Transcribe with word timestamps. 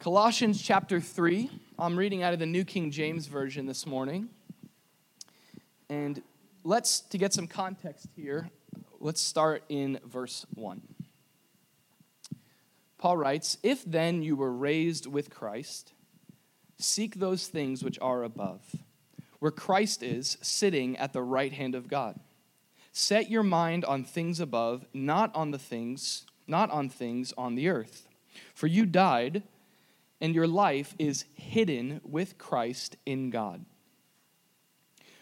Colossians 0.00 0.62
chapter 0.62 1.00
3. 1.00 1.50
I'm 1.76 1.96
reading 1.96 2.22
out 2.22 2.32
of 2.32 2.38
the 2.38 2.46
New 2.46 2.64
King 2.64 2.92
James 2.92 3.26
Version 3.26 3.66
this 3.66 3.84
morning. 3.84 4.28
And 5.90 6.22
let's, 6.62 7.00
to 7.00 7.18
get 7.18 7.34
some 7.34 7.48
context 7.48 8.06
here, 8.14 8.48
let's 9.00 9.20
start 9.20 9.64
in 9.68 9.98
verse 10.06 10.46
1. 10.54 10.82
Paul 12.96 13.16
writes, 13.16 13.58
If 13.64 13.84
then 13.84 14.22
you 14.22 14.36
were 14.36 14.52
raised 14.52 15.08
with 15.08 15.30
Christ, 15.30 15.92
seek 16.78 17.16
those 17.16 17.48
things 17.48 17.82
which 17.82 17.98
are 18.00 18.22
above, 18.22 18.76
where 19.40 19.50
Christ 19.50 20.04
is, 20.04 20.38
sitting 20.40 20.96
at 20.96 21.12
the 21.12 21.22
right 21.22 21.52
hand 21.52 21.74
of 21.74 21.88
God. 21.88 22.20
Set 22.92 23.32
your 23.32 23.42
mind 23.42 23.84
on 23.84 24.04
things 24.04 24.38
above, 24.38 24.86
not 24.94 25.34
on 25.34 25.50
the 25.50 25.58
things, 25.58 26.24
not 26.46 26.70
on 26.70 26.88
things 26.88 27.34
on 27.36 27.56
the 27.56 27.68
earth. 27.68 28.06
For 28.54 28.68
you 28.68 28.86
died, 28.86 29.42
and 30.20 30.34
your 30.34 30.46
life 30.46 30.94
is 30.98 31.24
hidden 31.34 32.00
with 32.04 32.38
Christ 32.38 32.96
in 33.06 33.30
God. 33.30 33.64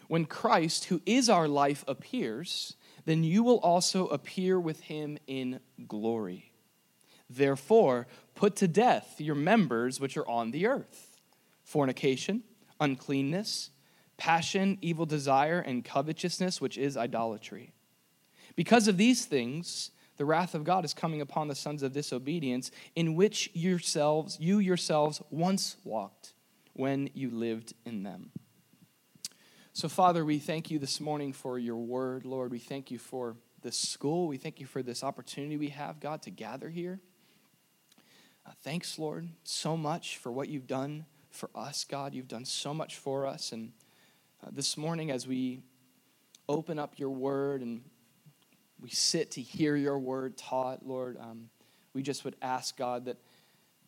When 0.07 0.25
Christ, 0.25 0.85
who 0.85 1.01
is 1.05 1.29
our 1.29 1.47
life, 1.47 1.83
appears, 1.87 2.75
then 3.05 3.23
you 3.23 3.43
will 3.43 3.59
also 3.59 4.07
appear 4.07 4.59
with 4.59 4.81
him 4.81 5.17
in 5.27 5.59
glory. 5.87 6.51
Therefore, 7.29 8.07
put 8.35 8.55
to 8.57 8.67
death 8.67 9.19
your 9.19 9.35
members 9.35 9.99
which 9.99 10.17
are 10.17 10.27
on 10.27 10.51
the 10.51 10.65
earth 10.67 11.19
fornication, 11.63 12.43
uncleanness, 12.79 13.71
passion, 14.15 14.77
evil 14.81 15.05
desire, 15.05 15.59
and 15.59 15.83
covetousness, 15.83 16.61
which 16.61 16.77
is 16.77 16.95
idolatry. 16.95 17.73
Because 18.55 18.87
of 18.87 18.95
these 18.95 19.25
things, 19.25 19.91
the 20.17 20.25
wrath 20.25 20.53
of 20.55 20.63
God 20.63 20.83
is 20.83 20.93
coming 20.93 21.21
upon 21.21 21.47
the 21.47 21.55
sons 21.55 21.83
of 21.83 21.93
disobedience, 21.93 22.71
in 22.95 23.15
which 23.15 23.49
yourselves, 23.53 24.37
you 24.39 24.59
yourselves 24.59 25.21
once 25.29 25.77
walked 25.83 26.33
when 26.73 27.09
you 27.13 27.29
lived 27.29 27.73
in 27.85 28.03
them. 28.03 28.31
So, 29.73 29.87
Father, 29.87 30.25
we 30.25 30.39
thank 30.39 30.71
you 30.71 30.79
this 30.79 30.99
morning 30.99 31.33
for 31.33 31.59
your 31.59 31.77
word, 31.77 32.25
Lord. 32.25 32.51
We 32.51 32.57
thank 32.59 32.89
you 32.89 32.97
for 32.97 33.35
this 33.61 33.77
school. 33.77 34.27
We 34.27 34.37
thank 34.37 34.59
you 34.59 34.65
for 34.65 34.81
this 34.81 35.03
opportunity 35.03 35.55
we 35.55 35.69
have, 35.69 35.99
God, 35.99 36.23
to 36.23 36.31
gather 36.31 36.69
here. 36.69 36.99
Uh, 38.45 38.51
thanks, 38.63 38.97
Lord, 38.97 39.29
so 39.43 39.77
much 39.77 40.17
for 40.17 40.31
what 40.31 40.49
you've 40.49 40.67
done 40.67 41.05
for 41.29 41.49
us, 41.53 41.83
God. 41.83 42.15
You've 42.15 42.27
done 42.27 42.45
so 42.45 42.73
much 42.73 42.95
for 42.95 43.27
us. 43.27 43.51
And 43.51 43.73
uh, 44.43 44.49
this 44.51 44.77
morning, 44.77 45.11
as 45.11 45.27
we 45.27 45.61
open 46.49 46.79
up 46.79 46.97
your 46.97 47.09
word 47.09 47.61
and 47.61 47.81
we 48.79 48.89
sit 48.89 49.31
to 49.31 49.41
hear 49.41 49.75
your 49.75 49.99
word 49.99 50.37
taught, 50.37 50.85
Lord, 50.85 51.17
um, 51.19 51.49
we 51.93 52.01
just 52.01 52.23
would 52.25 52.35
ask, 52.41 52.77
God, 52.77 53.05
that, 53.05 53.17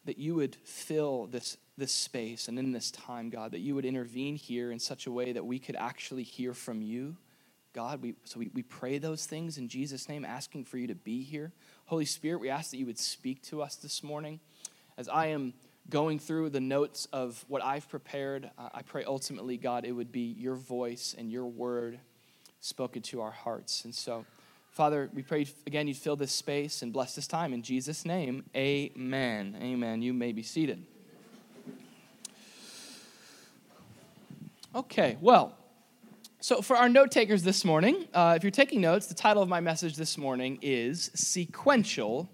that 0.06 0.18
you 0.18 0.36
would 0.36 0.56
fill 0.56 1.28
this 1.28 1.58
this 1.80 1.94
space 1.94 2.48
and 2.48 2.60
in 2.60 2.72
this 2.72 2.92
time, 2.92 3.30
God, 3.30 3.52
that 3.52 3.60
you 3.60 3.74
would 3.74 3.86
intervene 3.86 4.36
here 4.36 4.72
in 4.72 4.80
such 4.80 5.08
a 5.08 5.12
way 5.12 5.32
that 5.32 5.46
we 5.46 5.58
could 5.58 5.76
actually 5.78 6.24
hear 6.24 6.54
from 6.54 6.82
you. 6.82 7.16
God, 7.74 8.02
we, 8.02 8.16
so 8.26 8.40
we, 8.40 8.52
we 8.54 8.64
pray 8.64 8.98
those 8.98 9.26
things 9.26 9.58
in 9.58 9.68
Jesus' 9.68 10.10
name, 10.10 10.26
asking 10.26 10.66
for 10.66 10.78
you 10.78 10.88
to 10.88 10.96
be 10.96 11.24
here. 11.24 11.54
Holy 11.86 12.06
Spirit, 12.06 12.40
we 12.40 12.50
ask 12.50 12.72
that 12.72 12.78
you 12.78 12.86
would 12.86 13.00
speak 13.00 13.42
to 13.44 13.62
us 13.62 13.76
this 13.76 14.04
morning. 14.04 14.40
As 14.98 15.08
I 15.08 15.28
am 15.28 15.54
going 15.90 16.20
through 16.20 16.50
the 16.50 16.60
notes 16.60 17.08
of 17.14 17.44
what 17.48 17.64
I've 17.64 17.88
prepared, 17.88 18.52
uh, 18.58 18.70
I 18.74 18.82
pray 18.82 19.06
ultimately, 19.06 19.58
God, 19.58 19.86
it 19.86 19.92
would 19.92 20.12
be 20.12 20.36
your 20.38 20.56
voice 20.56 21.16
and 21.18 21.32
your 21.32 21.46
word 21.46 22.00
spoken 22.60 23.02
to 23.04 23.22
our 23.22 23.32
hearts. 23.32 23.86
And 23.86 23.96
so, 23.96 24.26
Father, 24.72 25.10
we 25.14 25.24
pray 25.24 25.46
again 25.68 25.88
you'd 25.88 25.98
fill 25.98 26.16
this 26.16 26.32
space 26.32 26.82
and 26.82 26.94
bless 26.94 27.16
this 27.16 27.28
time. 27.28 27.54
In 27.54 27.62
Jesus' 27.62 28.06
name, 28.06 28.46
amen. 28.56 29.58
Amen. 29.62 30.02
You 30.02 30.14
may 30.14 30.32
be 30.32 30.44
seated. 30.44 30.86
Okay, 34.76 35.18
well, 35.20 35.58
so 36.40 36.62
for 36.62 36.78
our 36.78 36.88
note 36.88 37.12
takers 37.12 37.42
this 37.42 37.66
morning, 37.66 38.08
uh, 38.14 38.36
if 38.38 38.44
you're 38.44 38.52
taking 38.52 38.80
notes, 38.80 39.08
the 39.08 39.16
title 39.16 39.42
of 39.42 39.50
my 39.50 39.60
message 39.60 39.96
this 39.96 40.18
morning 40.18 40.60
is 40.62 41.10
Sequential 41.16 42.30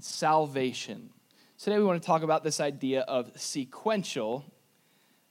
Salvation. 0.00 1.10
Today 1.58 1.76
we 1.78 1.84
want 1.84 2.00
to 2.00 2.06
talk 2.06 2.22
about 2.22 2.44
this 2.44 2.60
idea 2.60 3.00
of 3.02 3.32
sequential 3.34 4.44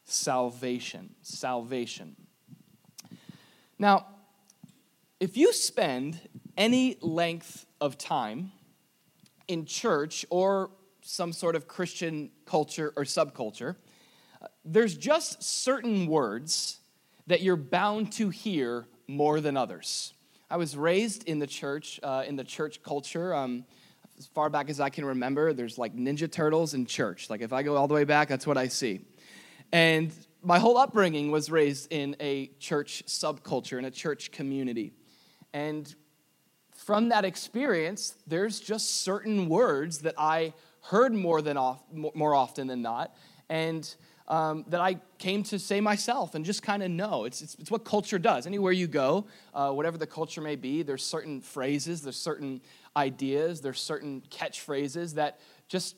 salvation. 0.03 1.15
Salvation. 1.21 2.17
Now, 3.79 4.07
if 5.19 5.35
you 5.35 5.51
spend 5.53 6.19
any 6.55 6.97
length 7.01 7.65
of 7.81 7.97
time 7.97 8.51
in 9.47 9.65
church 9.65 10.25
or 10.29 10.69
some 11.01 11.33
sort 11.33 11.55
of 11.55 11.67
Christian 11.67 12.29
culture 12.45 12.93
or 12.95 13.03
subculture, 13.03 13.75
there's 14.63 14.95
just 14.95 15.41
certain 15.41 16.07
words 16.07 16.79
that 17.27 17.41
you're 17.41 17.55
bound 17.55 18.11
to 18.13 18.29
hear 18.29 18.85
more 19.07 19.41
than 19.41 19.57
others. 19.57 20.13
I 20.49 20.57
was 20.57 20.77
raised 20.77 21.23
in 21.23 21.39
the 21.39 21.47
church, 21.47 21.99
uh, 22.03 22.23
in 22.27 22.35
the 22.35 22.43
church 22.43 22.83
culture. 22.83 23.33
Um, 23.33 23.65
as 24.17 24.27
far 24.27 24.49
back 24.49 24.69
as 24.69 24.79
I 24.79 24.89
can 24.89 25.05
remember, 25.05 25.53
there's 25.53 25.77
like 25.77 25.95
Ninja 25.95 26.31
Turtles 26.31 26.73
in 26.73 26.85
church. 26.85 27.29
Like 27.29 27.41
if 27.41 27.53
I 27.53 27.63
go 27.63 27.75
all 27.75 27.87
the 27.87 27.93
way 27.93 28.03
back, 28.03 28.27
that's 28.27 28.47
what 28.47 28.57
I 28.57 28.67
see. 28.67 29.01
And 29.71 30.13
my 30.41 30.59
whole 30.59 30.77
upbringing 30.77 31.31
was 31.31 31.49
raised 31.49 31.91
in 31.91 32.15
a 32.19 32.47
church 32.59 33.03
subculture, 33.07 33.77
in 33.77 33.85
a 33.85 33.91
church 33.91 34.31
community. 34.31 34.93
And 35.53 35.93
from 36.75 37.09
that 37.09 37.25
experience, 37.25 38.15
there's 38.27 38.59
just 38.59 39.01
certain 39.01 39.49
words 39.49 39.99
that 39.99 40.15
I 40.17 40.53
heard 40.83 41.13
more 41.13 41.41
than 41.41 41.57
off, 41.57 41.83
more 41.91 42.33
often 42.33 42.67
than 42.67 42.81
not. 42.81 43.15
And 43.49 43.93
um, 44.27 44.65
that 44.67 44.81
I 44.81 44.99
came 45.17 45.43
to 45.43 45.59
say 45.59 45.79
myself 45.79 46.35
and 46.35 46.43
just 46.43 46.61
kind 46.61 46.83
of 46.83 46.91
know. 46.91 47.23
It's, 47.25 47.41
it's, 47.41 47.55
it's, 47.55 47.71
what 47.71 47.85
culture 47.85 48.19
does. 48.19 48.45
Anywhere 48.45 48.73
you 48.73 48.87
go, 48.87 49.25
uh, 49.53 49.71
whatever 49.71 49.97
the 49.97 50.07
culture 50.07 50.41
may 50.41 50.55
be, 50.55 50.83
there's 50.83 51.03
certain 51.03 51.39
phrases, 51.39 52.01
there's 52.01 52.19
certain 52.19 52.61
ideas, 52.95 53.61
there's 53.61 53.79
certain 53.79 54.21
catchphrases 54.29 55.13
that 55.15 55.39
just 55.69 55.95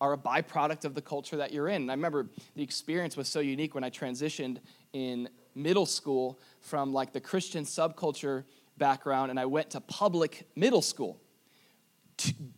are 0.00 0.12
a 0.12 0.18
byproduct 0.18 0.84
of 0.84 0.94
the 0.94 1.02
culture 1.02 1.36
that 1.36 1.52
you're 1.52 1.68
in. 1.68 1.82
And 1.82 1.90
I 1.90 1.94
remember 1.94 2.28
the 2.56 2.62
experience 2.62 3.16
was 3.16 3.28
so 3.28 3.40
unique 3.40 3.74
when 3.74 3.84
I 3.84 3.90
transitioned 3.90 4.58
in 4.92 5.28
middle 5.54 5.86
school 5.86 6.40
from 6.60 6.92
like 6.92 7.12
the 7.12 7.20
Christian 7.20 7.64
subculture 7.64 8.44
background 8.78 9.30
and 9.30 9.38
I 9.38 9.46
went 9.46 9.70
to 9.70 9.80
public 9.80 10.46
middle 10.56 10.82
school. 10.82 11.20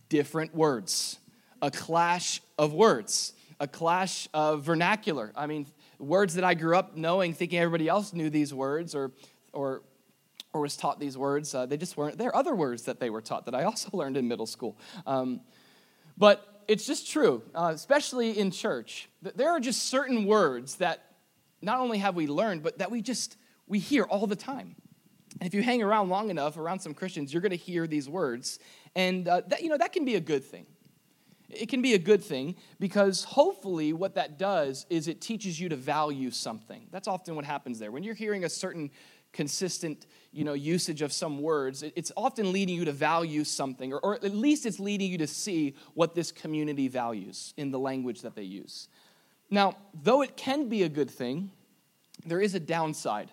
Different 0.09 0.55
words, 0.55 1.19
a 1.63 1.71
clash 1.71 2.41
of 2.59 2.73
words 2.73 3.33
a 3.61 3.67
clash 3.67 4.29
of 4.35 4.63
vernacular. 4.63 5.33
I 5.35 5.47
mean, 5.47 5.67
words 5.99 6.35
that 6.35 6.45
I 6.45 6.55
grew 6.55 6.77
up 6.77 6.97
knowing, 6.97 7.35
thinking 7.35 7.59
everybody 7.59 7.89
else 7.89 8.13
knew 8.13 8.31
these 8.31 8.53
words 8.53 8.95
or, 8.95 9.13
or, 9.53 9.83
or 10.53 10.61
was 10.61 10.77
taught 10.77 11.01
these 11.01 11.17
words, 11.17 11.55
uh, 11.55 11.67
they 11.67 11.77
just 11.77 11.97
weren't. 11.97 12.19
There 12.19 12.29
are 12.29 12.37
other 12.37 12.55
words 12.55 12.83
that 12.85 13.01
they 13.01 13.11
were 13.11 13.23
taught 13.23 13.47
that 13.47 13.55
I 13.55 13.65
also 13.65 13.91
learned 13.93 14.17
in 14.17 14.29
middle 14.29 14.47
school. 14.47 14.79
Um, 15.07 15.41
but 16.19 16.65
it's 16.69 16.87
just 16.87 17.11
true, 17.11 17.43
uh, 17.55 17.73
especially 17.75 18.39
in 18.39 18.51
church. 18.51 19.09
That 19.23 19.37
there 19.37 19.51
are 19.51 19.61
just 19.61 19.85
certain 19.85 20.27
words 20.27 20.77
that 20.77 21.03
not 21.63 21.81
only 21.81 21.99
have 21.99 22.15
we 22.15 22.27
learned, 22.27 22.63
but 22.63 22.79
that 22.79 22.91
we 22.91 23.03
just 23.03 23.37
we 23.67 23.79
hear 23.79 24.05
all 24.05 24.27
the 24.27 24.37
time. 24.37 24.77
If 25.41 25.55
you 25.55 25.63
hang 25.63 25.83
around 25.83 26.09
long 26.09 26.31
enough 26.31 26.57
around 26.57 26.81
some 26.81 26.95
Christians, 26.95 27.33
you're 27.33 27.43
going 27.43 27.51
to 27.51 27.57
hear 27.57 27.87
these 27.87 28.09
words, 28.09 28.59
and 28.95 29.29
uh, 29.29 29.43
that 29.49 29.63
you 29.63 29.69
know 29.69 29.79
that 29.79 29.93
can 29.93 30.05
be 30.05 30.15
a 30.15 30.21
good 30.21 30.45
thing. 30.45 30.67
It 31.49 31.69
can 31.69 31.81
be 31.81 31.95
a 31.95 31.99
good 31.99 32.25
thing 32.25 32.57
because 32.81 33.23
hopefully 33.23 33.93
what 33.93 34.17
that 34.17 34.39
does 34.39 34.85
is 34.91 35.07
it 35.07 35.21
teaches 35.21 35.61
you 35.61 35.69
to 35.69 35.77
value 35.77 36.31
something. 36.31 36.89
That's 36.91 37.07
often 37.07 37.37
what 37.37 37.45
happens 37.45 37.79
there. 37.79 37.93
When 37.93 38.03
you're 38.03 38.15
hearing 38.15 38.45
a 38.45 38.49
certain 38.49 38.91
consistent 39.33 40.07
you 40.33 40.45
know, 40.45 40.55
usage 40.55 41.03
of 41.03 41.13
some 41.13 41.41
words, 41.41 41.83
it's 41.83 42.11
often 42.17 42.53
leading 42.53 42.75
you 42.75 42.85
to 42.87 42.93
value 42.93 43.45
something, 43.45 43.93
or, 43.93 44.01
or 44.01 44.15
at 44.17 44.35
least 44.35 44.67
it's 44.67 44.81
leading 44.81 45.11
you 45.11 45.19
to 45.19 45.27
see 45.27 45.77
what 45.95 46.15
this 46.15 46.33
community 46.33 46.89
values 46.89 47.55
in 47.57 47.71
the 47.71 47.79
language 47.79 48.23
that 48.23 48.35
they 48.35 48.43
use. 48.43 48.89
Now, 49.51 49.77
though 49.95 50.23
it 50.23 50.37
can 50.37 50.69
be 50.69 50.83
a 50.83 50.89
good 50.89 51.11
thing, 51.11 51.53
there 52.25 52.41
is 52.41 52.55
a 52.55 52.61
downside 52.61 53.31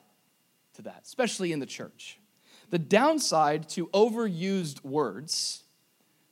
to 0.73 0.81
that, 0.83 1.01
especially 1.03 1.51
in 1.51 1.59
the 1.59 1.65
church. 1.65 2.19
The 2.69 2.79
downside 2.79 3.69
to 3.69 3.87
overused 3.87 4.83
words 4.83 5.63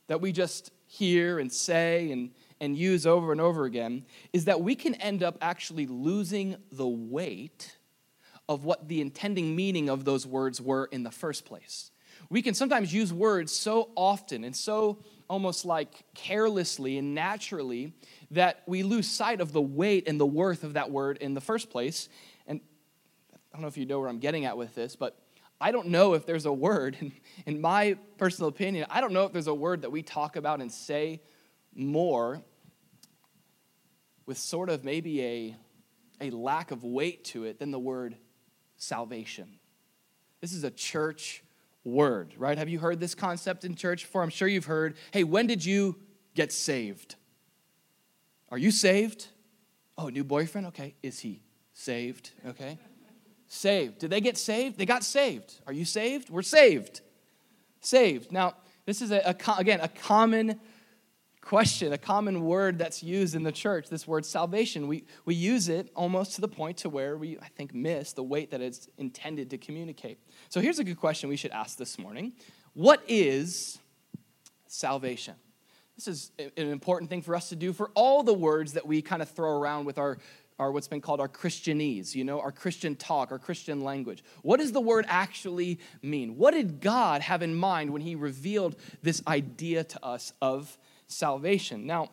that 0.08 0.20
we 0.20 0.32
just 0.32 0.72
hear 0.86 1.38
and 1.38 1.52
say 1.52 2.10
and, 2.10 2.30
and 2.60 2.76
use 2.76 3.06
over 3.06 3.32
and 3.32 3.40
over 3.40 3.64
again 3.64 4.04
is 4.32 4.44
that 4.46 4.60
we 4.60 4.74
can 4.74 4.94
end 4.96 5.22
up 5.22 5.38
actually 5.40 5.86
losing 5.86 6.56
the 6.70 6.86
weight 6.86 7.76
of 8.48 8.64
what 8.64 8.88
the 8.88 9.00
intending 9.00 9.56
meaning 9.56 9.88
of 9.88 10.04
those 10.04 10.26
words 10.26 10.60
were 10.60 10.86
in 10.86 11.02
the 11.02 11.10
first 11.10 11.44
place. 11.44 11.90
We 12.28 12.42
can 12.42 12.54
sometimes 12.54 12.92
use 12.92 13.12
words 13.12 13.52
so 13.52 13.90
often 13.94 14.44
and 14.44 14.54
so 14.54 14.98
almost 15.28 15.64
like 15.64 16.04
carelessly 16.14 16.98
and 16.98 17.14
naturally 17.14 17.94
that 18.30 18.62
we 18.66 18.82
lose 18.82 19.06
sight 19.06 19.40
of 19.40 19.52
the 19.52 19.62
weight 19.62 20.06
and 20.06 20.20
the 20.20 20.26
worth 20.26 20.64
of 20.64 20.74
that 20.74 20.90
word 20.90 21.18
in 21.18 21.34
the 21.34 21.40
first 21.40 21.70
place. 21.70 22.08
I 23.52 23.56
don't 23.56 23.62
know 23.62 23.68
if 23.68 23.76
you 23.76 23.84
know 23.84 24.00
where 24.00 24.08
I'm 24.08 24.18
getting 24.18 24.46
at 24.46 24.56
with 24.56 24.74
this, 24.74 24.96
but 24.96 25.18
I 25.60 25.70
don't 25.72 25.88
know 25.88 26.14
if 26.14 26.24
there's 26.24 26.46
a 26.46 26.52
word, 26.52 26.96
in 27.46 27.60
my 27.60 27.96
personal 28.16 28.48
opinion, 28.48 28.86
I 28.90 29.00
don't 29.00 29.12
know 29.12 29.24
if 29.24 29.32
there's 29.32 29.46
a 29.46 29.54
word 29.54 29.82
that 29.82 29.90
we 29.90 30.02
talk 30.02 30.36
about 30.36 30.60
and 30.60 30.72
say 30.72 31.20
more 31.74 32.42
with 34.26 34.38
sort 34.38 34.70
of 34.70 34.84
maybe 34.84 35.22
a, 35.22 35.56
a 36.20 36.30
lack 36.30 36.70
of 36.70 36.82
weight 36.82 37.24
to 37.24 37.44
it 37.44 37.58
than 37.58 37.70
the 37.70 37.78
word 37.78 38.16
salvation. 38.76 39.58
This 40.40 40.52
is 40.52 40.64
a 40.64 40.70
church 40.70 41.44
word, 41.84 42.34
right? 42.38 42.56
Have 42.56 42.68
you 42.68 42.78
heard 42.78 43.00
this 43.00 43.14
concept 43.14 43.64
in 43.64 43.74
church 43.74 44.04
before? 44.04 44.22
I'm 44.22 44.30
sure 44.30 44.48
you've 44.48 44.64
heard, 44.64 44.96
hey, 45.12 45.24
when 45.24 45.46
did 45.46 45.64
you 45.64 45.96
get 46.34 46.52
saved? 46.52 47.16
Are 48.50 48.58
you 48.58 48.70
saved? 48.70 49.28
Oh, 49.98 50.08
new 50.08 50.24
boyfriend? 50.24 50.68
Okay. 50.68 50.94
Is 51.02 51.20
he 51.20 51.42
saved? 51.72 52.30
Okay. 52.46 52.78
Saved. 53.54 53.98
Did 53.98 54.08
they 54.08 54.22
get 54.22 54.38
saved? 54.38 54.78
They 54.78 54.86
got 54.86 55.04
saved. 55.04 55.60
Are 55.66 55.74
you 55.74 55.84
saved? 55.84 56.30
We're 56.30 56.40
saved. 56.40 57.02
Saved. 57.82 58.32
Now, 58.32 58.54
this 58.86 59.02
is, 59.02 59.10
a, 59.10 59.18
a 59.18 59.54
again, 59.58 59.80
a 59.80 59.88
common 59.88 60.58
question, 61.42 61.92
a 61.92 61.98
common 61.98 62.46
word 62.46 62.78
that's 62.78 63.02
used 63.02 63.34
in 63.34 63.42
the 63.42 63.52
church, 63.52 63.90
this 63.90 64.08
word 64.08 64.24
salvation. 64.24 64.88
We, 64.88 65.04
we 65.26 65.34
use 65.34 65.68
it 65.68 65.90
almost 65.94 66.36
to 66.36 66.40
the 66.40 66.48
point 66.48 66.78
to 66.78 66.88
where 66.88 67.18
we, 67.18 67.38
I 67.40 67.48
think, 67.48 67.74
miss 67.74 68.14
the 68.14 68.22
weight 68.22 68.52
that 68.52 68.62
it's 68.62 68.88
intended 68.96 69.50
to 69.50 69.58
communicate. 69.58 70.18
So 70.48 70.62
here's 70.62 70.78
a 70.78 70.84
good 70.84 70.98
question 70.98 71.28
we 71.28 71.36
should 71.36 71.52
ask 71.52 71.76
this 71.76 71.98
morning 71.98 72.32
What 72.72 73.02
is 73.06 73.78
salvation? 74.66 75.34
This 75.96 76.08
is 76.08 76.32
an 76.38 76.68
important 76.68 77.10
thing 77.10 77.20
for 77.20 77.36
us 77.36 77.50
to 77.50 77.56
do 77.56 77.74
for 77.74 77.90
all 77.94 78.22
the 78.22 78.32
words 78.32 78.72
that 78.72 78.86
we 78.86 79.02
kind 79.02 79.20
of 79.20 79.28
throw 79.28 79.58
around 79.58 79.84
with 79.84 79.98
our, 79.98 80.16
our 80.62 80.72
what's 80.72 80.88
been 80.88 81.00
called 81.00 81.20
our 81.20 81.28
Christianese, 81.28 82.14
you 82.14 82.24
know, 82.24 82.40
our 82.40 82.52
Christian 82.52 82.96
talk, 82.96 83.30
our 83.30 83.38
Christian 83.38 83.82
language. 83.82 84.24
What 84.42 84.60
does 84.60 84.72
the 84.72 84.80
word 84.80 85.04
actually 85.08 85.78
mean? 86.02 86.36
What 86.36 86.54
did 86.54 86.80
God 86.80 87.20
have 87.20 87.42
in 87.42 87.54
mind 87.54 87.90
when 87.92 88.02
he 88.02 88.14
revealed 88.14 88.76
this 89.02 89.22
idea 89.26 89.84
to 89.84 90.04
us 90.04 90.32
of 90.40 90.78
salvation. 91.12 91.86
Now, 91.86 92.10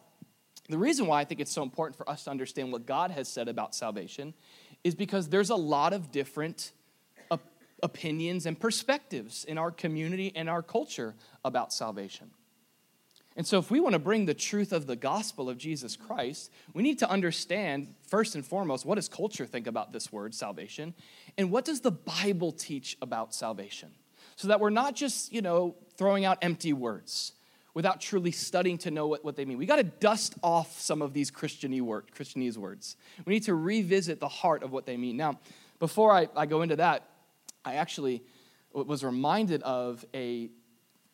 the 0.67 0.77
reason 0.77 1.07
why 1.07 1.21
I 1.21 1.25
think 1.25 1.39
it's 1.39 1.51
so 1.51 1.63
important 1.63 1.97
for 1.97 2.09
us 2.09 2.25
to 2.25 2.31
understand 2.31 2.71
what 2.71 2.85
God 2.85 3.11
has 3.11 3.27
said 3.27 3.47
about 3.47 3.73
salvation 3.73 4.33
is 4.83 4.93
because 4.93 5.29
there's 5.29 5.49
a 5.49 5.55
lot 5.55 5.93
of 5.93 6.11
different 6.11 6.71
op- 7.31 7.41
opinions 7.81 8.45
and 8.45 8.59
perspectives 8.59 9.45
in 9.45 9.57
our 9.57 9.71
community 9.71 10.31
and 10.35 10.49
our 10.49 10.61
culture 10.61 11.15
about 11.43 11.73
salvation. 11.73 12.29
And 13.35 13.45
so, 13.47 13.57
if 13.57 13.71
we 13.71 13.79
want 13.79 13.93
to 13.93 13.99
bring 13.99 14.25
the 14.25 14.33
truth 14.33 14.73
of 14.73 14.87
the 14.87 14.95
gospel 14.95 15.49
of 15.49 15.57
Jesus 15.57 15.95
Christ, 15.95 16.51
we 16.73 16.83
need 16.83 16.99
to 16.99 17.09
understand, 17.09 17.93
first 18.07 18.35
and 18.35 18.45
foremost, 18.45 18.85
what 18.85 18.95
does 18.95 19.07
culture 19.07 19.45
think 19.45 19.67
about 19.67 19.93
this 19.93 20.11
word, 20.11 20.33
salvation? 20.33 20.93
And 21.37 21.51
what 21.51 21.63
does 21.63 21.81
the 21.81 21.91
Bible 21.91 22.51
teach 22.51 22.97
about 23.01 23.33
salvation? 23.33 23.91
So 24.35 24.47
that 24.47 24.59
we're 24.59 24.71
not 24.71 24.95
just, 24.95 25.31
you 25.31 25.41
know, 25.41 25.75
throwing 25.95 26.25
out 26.25 26.37
empty 26.41 26.73
words 26.73 27.33
without 27.73 28.01
truly 28.01 28.31
studying 28.31 28.77
to 28.79 28.91
know 28.91 29.07
what, 29.07 29.23
what 29.23 29.35
they 29.35 29.45
mean. 29.45 29.57
We 29.57 29.65
got 29.65 29.77
to 29.77 29.83
dust 29.83 30.35
off 30.43 30.79
some 30.79 31.01
of 31.01 31.13
these 31.13 31.31
Christianese, 31.31 31.81
word, 31.81 32.05
Christianese 32.17 32.57
words. 32.57 32.95
We 33.25 33.33
need 33.33 33.43
to 33.43 33.55
revisit 33.55 34.19
the 34.19 34.27
heart 34.27 34.63
of 34.63 34.71
what 34.71 34.85
they 34.85 34.97
mean. 34.97 35.17
Now, 35.17 35.39
before 35.77 36.11
I, 36.11 36.27
I 36.35 36.45
go 36.45 36.61
into 36.61 36.75
that, 36.77 37.07
I 37.63 37.75
actually 37.75 38.23
was 38.73 39.03
reminded 39.03 39.63
of 39.63 40.03
a, 40.13 40.49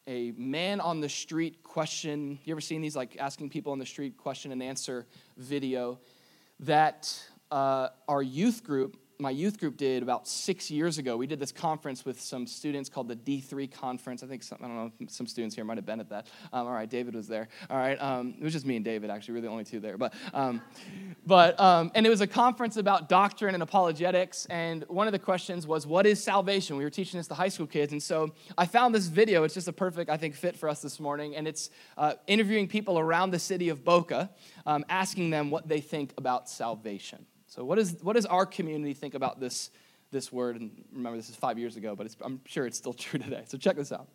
a 0.08 0.32
man 0.38 0.80
on 0.80 1.00
the 1.00 1.10
street 1.10 1.64
question. 1.64 2.40
You 2.44 2.54
ever 2.54 2.62
seen 2.62 2.82
these, 2.82 2.96
like 2.96 3.18
asking 3.20 3.50
people 3.50 3.72
on 3.72 3.80
the 3.80 3.86
street 3.86 4.18
question 4.18 4.52
and 4.52 4.62
answer 4.62 5.06
video? 5.38 6.00
That 6.62 7.12
uh, 7.52 7.90
our 8.08 8.22
youth 8.22 8.64
group 8.64 8.98
my 9.20 9.30
youth 9.30 9.60
group 9.60 9.78
did 9.78 10.04
about 10.04 10.28
six 10.28 10.70
years 10.70 10.98
ago. 10.98 11.18
We 11.18 11.28
did 11.28 11.40
this 11.40 11.52
conference 11.52 12.06
with 12.06 12.20
some 12.20 12.46
students 12.46 12.90
called 12.90 13.08
the 13.08 13.16
D3 13.16 13.72
conference. 13.72 14.24
I 14.24 14.28
think 14.28 14.44
some, 14.44 14.58
I 14.62 14.68
don't 14.68 14.76
know, 14.76 14.92
some 15.08 15.28
students 15.28 15.56
here 15.56 15.64
might 15.64 15.78
have 15.78 15.86
been 15.86 16.00
at 16.00 16.10
that. 16.10 16.28
Um, 16.52 16.68
all 16.68 16.74
right, 16.74 16.90
David 16.90 17.16
was 17.16 17.28
there. 17.28 17.48
All 17.70 17.78
right, 17.78 18.02
um, 18.02 18.36
it 18.38 18.44
was 18.44 18.54
just 18.54 18.66
me 18.66 18.76
and 18.76 18.86
David 18.86 19.10
actually. 19.10 19.34
We 19.34 19.40
were 19.40 19.48
the 19.48 19.52
only 19.52 19.64
two 19.64 19.80
there. 19.80 19.98
But, 19.98 20.14
um, 20.34 20.62
but 21.26 21.60
um, 21.60 21.92
and 21.96 22.06
it 22.06 22.10
was 22.10 22.22
a 22.22 22.28
conference 22.28 22.78
about 22.78 23.10
doctrine 23.10 23.54
and 23.54 23.64
apologetics. 23.64 24.46
And 24.48 24.84
one 24.88 25.08
of 25.08 25.14
the 25.14 25.20
questions 25.20 25.66
was, 25.66 25.88
"What 25.88 26.06
is 26.06 26.24
salvation?" 26.24 26.78
We 26.78 26.84
were 26.84 26.90
teaching 26.90 27.18
this 27.18 27.28
to 27.28 27.36
high 27.36 27.50
school 27.50 27.68
kids, 27.68 27.92
and 27.92 28.02
so 28.02 28.34
I 28.58 28.66
found 28.66 28.94
this 28.94 29.08
video. 29.08 29.44
It's 29.44 29.54
just 29.54 29.68
a 29.68 29.74
perfect, 29.74 30.10
I 30.10 30.18
think, 30.18 30.36
fit 30.36 30.58
for 30.58 30.70
us 30.70 30.82
this 30.82 31.00
morning. 31.00 31.36
And 31.36 31.48
it's 31.48 31.70
uh, 31.98 32.14
interviewing 32.28 32.68
people 32.68 33.00
around 33.00 33.32
the 33.32 33.40
city 33.40 33.70
of 33.70 33.84
Boca, 33.84 34.30
um, 34.66 34.86
asking 34.90 35.30
them 35.30 35.50
what 35.50 35.68
they 35.68 35.82
think 35.82 36.14
about 36.18 36.50
salvation. 36.50 37.26
So, 37.56 37.64
what, 37.64 37.80
is, 37.80 37.96
what 38.02 38.18
does 38.18 38.26
our 38.26 38.46
community 38.46 38.94
think 38.94 39.14
about 39.14 39.40
this, 39.40 39.72
this 40.12 40.30
word? 40.30 40.60
And 40.60 40.72
remember, 40.92 41.16
this 41.16 41.30
is 41.30 41.38
five 41.38 41.58
years 41.58 41.78
ago, 41.78 41.96
but 41.96 42.14
I'm 42.22 42.42
sure 42.46 42.66
it's 42.66 42.78
still 42.78 42.92
true 42.94 43.18
today. 43.18 43.44
So, 43.48 43.58
check 43.58 43.78
this 43.78 43.94
out. 43.94 44.10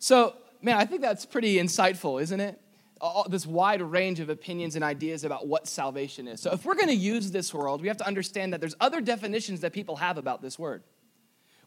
So, 0.00 0.34
man, 0.60 0.76
I 0.76 0.86
think 0.86 1.02
that's 1.02 1.24
pretty 1.24 1.54
insightful, 1.54 2.20
isn't 2.20 2.40
it? 2.40 2.60
All, 3.00 3.28
this 3.28 3.46
wide 3.46 3.80
range 3.80 4.18
of 4.18 4.28
opinions 4.28 4.74
and 4.74 4.82
ideas 4.82 5.22
about 5.22 5.46
what 5.46 5.68
salvation 5.68 6.26
is. 6.26 6.40
So, 6.40 6.50
if 6.50 6.64
we're 6.64 6.74
going 6.74 6.88
to 6.88 6.96
use 6.96 7.30
this 7.30 7.54
world, 7.54 7.80
we 7.80 7.86
have 7.86 7.98
to 7.98 8.06
understand 8.06 8.52
that 8.52 8.60
there's 8.60 8.74
other 8.80 9.00
definitions 9.00 9.60
that 9.60 9.72
people 9.72 9.94
have 9.94 10.18
about 10.18 10.42
this 10.42 10.58
word. 10.58 10.82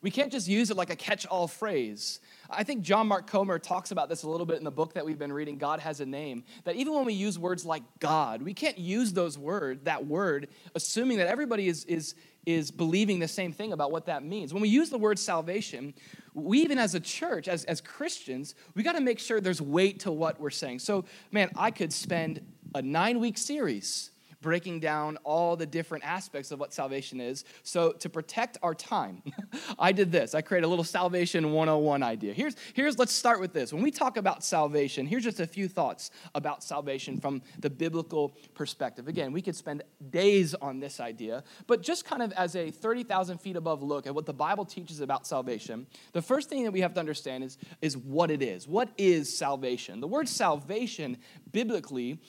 We 0.02 0.12
can't 0.12 0.32
just 0.32 0.48
use 0.48 0.72
it 0.72 0.78
like 0.78 0.90
a 0.90 0.96
catch 0.96 1.26
all 1.26 1.48
phrase. 1.48 2.22
I 2.50 2.64
think 2.64 2.84
John 2.84 3.08
Mark 3.08 3.28
Comer 3.28 3.60
talks 3.60 3.92
about 3.92 4.08
this 4.08 4.24
a 4.24 4.30
little 4.30 4.46
bit 4.46 4.58
in 4.58 4.64
the 4.64 4.72
book 4.72 4.94
that 4.94 5.06
we've 5.06 5.20
been 5.20 5.34
reading, 5.34 5.58
God 5.58 5.82
Has 5.82 6.00
a 6.00 6.06
Name. 6.06 6.46
That 6.64 6.78
even 6.78 6.94
when 6.94 7.04
we 7.04 7.14
use 7.14 7.38
words 7.38 7.66
like 7.66 7.84
God, 8.00 8.42
we 8.42 8.54
can't 8.54 8.78
use 8.78 9.12
those 9.12 9.38
word, 9.38 9.84
that 9.86 10.08
word, 10.08 10.48
assuming 10.74 11.18
that 11.18 11.28
everybody 11.28 11.68
is, 11.68 11.84
is, 11.84 12.16
is 12.46 12.72
believing 12.72 13.20
the 13.20 13.28
same 13.28 13.52
thing 13.52 13.74
about 13.74 13.92
what 13.92 14.06
that 14.06 14.24
means. 14.24 14.54
When 14.54 14.62
we 14.62 14.70
use 14.70 14.90
the 14.90 14.98
word 14.98 15.20
salvation, 15.20 15.94
we 16.34 16.60
even 16.60 16.78
as 16.78 16.96
a 16.96 17.00
church, 17.02 17.50
as, 17.50 17.66
as 17.66 17.82
Christians, 17.82 18.56
we 18.76 18.84
got 18.84 18.94
to 18.94 19.02
make 19.02 19.20
sure 19.20 19.42
there's 19.42 19.62
weight 19.62 20.00
to 20.02 20.12
what 20.14 20.40
we're 20.40 20.50
saying. 20.50 20.80
So, 20.80 21.04
man, 21.32 21.50
I 21.58 21.72
could 21.72 21.92
spend 21.92 22.40
a 22.74 22.82
nine 22.82 23.20
week 23.20 23.38
series 23.38 24.12
breaking 24.42 24.80
down 24.80 25.18
all 25.24 25.56
the 25.56 25.66
different 25.66 26.04
aspects 26.04 26.52
of 26.52 26.60
what 26.60 26.74
salvation 26.74 27.20
is. 27.20 27.44
So, 27.64 27.92
to 27.94 28.10
protect 28.10 28.58
our 28.62 28.74
time, 28.74 29.22
I 29.80 29.92
did 29.92 30.12
this. 30.12 30.34
I 30.34 30.42
created 30.42 30.66
a 30.66 30.70
little 30.70 30.84
salvation 30.84 31.52
101 31.52 32.04
idea. 32.04 32.34
Here's, 32.34 32.56
here's, 32.74 32.98
let's 32.98 33.14
start 33.14 33.40
with 33.40 33.54
this. 33.54 33.74
When 33.74 33.84
we 33.84 33.92
talk 33.92 34.18
about 34.18 34.44
salvation, 34.44 35.06
here's 35.06 35.24
just 35.24 35.40
a 35.40 35.48
few 35.48 35.68
thoughts 35.68 36.12
about 36.36 36.64
salvation 36.64 37.20
from 37.20 37.42
the 37.60 37.70
biblical 37.70 38.36
perspective. 38.54 39.08
Again, 39.08 39.32
we 39.32 39.42
could 39.42 39.56
spend 39.56 39.84
days 40.10 40.56
on 40.56 40.80
this 40.80 41.00
idea, 41.00 41.44
but 41.68 41.82
just 41.82 42.06
kind 42.06 42.22
of 42.22 42.32
as 42.34 42.56
a 42.56 42.72
30,000 42.72 43.40
feet 43.40 43.56
above 43.56 43.84
look 43.84 44.08
at 44.08 44.16
what 44.16 44.26
the 44.26 44.34
Bible 44.34 44.66
teaches 44.66 45.00
about 45.00 45.28
salvation, 45.28 45.88
the 46.14 46.22
first 46.22 46.50
thing 46.50 46.64
that 46.64 46.72
we 46.72 46.82
have 46.82 46.94
to 46.94 47.00
understand 47.00 47.44
is, 47.44 47.58
is 47.82 47.98
what 47.98 48.32
it 48.32 48.42
is. 48.42 48.68
What 48.68 48.90
is 48.98 49.36
salvation? 49.36 50.00
The 50.00 50.08
word 50.08 50.28
salvation, 50.30 51.18
biblically, 51.52 52.20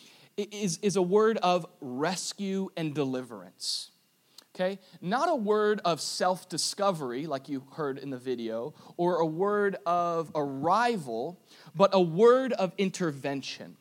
is, 0.42 0.78
is 0.82 0.96
a 0.96 1.02
word 1.02 1.38
of 1.38 1.66
rescue 1.80 2.70
and 2.76 2.94
deliverance. 2.94 3.90
Okay? 4.54 4.78
Not 5.00 5.28
a 5.28 5.34
word 5.34 5.80
of 5.84 6.00
self 6.00 6.48
discovery, 6.48 7.26
like 7.26 7.48
you 7.48 7.64
heard 7.72 7.98
in 7.98 8.10
the 8.10 8.18
video, 8.18 8.74
or 8.96 9.16
a 9.16 9.26
word 9.26 9.76
of 9.86 10.30
arrival, 10.34 11.40
but 11.74 11.90
a 11.92 12.00
word 12.00 12.52
of 12.54 12.72
intervention, 12.76 13.76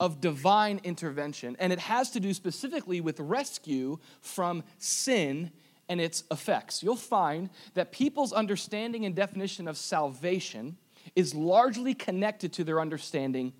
of 0.00 0.20
divine 0.20 0.80
intervention. 0.82 1.56
And 1.58 1.72
it 1.72 1.78
has 1.80 2.10
to 2.12 2.20
do 2.20 2.32
specifically 2.34 3.00
with 3.00 3.20
rescue 3.20 3.98
from 4.20 4.64
sin 4.78 5.52
and 5.88 6.00
its 6.00 6.24
effects. 6.30 6.82
You'll 6.82 6.96
find 6.96 7.50
that 7.74 7.92
people's 7.92 8.32
understanding 8.32 9.04
and 9.06 9.14
definition 9.14 9.68
of 9.68 9.76
salvation 9.76 10.76
is 11.16 11.34
largely 11.34 11.94
connected 11.94 12.52
to 12.54 12.64
their 12.64 12.80
understanding 12.80 13.52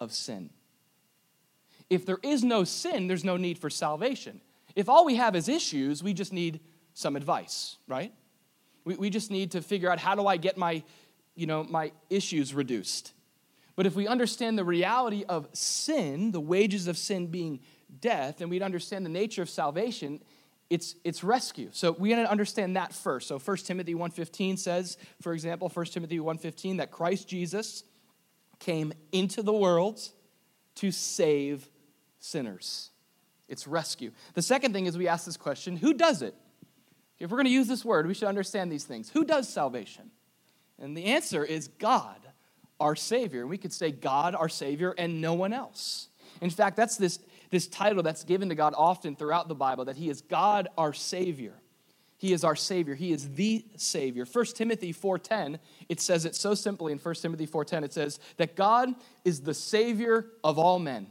of 0.00 0.12
sin 0.12 0.50
if 1.92 2.06
there 2.06 2.18
is 2.22 2.42
no 2.42 2.64
sin, 2.64 3.06
there's 3.06 3.22
no 3.22 3.36
need 3.36 3.58
for 3.58 3.68
salvation. 3.68 4.40
If 4.74 4.88
all 4.88 5.04
we 5.04 5.16
have 5.16 5.36
is 5.36 5.46
issues, 5.46 6.02
we 6.02 6.14
just 6.14 6.32
need 6.32 6.60
some 6.94 7.16
advice, 7.16 7.76
right? 7.86 8.14
We, 8.84 8.94
we 8.94 9.10
just 9.10 9.30
need 9.30 9.50
to 9.50 9.60
figure 9.60 9.92
out 9.92 9.98
how 9.98 10.14
do 10.14 10.26
I 10.26 10.38
get 10.38 10.56
my, 10.56 10.82
you 11.34 11.46
know, 11.46 11.64
my 11.64 11.92
issues 12.08 12.54
reduced. 12.54 13.12
But 13.76 13.84
if 13.84 13.94
we 13.94 14.06
understand 14.06 14.58
the 14.58 14.64
reality 14.64 15.24
of 15.28 15.48
sin, 15.52 16.32
the 16.32 16.40
wages 16.40 16.86
of 16.86 16.96
sin 16.96 17.26
being 17.26 17.60
death, 18.00 18.40
and 18.40 18.48
we'd 18.48 18.62
understand 18.62 19.04
the 19.04 19.10
nature 19.10 19.42
of 19.42 19.50
salvation, 19.50 20.22
it's, 20.70 20.94
it's 21.04 21.22
rescue. 21.22 21.68
So 21.72 21.92
we 21.92 22.08
got 22.08 22.22
to 22.22 22.30
understand 22.30 22.76
that 22.76 22.94
first. 22.94 23.28
So 23.28 23.38
1 23.38 23.56
Timothy 23.58 23.94
1.15 23.94 24.58
says, 24.58 24.96
for 25.20 25.34
example, 25.34 25.68
1 25.68 25.86
Timothy 25.86 26.18
1.15, 26.18 26.78
that 26.78 26.90
Christ 26.90 27.28
Jesus 27.28 27.84
came 28.60 28.94
into 29.12 29.42
the 29.42 29.52
world 29.52 30.00
to 30.76 30.90
save 30.90 31.68
sinners. 32.22 32.90
It's 33.48 33.66
rescue. 33.66 34.12
The 34.34 34.42
second 34.42 34.72
thing 34.72 34.86
is 34.86 34.96
we 34.96 35.08
ask 35.08 35.26
this 35.26 35.36
question 35.36 35.76
who 35.76 35.92
does 35.92 36.22
it? 36.22 36.34
If 37.18 37.30
we're 37.30 37.36
going 37.36 37.46
to 37.46 37.52
use 37.52 37.68
this 37.68 37.84
word, 37.84 38.06
we 38.06 38.14
should 38.14 38.28
understand 38.28 38.72
these 38.72 38.84
things. 38.84 39.10
Who 39.10 39.24
does 39.24 39.48
salvation? 39.48 40.10
And 40.80 40.96
the 40.96 41.04
answer 41.06 41.44
is 41.44 41.68
God, 41.68 42.18
our 42.80 42.96
Savior. 42.96 43.42
And 43.42 43.50
we 43.50 43.58
could 43.58 43.72
say 43.72 43.92
God, 43.92 44.34
our 44.34 44.48
Savior, 44.48 44.94
and 44.96 45.20
no 45.20 45.34
one 45.34 45.52
else. 45.52 46.08
In 46.40 46.50
fact, 46.50 46.76
that's 46.76 46.96
this, 46.96 47.20
this 47.50 47.68
title 47.68 48.02
that's 48.02 48.24
given 48.24 48.48
to 48.48 48.54
God 48.54 48.74
often 48.76 49.14
throughout 49.14 49.48
the 49.48 49.54
Bible 49.54 49.84
that 49.84 49.96
He 49.96 50.08
is 50.08 50.22
God, 50.22 50.68
our 50.76 50.92
Savior. 50.92 51.54
He 52.16 52.32
is 52.32 52.44
our 52.44 52.56
Savior. 52.56 52.94
He 52.94 53.12
is 53.12 53.34
the 53.34 53.64
Savior. 53.76 54.24
1 54.24 54.44
Timothy 54.54 54.92
4.10, 54.92 55.58
it 55.88 56.00
says 56.00 56.24
it 56.24 56.34
so 56.34 56.54
simply 56.54 56.92
in 56.92 56.98
1 56.98 57.14
Timothy 57.16 57.46
4.10, 57.46 57.84
it 57.84 57.92
says 57.92 58.18
that 58.38 58.56
God 58.56 58.94
is 59.24 59.40
the 59.40 59.54
Savior 59.54 60.26
of 60.42 60.58
all 60.58 60.78
men 60.78 61.06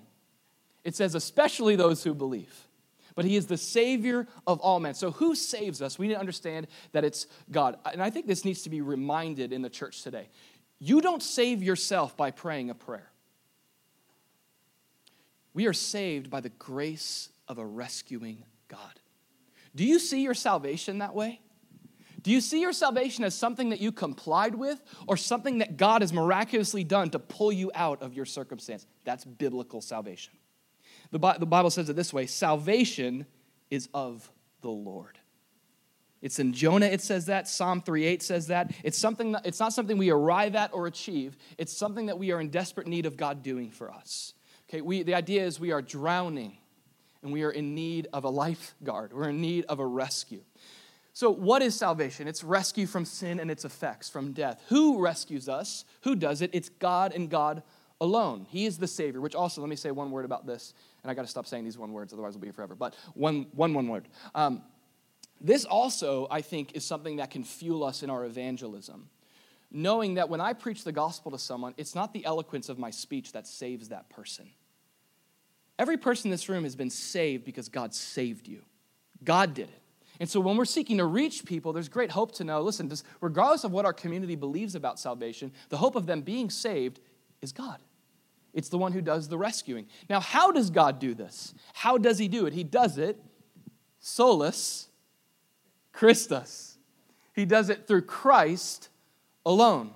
It 0.83 0.95
says, 0.95 1.15
especially 1.15 1.75
those 1.75 2.03
who 2.03 2.13
believe. 2.13 2.67
But 3.15 3.25
he 3.25 3.35
is 3.35 3.47
the 3.47 3.57
Savior 3.57 4.27
of 4.47 4.59
all 4.61 4.79
men. 4.79 4.93
So, 4.93 5.11
who 5.11 5.35
saves 5.35 5.81
us? 5.81 5.99
We 5.99 6.07
need 6.07 6.13
to 6.13 6.19
understand 6.19 6.67
that 6.93 7.03
it's 7.03 7.27
God. 7.51 7.77
And 7.85 8.01
I 8.01 8.09
think 8.09 8.25
this 8.25 8.45
needs 8.45 8.63
to 8.63 8.69
be 8.69 8.81
reminded 8.81 9.51
in 9.51 9.61
the 9.61 9.69
church 9.69 10.01
today. 10.01 10.29
You 10.79 11.01
don't 11.01 11.21
save 11.21 11.61
yourself 11.61 12.15
by 12.15 12.31
praying 12.31 12.69
a 12.69 12.73
prayer. 12.73 13.11
We 15.53 15.67
are 15.67 15.73
saved 15.73 16.29
by 16.29 16.39
the 16.39 16.49
grace 16.49 17.29
of 17.47 17.57
a 17.57 17.65
rescuing 17.65 18.43
God. 18.69 18.99
Do 19.75 19.85
you 19.85 19.99
see 19.99 20.23
your 20.23 20.33
salvation 20.33 20.99
that 20.99 21.13
way? 21.13 21.41
Do 22.23 22.31
you 22.31 22.39
see 22.39 22.61
your 22.61 22.73
salvation 22.73 23.23
as 23.23 23.33
something 23.33 23.69
that 23.69 23.81
you 23.81 23.91
complied 23.91 24.55
with 24.55 24.79
or 25.07 25.17
something 25.17 25.57
that 25.57 25.75
God 25.75 26.01
has 26.01 26.13
miraculously 26.13 26.83
done 26.83 27.09
to 27.11 27.19
pull 27.19 27.51
you 27.51 27.71
out 27.73 28.01
of 28.01 28.13
your 28.13 28.25
circumstance? 28.25 28.85
That's 29.05 29.25
biblical 29.25 29.81
salvation. 29.81 30.33
The, 31.11 31.19
Bible 31.19 31.69
says 31.69 31.89
it 31.89 31.95
this 31.95 32.13
way 32.13 32.25
salvation 32.25 33.25
is 33.69 33.89
of 33.93 34.31
the 34.61 34.69
Lord. 34.69 35.17
It's 36.21 36.37
in 36.39 36.53
Jonah, 36.53 36.85
it 36.85 37.01
says 37.01 37.25
that. 37.25 37.47
Psalm 37.47 37.81
3:8 37.81 38.21
says 38.21 38.47
that. 38.47 38.71
It's, 38.83 38.97
something 38.97 39.35
it's 39.43 39.59
not 39.59 39.73
something 39.73 39.97
we 39.97 40.11
arrive 40.11 40.55
at 40.55 40.73
or 40.73 40.87
achieve, 40.87 41.35
it's 41.57 41.75
something 41.75 42.05
that 42.05 42.19
we 42.19 42.31
are 42.31 42.39
in 42.39 42.49
desperate 42.49 42.87
need 42.87 43.05
of 43.05 43.17
God 43.17 43.43
doing 43.43 43.71
for 43.71 43.91
us. 43.91 44.33
Okay, 44.69 44.81
we, 44.81 45.03
the 45.03 45.15
idea 45.15 45.43
is 45.43 45.59
we 45.59 45.71
are 45.71 45.81
drowning 45.81 46.57
and 47.23 47.33
we 47.33 47.43
are 47.43 47.51
in 47.51 47.75
need 47.75 48.07
of 48.13 48.23
a 48.23 48.29
lifeguard, 48.29 49.13
we're 49.13 49.29
in 49.29 49.41
need 49.41 49.65
of 49.65 49.79
a 49.79 49.85
rescue. 49.85 50.41
So, 51.13 51.29
what 51.29 51.61
is 51.61 51.75
salvation? 51.75 52.27
It's 52.27 52.43
rescue 52.43 52.87
from 52.87 53.03
sin 53.03 53.39
and 53.39 53.51
its 53.51 53.65
effects, 53.65 54.09
from 54.09 54.31
death. 54.31 54.63
Who 54.69 55.03
rescues 55.03 55.49
us? 55.49 55.83
Who 56.03 56.15
does 56.15 56.41
it? 56.41 56.51
It's 56.53 56.69
God 56.69 57.13
and 57.13 57.29
God 57.29 57.63
alone. 57.99 58.47
He 58.49 58.65
is 58.65 58.77
the 58.77 58.87
Savior, 58.87 59.19
which 59.19 59.35
also, 59.35 59.61
let 59.61 59.69
me 59.69 59.75
say 59.75 59.91
one 59.91 60.11
word 60.11 60.25
about 60.25 60.47
this, 60.47 60.73
and 61.03 61.11
I 61.11 61.13
got 61.13 61.23
to 61.23 61.27
stop 61.27 61.47
saying 61.47 61.63
these 61.63 61.77
one 61.77 61.93
words, 61.93 62.13
otherwise 62.13 62.33
we'll 62.33 62.41
be 62.41 62.47
here 62.47 62.53
forever. 62.53 62.75
But 62.75 62.95
one, 63.13 63.47
one, 63.53 63.73
one 63.73 63.87
word. 63.87 64.07
Um, 64.35 64.63
this 65.39 65.65
also, 65.65 66.27
I 66.29 66.41
think, 66.41 66.75
is 66.75 66.85
something 66.85 67.17
that 67.17 67.31
can 67.31 67.43
fuel 67.43 67.83
us 67.83 68.03
in 68.03 68.09
our 68.09 68.25
evangelism. 68.25 69.09
Knowing 69.71 70.15
that 70.15 70.29
when 70.29 70.41
I 70.41 70.53
preach 70.53 70.83
the 70.83 70.91
gospel 70.91 71.31
to 71.31 71.39
someone, 71.39 71.73
it's 71.77 71.95
not 71.95 72.13
the 72.13 72.25
eloquence 72.25 72.69
of 72.69 72.77
my 72.77 72.91
speech 72.91 73.31
that 73.31 73.47
saves 73.47 73.89
that 73.89 74.09
person. 74.09 74.49
Every 75.79 75.97
person 75.97 76.27
in 76.27 76.31
this 76.31 76.47
room 76.49 76.63
has 76.63 76.75
been 76.75 76.89
saved 76.89 77.45
because 77.45 77.69
God 77.69 77.95
saved 77.95 78.47
you. 78.47 78.61
God 79.23 79.53
did 79.53 79.69
it. 79.69 79.81
And 80.19 80.29
so 80.29 80.39
when 80.39 80.55
we're 80.55 80.65
seeking 80.65 80.99
to 80.99 81.05
reach 81.05 81.45
people, 81.45 81.73
there's 81.73 81.89
great 81.89 82.11
hope 82.11 82.33
to 82.33 82.43
know 82.43 82.61
listen, 82.61 82.91
regardless 83.21 83.63
of 83.63 83.71
what 83.71 83.85
our 83.85 83.93
community 83.93 84.35
believes 84.35 84.75
about 84.75 84.99
salvation, 84.99 85.51
the 85.69 85.77
hope 85.77 85.95
of 85.95 86.05
them 86.05 86.21
being 86.21 86.51
saved 86.51 86.99
is 87.41 87.51
God. 87.51 87.79
It's 88.53 88.69
the 88.69 88.77
one 88.77 88.91
who 88.91 89.01
does 89.01 89.27
the 89.27 89.37
rescuing. 89.37 89.87
Now, 90.09 90.19
how 90.19 90.51
does 90.51 90.69
God 90.69 90.99
do 90.99 91.13
this? 91.13 91.53
How 91.73 91.97
does 91.97 92.17
He 92.17 92.27
do 92.27 92.45
it? 92.45 92.53
He 92.53 92.63
does 92.63 92.97
it 92.97 93.17
solus 93.99 94.89
Christus. 95.93 96.77
He 97.33 97.45
does 97.45 97.69
it 97.69 97.87
through 97.87 98.03
Christ 98.03 98.89
alone, 99.45 99.91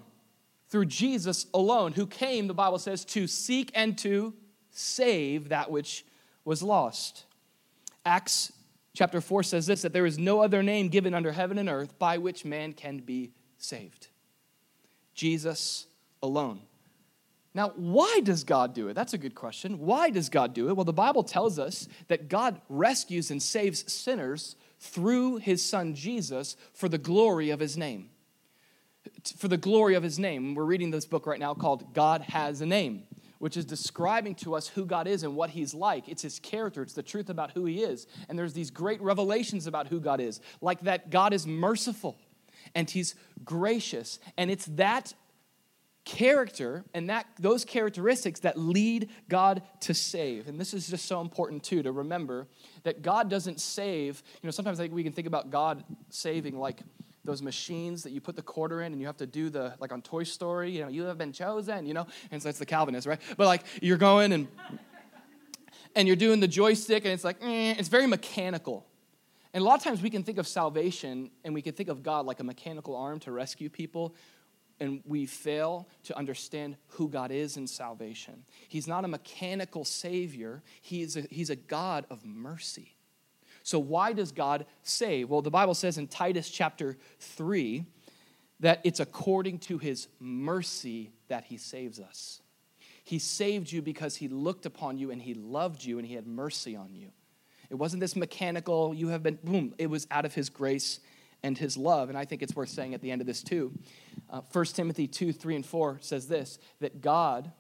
through 0.70 0.86
Jesus 0.86 1.48
alone, 1.54 1.94
who 1.94 2.08
came, 2.08 2.48
the 2.48 2.54
Bible 2.54 2.80
says, 2.80 3.04
to 3.06 3.28
seek 3.28 3.72
and 3.74 3.98
to 4.00 4.34
save 4.72 5.50
that 5.50 5.72
which 5.72 6.06
was 6.44 6.64
lost. 6.64 7.26
Acts 8.06 8.52
chapter 8.94 9.20
4 9.20 9.44
says 9.44 9.66
this 9.68 9.82
that 9.82 9.94
there 9.94 10.06
is 10.06 10.18
no 10.18 10.42
other 10.42 10.64
name 10.64 10.90
given 10.90 11.14
under 11.14 11.32
heaven 11.32 11.58
and 11.58 11.70
earth 11.70 11.98
by 12.00 12.18
which 12.18 12.46
man 12.46 12.74
can 12.74 13.00
be 13.00 13.32
saved. 13.58 14.08
Jesus 15.14 15.88
alone. 16.22 16.62
Now, 17.56 17.70
why 17.78 18.20
does 18.22 18.44
God 18.44 18.74
do 18.74 18.90
it? 18.90 18.96
That's 18.96 19.14
a 19.14 19.18
good 19.18 19.34
question. 19.34 19.80
Why 19.80 20.10
does 20.10 20.28
God 20.28 20.54
do 20.54 20.68
it? 20.68 20.76
Well, 20.76 20.84
the 20.84 20.92
Bible 20.92 21.24
tells 21.24 21.58
us 21.58 21.88
that 22.10 22.28
God 22.28 22.60
rescues 22.68 23.32
and 23.32 23.42
saves 23.42 23.92
sinners 23.92 24.58
through 24.78 25.38
his 25.38 25.64
son 25.66 25.96
Jesus 25.96 26.58
for 26.74 26.90
the 26.90 26.98
glory 26.98 27.52
of 27.52 27.62
his 27.62 27.78
name. 27.78 28.10
For 29.38 29.48
the 29.48 29.56
glory 29.56 29.96
of 29.96 30.04
his 30.04 30.20
name. 30.20 30.54
We're 30.54 30.66
reading 30.66 30.92
this 30.92 31.06
book 31.06 31.26
right 31.26 31.40
now 31.40 31.54
called 31.54 31.94
God 31.94 32.22
Has 32.22 32.60
a 32.60 32.66
Name 32.66 33.04
which 33.38 33.58
is 33.58 33.66
describing 33.66 34.34
to 34.34 34.56
us 34.56 34.70
who 34.70 34.86
God 34.86 35.08
is 35.08 35.22
and 35.22 35.36
what 35.36 35.50
He's 35.50 35.74
like. 35.74 36.08
It's 36.08 36.22
His 36.22 36.40
character, 36.40 36.82
it's 36.82 36.94
the 36.94 37.04
truth 37.04 37.30
about 37.30 37.52
who 37.52 37.66
He 37.66 37.84
is. 37.84 38.08
And 38.28 38.40
there's 38.40 38.54
these 38.54 38.72
great 38.72 39.02
revelations 39.02 39.68
about 39.68 39.88
who 39.88 40.00
God 40.00 40.20
is, 40.22 40.40
like 40.62 40.82
that 40.82 41.10
God 41.10 41.34
is 41.34 41.46
merciful 41.46 42.18
and 42.74 42.90
He's 42.90 43.14
gracious. 43.44 44.20
And 44.38 44.50
it's 44.50 44.66
that 44.68 45.14
character 46.06 46.86
and 46.94 47.10
that 47.10 47.26
those 47.40 47.66
characteristics 47.66 48.42
that 48.42 48.58
lead 48.58 49.10
God 49.28 49.64
to 49.82 49.94
save. 49.94 50.48
And 50.48 50.60
this 50.60 50.74
is 50.74 50.88
just 50.88 51.06
so 51.06 51.20
important 51.20 51.64
too 51.64 51.82
to 51.84 51.92
remember 51.92 52.48
that 52.84 53.02
God 53.02 53.30
doesn't 53.30 53.60
save, 53.60 54.22
you 54.42 54.48
know, 54.48 54.52
sometimes 54.52 54.80
we 54.80 55.04
can 55.04 55.12
think 55.12 55.28
about 55.28 55.50
God 55.50 55.84
saving 56.10 56.58
like 56.58 56.82
those 57.26 57.42
machines 57.42 58.04
that 58.04 58.12
you 58.12 58.22
put 58.22 58.36
the 58.36 58.44
quarter 58.44 58.84
in 58.84 58.94
and 58.94 59.02
you 59.02 59.08
have 59.08 59.18
to 59.18 59.26
do 59.26 59.50
the 59.50 59.74
like 59.80 59.92
on 59.92 60.04
Toy 60.04 60.24
Story, 60.24 60.70
you 60.70 60.84
know, 60.84 60.90
you 60.90 61.04
have 61.04 61.18
been 61.18 61.34
chosen, 61.34 61.88
you 61.88 61.96
know, 61.96 62.06
and 62.30 62.42
so 62.42 62.50
it's 62.50 62.60
the 62.60 62.68
Calvinist, 62.68 63.08
right? 63.08 63.20
But 63.36 63.48
like 63.48 63.64
you're 63.82 63.98
going 63.98 64.32
and 64.32 64.48
and 65.96 66.08
you're 66.08 66.16
doing 66.16 66.40
the 66.40 66.48
joystick 66.48 67.04
and 67.04 67.14
it's 67.14 67.24
like 67.24 67.38
eh, 67.42 67.74
it's 67.78 67.90
very 67.90 68.06
mechanical. 68.06 68.86
And 69.56 69.62
a 69.62 69.66
lot 69.66 69.78
of 69.78 69.84
times 69.84 70.02
we 70.02 70.10
can 70.10 70.22
think 70.22 70.38
of 70.38 70.48
salvation 70.48 71.32
and 71.44 71.54
we 71.54 71.62
can 71.62 71.74
think 71.74 71.90
of 71.90 72.04
God 72.04 72.26
like 72.26 72.42
a 72.42 72.44
mechanical 72.44 72.96
arm 72.96 73.20
to 73.22 73.32
rescue 73.32 73.70
people, 73.70 74.14
and 74.79 75.01
we 75.05 75.25
fail 75.25 75.88
to 76.03 76.17
understand 76.17 76.75
who 76.88 77.10
God 77.10 77.32
is 77.32 77.58
in 77.58 77.67
salvation. 77.67 78.44
He's 78.67 78.88
not 78.88 79.05
a 79.05 79.08
mechanical 79.08 79.86
savior, 79.86 80.63
he's 80.82 81.15
a, 81.15 81.22
he's 81.29 81.50
a 81.50 81.55
God 81.55 82.05
of 82.10 82.25
mercy. 82.25 82.96
So, 83.63 83.79
why 83.79 84.13
does 84.13 84.32
God 84.32 84.65
save? 84.84 85.29
Well, 85.29 85.41
the 85.41 85.50
Bible 85.50 85.74
says 85.74 85.98
in 85.98 86.08
Titus 86.08 86.50
chapter 86.50 86.98
3 87.20 87.84
that 88.60 88.79
it's 88.84 89.00
according 89.00 89.60
to 89.60 89.77
his 89.77 90.08
mercy 90.20 91.12
that 91.29 91.46
he 91.46 91.58
saves 91.58 92.00
us. 92.00 92.41
He 93.03 93.20
saved 93.20 93.72
you 93.72 93.82
because 93.82 94.15
he 94.15 94.27
looked 94.27 94.65
upon 94.65 94.98
you 94.98 95.12
and 95.12 95.22
he 95.22 95.34
loved 95.34 95.84
you 95.84 95.98
and 95.98 96.08
he 96.08 96.15
had 96.15 96.27
mercy 96.27 96.75
on 96.75 96.94
you. 96.94 97.10
It 97.70 97.75
wasn't 97.75 98.01
this 98.01 98.15
mechanical, 98.15 98.94
you 98.94 99.10
have 99.10 99.24
been, 99.24 99.39
boom, 99.44 99.74
it 99.77 99.88
was 99.88 100.08
out 100.12 100.25
of 100.25 100.34
his 100.34 100.50
grace 100.50 101.00
and 101.44 101.58
his 101.58 101.77
love. 101.77 102.10
And 102.10 102.18
I 102.18 102.25
think 102.25 102.42
it's 102.42 102.56
worth 102.56 102.70
saying 102.70 102.94
at 102.94 103.01
the 103.01 103.12
end 103.12 103.22
of 103.22 103.27
this 103.27 103.44
too. 103.44 103.72
Uh, 104.30 104.42
1 104.51 104.65
Timothy 104.65 105.08
2 105.08 105.32
3 105.32 105.58
and 105.58 105.65
4 105.65 106.00
says 106.01 106.27
this 106.27 106.60
that 106.80 107.01
God, 107.01 107.51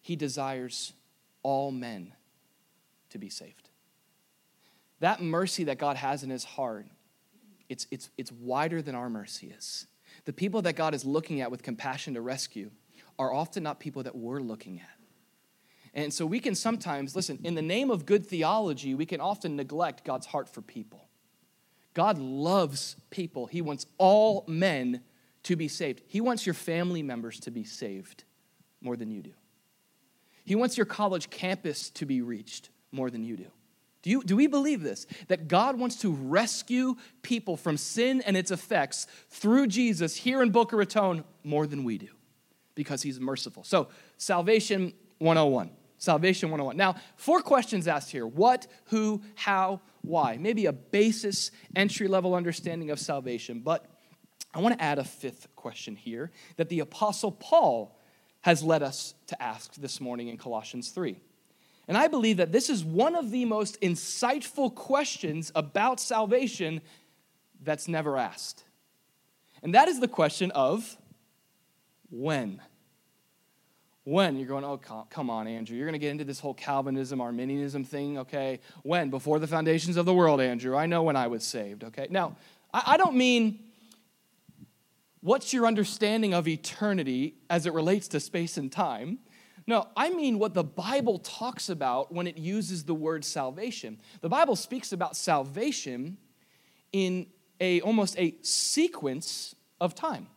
he 0.00 0.16
desires 0.16 0.92
all 1.42 1.70
men 1.70 2.12
to 3.10 3.18
be 3.18 3.28
saved. 3.28 3.70
That 5.00 5.22
mercy 5.22 5.64
that 5.64 5.78
God 5.78 5.96
has 5.96 6.22
in 6.22 6.30
his 6.30 6.44
heart, 6.44 6.86
it's, 7.68 7.86
it's, 7.90 8.10
it's 8.16 8.32
wider 8.32 8.82
than 8.82 8.94
our 8.94 9.10
mercy 9.10 9.52
is. 9.56 9.86
The 10.24 10.32
people 10.32 10.62
that 10.62 10.74
God 10.74 10.94
is 10.94 11.04
looking 11.04 11.40
at 11.40 11.50
with 11.50 11.62
compassion 11.62 12.14
to 12.14 12.20
rescue 12.20 12.70
are 13.18 13.32
often 13.32 13.62
not 13.62 13.80
people 13.80 14.02
that 14.04 14.16
we're 14.16 14.40
looking 14.40 14.80
at. 14.80 14.88
And 15.94 16.12
so 16.12 16.26
we 16.26 16.40
can 16.40 16.54
sometimes, 16.54 17.16
listen, 17.16 17.38
in 17.42 17.54
the 17.54 17.62
name 17.62 17.90
of 17.90 18.04
good 18.04 18.26
theology, 18.26 18.94
we 18.94 19.06
can 19.06 19.20
often 19.20 19.56
neglect 19.56 20.04
God's 20.04 20.26
heart 20.26 20.48
for 20.48 20.60
people. 20.60 21.05
God 21.96 22.18
loves 22.18 22.94
people. 23.08 23.46
He 23.46 23.62
wants 23.62 23.86
all 23.96 24.44
men 24.46 25.00
to 25.44 25.56
be 25.56 25.66
saved. 25.66 26.02
He 26.06 26.20
wants 26.20 26.44
your 26.44 26.52
family 26.52 27.02
members 27.02 27.40
to 27.40 27.50
be 27.50 27.64
saved 27.64 28.24
more 28.82 28.96
than 28.96 29.10
you 29.10 29.22
do. 29.22 29.32
He 30.44 30.54
wants 30.54 30.76
your 30.76 30.84
college 30.84 31.30
campus 31.30 31.88
to 31.92 32.04
be 32.04 32.20
reached 32.20 32.68
more 32.92 33.08
than 33.08 33.24
you 33.24 33.38
do. 33.38 33.46
Do, 34.02 34.10
you, 34.10 34.22
do 34.22 34.36
we 34.36 34.46
believe 34.46 34.82
this? 34.82 35.06
That 35.28 35.48
God 35.48 35.78
wants 35.78 35.96
to 36.02 36.12
rescue 36.12 36.96
people 37.22 37.56
from 37.56 37.78
sin 37.78 38.20
and 38.26 38.36
its 38.36 38.50
effects 38.50 39.06
through 39.30 39.66
Jesus 39.68 40.16
here 40.16 40.42
in 40.42 40.50
Boca 40.50 40.76
Raton 40.76 41.24
more 41.44 41.66
than 41.66 41.82
we 41.82 41.96
do 41.96 42.10
because 42.74 43.00
he's 43.00 43.18
merciful. 43.18 43.64
So, 43.64 43.88
Salvation 44.18 44.92
101. 45.20 45.70
Salvation 45.96 46.50
101. 46.50 46.76
Now, 46.76 46.96
four 47.16 47.40
questions 47.40 47.88
asked 47.88 48.10
here 48.10 48.26
what, 48.26 48.66
who, 48.88 49.22
how, 49.34 49.80
why. 50.06 50.38
Maybe 50.38 50.66
a 50.66 50.72
basis, 50.72 51.50
entry 51.74 52.08
level 52.08 52.34
understanding 52.34 52.90
of 52.90 52.98
salvation. 52.98 53.60
But 53.60 53.86
I 54.54 54.60
want 54.60 54.78
to 54.78 54.82
add 54.82 54.98
a 54.98 55.04
fifth 55.04 55.48
question 55.56 55.96
here 55.96 56.30
that 56.56 56.68
the 56.68 56.80
Apostle 56.80 57.32
Paul 57.32 57.98
has 58.42 58.62
led 58.62 58.82
us 58.82 59.14
to 59.26 59.42
ask 59.42 59.74
this 59.74 60.00
morning 60.00 60.28
in 60.28 60.38
Colossians 60.38 60.90
3. 60.90 61.20
And 61.88 61.96
I 61.96 62.08
believe 62.08 62.38
that 62.38 62.52
this 62.52 62.70
is 62.70 62.84
one 62.84 63.14
of 63.14 63.30
the 63.30 63.44
most 63.44 63.80
insightful 63.80 64.74
questions 64.74 65.52
about 65.54 66.00
salvation 66.00 66.80
that's 67.62 67.88
never 67.88 68.16
asked. 68.16 68.64
And 69.62 69.74
that 69.74 69.88
is 69.88 70.00
the 70.00 70.08
question 70.08 70.50
of 70.52 70.96
when. 72.10 72.60
When? 74.06 74.36
You're 74.36 74.46
going, 74.46 74.62
oh, 74.62 74.76
come 75.10 75.30
on, 75.30 75.48
Andrew. 75.48 75.76
You're 75.76 75.86
going 75.86 75.94
to 75.94 75.98
get 75.98 76.12
into 76.12 76.22
this 76.22 76.38
whole 76.38 76.54
Calvinism, 76.54 77.20
Arminianism 77.20 77.82
thing, 77.82 78.18
okay? 78.18 78.60
When? 78.84 79.10
Before 79.10 79.40
the 79.40 79.48
foundations 79.48 79.96
of 79.96 80.06
the 80.06 80.14
world, 80.14 80.40
Andrew. 80.40 80.76
I 80.76 80.86
know 80.86 81.02
when 81.02 81.16
I 81.16 81.26
was 81.26 81.42
saved, 81.42 81.82
okay? 81.82 82.06
Now, 82.08 82.36
I 82.72 82.96
don't 82.98 83.16
mean 83.16 83.58
what's 85.22 85.52
your 85.52 85.66
understanding 85.66 86.34
of 86.34 86.46
eternity 86.46 87.34
as 87.50 87.66
it 87.66 87.72
relates 87.72 88.06
to 88.08 88.20
space 88.20 88.56
and 88.56 88.70
time 88.70 89.18
No, 89.66 89.88
I 89.96 90.10
mean 90.10 90.38
what 90.38 90.54
the 90.54 90.62
Bible 90.62 91.18
talks 91.18 91.68
about 91.68 92.12
when 92.12 92.28
it 92.28 92.38
uses 92.38 92.84
the 92.84 92.94
word 92.94 93.24
salvation. 93.24 93.98
The 94.20 94.28
Bible 94.28 94.54
speaks 94.54 94.92
about 94.92 95.16
salvation 95.16 96.18
in 96.92 97.26
a 97.60 97.80
almost 97.80 98.16
a 98.18 98.36
sequence 98.42 99.56
of 99.80 99.94
time. 99.94 100.28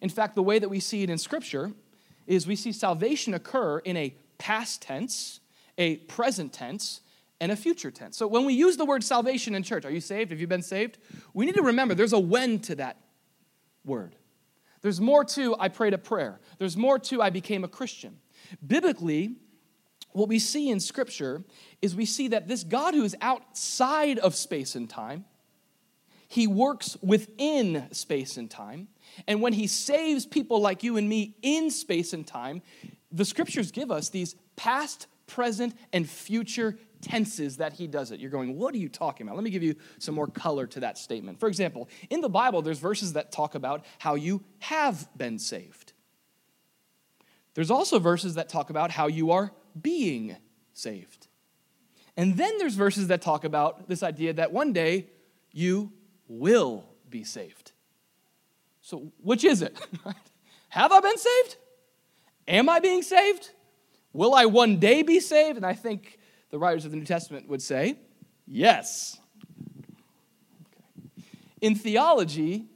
In 0.00 0.08
fact, 0.08 0.36
the 0.36 0.42
way 0.42 0.60
that 0.60 0.68
we 0.68 0.78
see 0.78 1.02
it 1.02 1.10
in 1.10 1.18
Scripture 1.18 1.72
is 2.26 2.46
we 2.46 2.56
see 2.56 2.72
salvation 2.72 3.34
occur 3.34 3.78
in 3.78 3.96
a 3.96 4.14
past 4.38 4.82
tense, 4.82 5.40
a 5.78 5.96
present 5.96 6.52
tense, 6.52 7.00
and 7.40 7.52
a 7.52 7.56
future 7.56 7.90
tense. 7.90 8.16
So 8.16 8.26
when 8.26 8.44
we 8.44 8.54
use 8.54 8.76
the 8.76 8.84
word 8.84 9.04
salvation 9.04 9.54
in 9.54 9.62
church, 9.62 9.84
are 9.84 9.90
you 9.90 10.00
saved? 10.00 10.30
Have 10.30 10.40
you 10.40 10.46
been 10.46 10.62
saved? 10.62 10.98
We 11.34 11.46
need 11.46 11.54
to 11.56 11.62
remember 11.62 11.94
there's 11.94 12.12
a 12.12 12.18
when 12.18 12.60
to 12.60 12.74
that 12.76 12.98
word. 13.84 14.16
There's 14.82 15.00
more 15.00 15.24
to 15.24 15.56
I 15.58 15.68
prayed 15.68 15.94
a 15.94 15.98
prayer. 15.98 16.40
There's 16.58 16.76
more 16.76 16.98
to 17.00 17.22
I 17.22 17.30
became 17.30 17.64
a 17.64 17.68
Christian. 17.68 18.18
Biblically, 18.66 19.36
what 20.12 20.28
we 20.28 20.38
see 20.38 20.70
in 20.70 20.80
Scripture 20.80 21.44
is 21.82 21.94
we 21.94 22.06
see 22.06 22.28
that 22.28 22.48
this 22.48 22.64
God 22.64 22.94
who 22.94 23.04
is 23.04 23.16
outside 23.20 24.18
of 24.18 24.34
space 24.34 24.74
and 24.74 24.88
time, 24.88 25.24
he 26.28 26.46
works 26.46 26.96
within 27.02 27.86
space 27.92 28.36
and 28.36 28.50
time. 28.50 28.88
And 29.26 29.40
when 29.40 29.52
he 29.52 29.66
saves 29.66 30.26
people 30.26 30.60
like 30.60 30.82
you 30.82 30.96
and 30.96 31.08
me 31.08 31.36
in 31.42 31.70
space 31.70 32.12
and 32.12 32.26
time, 32.26 32.62
the 33.10 33.24
scriptures 33.24 33.70
give 33.70 33.90
us 33.90 34.10
these 34.10 34.34
past, 34.56 35.06
present, 35.26 35.74
and 35.92 36.08
future 36.08 36.78
tenses 37.00 37.58
that 37.58 37.74
he 37.74 37.86
does 37.86 38.10
it. 38.10 38.20
You're 38.20 38.30
going, 38.30 38.56
what 38.56 38.74
are 38.74 38.78
you 38.78 38.88
talking 38.88 39.26
about? 39.26 39.36
Let 39.36 39.44
me 39.44 39.50
give 39.50 39.62
you 39.62 39.76
some 39.98 40.14
more 40.14 40.26
color 40.26 40.66
to 40.68 40.80
that 40.80 40.98
statement. 40.98 41.38
For 41.38 41.48
example, 41.48 41.88
in 42.10 42.20
the 42.20 42.28
Bible, 42.28 42.62
there's 42.62 42.78
verses 42.78 43.12
that 43.14 43.32
talk 43.32 43.54
about 43.54 43.84
how 43.98 44.14
you 44.14 44.42
have 44.60 45.08
been 45.16 45.38
saved. 45.38 45.92
There's 47.54 47.70
also 47.70 47.98
verses 47.98 48.34
that 48.34 48.48
talk 48.48 48.70
about 48.70 48.90
how 48.90 49.06
you 49.06 49.30
are 49.30 49.52
being 49.80 50.36
saved. 50.72 51.28
And 52.16 52.36
then 52.36 52.58
there's 52.58 52.74
verses 52.74 53.08
that 53.08 53.22
talk 53.22 53.44
about 53.44 53.88
this 53.88 54.02
idea 54.02 54.32
that 54.34 54.52
one 54.52 54.72
day 54.72 55.08
you 55.52 55.92
will 56.28 56.84
be 57.08 57.24
saved. 57.24 57.65
So, 58.86 59.10
which 59.20 59.42
is 59.42 59.62
it? 59.62 59.76
Have 60.68 60.92
I 60.92 61.00
been 61.00 61.18
saved? 61.18 61.56
Am 62.46 62.68
I 62.68 62.78
being 62.78 63.02
saved? 63.02 63.50
Will 64.12 64.32
I 64.32 64.46
one 64.46 64.78
day 64.78 65.02
be 65.02 65.18
saved? 65.18 65.56
And 65.56 65.66
I 65.66 65.72
think 65.72 66.20
the 66.50 66.58
writers 66.60 66.84
of 66.84 66.92
the 66.92 66.96
New 66.96 67.04
Testament 67.04 67.48
would 67.48 67.60
say, 67.60 67.98
yes. 68.46 69.18
In 71.60 71.74
theology, 71.74 72.66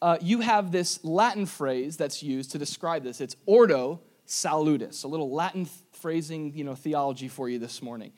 uh, 0.00 0.18
you 0.20 0.40
have 0.40 0.72
this 0.72 1.04
Latin 1.04 1.46
phrase 1.46 1.96
that's 1.96 2.24
used 2.24 2.50
to 2.50 2.58
describe 2.58 3.04
this. 3.04 3.20
It's 3.20 3.36
ordo 3.46 4.00
salutis, 4.26 5.04
a 5.04 5.08
little 5.08 5.30
Latin 5.30 5.68
phrasing, 5.92 6.52
you 6.56 6.64
know, 6.64 6.74
theology 6.74 7.28
for 7.28 7.48
you 7.48 7.60
this 7.60 7.80
morning. 7.80 8.10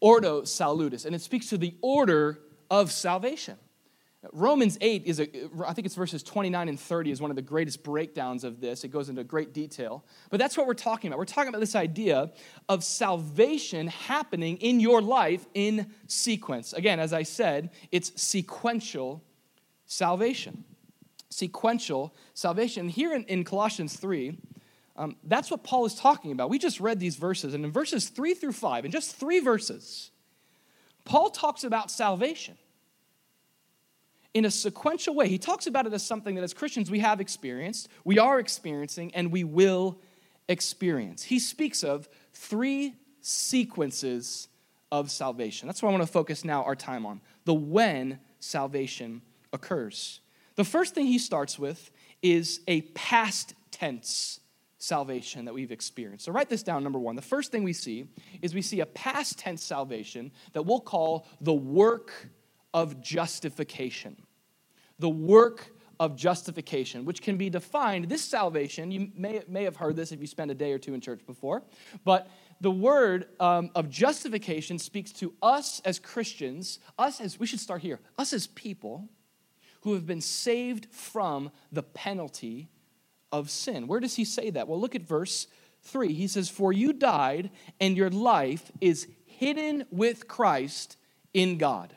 Ordo 0.00 0.44
salutis, 0.44 1.04
and 1.04 1.14
it 1.14 1.20
speaks 1.20 1.50
to 1.50 1.58
the 1.58 1.74
order 1.82 2.38
of 2.70 2.90
salvation. 2.90 3.58
Romans 4.32 4.76
8 4.80 5.04
is, 5.06 5.20
a, 5.20 5.28
I 5.64 5.72
think 5.72 5.86
it's 5.86 5.94
verses 5.94 6.24
29 6.24 6.68
and 6.68 6.78
30 6.78 7.12
is 7.12 7.20
one 7.20 7.30
of 7.30 7.36
the 7.36 7.42
greatest 7.42 7.84
breakdowns 7.84 8.42
of 8.42 8.60
this. 8.60 8.82
It 8.82 8.88
goes 8.88 9.08
into 9.08 9.22
great 9.22 9.54
detail. 9.54 10.04
But 10.30 10.40
that's 10.40 10.56
what 10.56 10.66
we're 10.66 10.74
talking 10.74 11.08
about. 11.08 11.18
We're 11.18 11.24
talking 11.24 11.50
about 11.50 11.60
this 11.60 11.76
idea 11.76 12.32
of 12.68 12.82
salvation 12.82 13.86
happening 13.86 14.56
in 14.56 14.80
your 14.80 15.00
life 15.00 15.46
in 15.54 15.92
sequence. 16.08 16.72
Again, 16.72 16.98
as 16.98 17.12
I 17.12 17.22
said, 17.22 17.70
it's 17.92 18.20
sequential 18.20 19.22
salvation. 19.86 20.64
Sequential 21.30 22.12
salvation. 22.34 22.88
Here 22.88 23.14
in, 23.14 23.22
in 23.24 23.44
Colossians 23.44 23.96
3, 23.96 24.36
um, 24.96 25.14
that's 25.22 25.48
what 25.48 25.62
Paul 25.62 25.86
is 25.86 25.94
talking 25.94 26.32
about. 26.32 26.50
We 26.50 26.58
just 26.58 26.80
read 26.80 26.98
these 26.98 27.14
verses, 27.14 27.54
and 27.54 27.64
in 27.64 27.70
verses 27.70 28.08
3 28.08 28.34
through 28.34 28.52
5, 28.52 28.84
in 28.84 28.90
just 28.90 29.14
three 29.14 29.38
verses, 29.38 30.10
Paul 31.04 31.30
talks 31.30 31.62
about 31.62 31.92
salvation 31.92 32.58
in 34.34 34.44
a 34.44 34.50
sequential 34.50 35.14
way. 35.14 35.28
He 35.28 35.38
talks 35.38 35.66
about 35.66 35.86
it 35.86 35.92
as 35.92 36.04
something 36.04 36.34
that 36.34 36.44
as 36.44 36.54
Christians 36.54 36.90
we 36.90 37.00
have 37.00 37.20
experienced, 37.20 37.88
we 38.04 38.18
are 38.18 38.38
experiencing, 38.38 39.14
and 39.14 39.32
we 39.32 39.44
will 39.44 39.98
experience. 40.48 41.22
He 41.22 41.38
speaks 41.38 41.82
of 41.82 42.08
three 42.32 42.94
sequences 43.20 44.48
of 44.90 45.10
salvation. 45.10 45.66
That's 45.68 45.82
what 45.82 45.90
I 45.90 45.92
want 45.92 46.06
to 46.06 46.12
focus 46.12 46.44
now 46.44 46.62
our 46.64 46.76
time 46.76 47.04
on 47.04 47.20
the 47.44 47.54
when 47.54 48.18
salvation 48.40 49.22
occurs. 49.52 50.20
The 50.56 50.64
first 50.64 50.94
thing 50.94 51.06
he 51.06 51.18
starts 51.18 51.58
with 51.58 51.90
is 52.22 52.60
a 52.66 52.82
past 52.82 53.54
tense 53.70 54.40
salvation 54.78 55.44
that 55.44 55.54
we've 55.54 55.72
experienced. 55.72 56.24
So 56.24 56.32
write 56.32 56.48
this 56.48 56.62
down 56.62 56.82
number 56.82 56.98
1. 56.98 57.16
The 57.16 57.22
first 57.22 57.50
thing 57.50 57.64
we 57.64 57.72
see 57.72 58.06
is 58.42 58.54
we 58.54 58.62
see 58.62 58.80
a 58.80 58.86
past 58.86 59.38
tense 59.38 59.62
salvation 59.62 60.30
that 60.52 60.62
we'll 60.62 60.80
call 60.80 61.26
the 61.40 61.52
work 61.52 62.28
of 62.74 63.00
justification. 63.00 64.16
The 64.98 65.08
work 65.08 65.70
of 66.00 66.16
justification, 66.16 67.04
which 67.04 67.22
can 67.22 67.36
be 67.36 67.50
defined, 67.50 68.08
this 68.08 68.22
salvation, 68.22 68.90
you 68.90 69.10
may, 69.16 69.42
may 69.48 69.64
have 69.64 69.76
heard 69.76 69.96
this 69.96 70.12
if 70.12 70.20
you 70.20 70.26
spent 70.26 70.50
a 70.50 70.54
day 70.54 70.72
or 70.72 70.78
two 70.78 70.94
in 70.94 71.00
church 71.00 71.20
before, 71.26 71.62
but 72.04 72.30
the 72.60 72.70
word 72.70 73.26
um, 73.40 73.70
of 73.74 73.88
justification 73.88 74.78
speaks 74.78 75.12
to 75.12 75.34
us 75.42 75.80
as 75.84 75.98
Christians, 75.98 76.78
us 76.98 77.20
as, 77.20 77.38
we 77.38 77.46
should 77.46 77.60
start 77.60 77.82
here, 77.82 78.00
us 78.16 78.32
as 78.32 78.46
people 78.48 79.08
who 79.82 79.94
have 79.94 80.06
been 80.06 80.20
saved 80.20 80.88
from 80.90 81.50
the 81.70 81.82
penalty 81.82 82.68
of 83.30 83.50
sin. 83.50 83.86
Where 83.86 84.00
does 84.00 84.16
he 84.16 84.24
say 84.24 84.50
that? 84.50 84.68
Well, 84.68 84.80
look 84.80 84.94
at 84.94 85.02
verse 85.02 85.46
3. 85.82 86.12
He 86.12 86.26
says, 86.26 86.48
For 86.48 86.72
you 86.72 86.92
died, 86.92 87.50
and 87.80 87.96
your 87.96 88.10
life 88.10 88.70
is 88.80 89.06
hidden 89.24 89.84
with 89.90 90.26
Christ 90.26 90.96
in 91.32 91.58
God. 91.58 91.94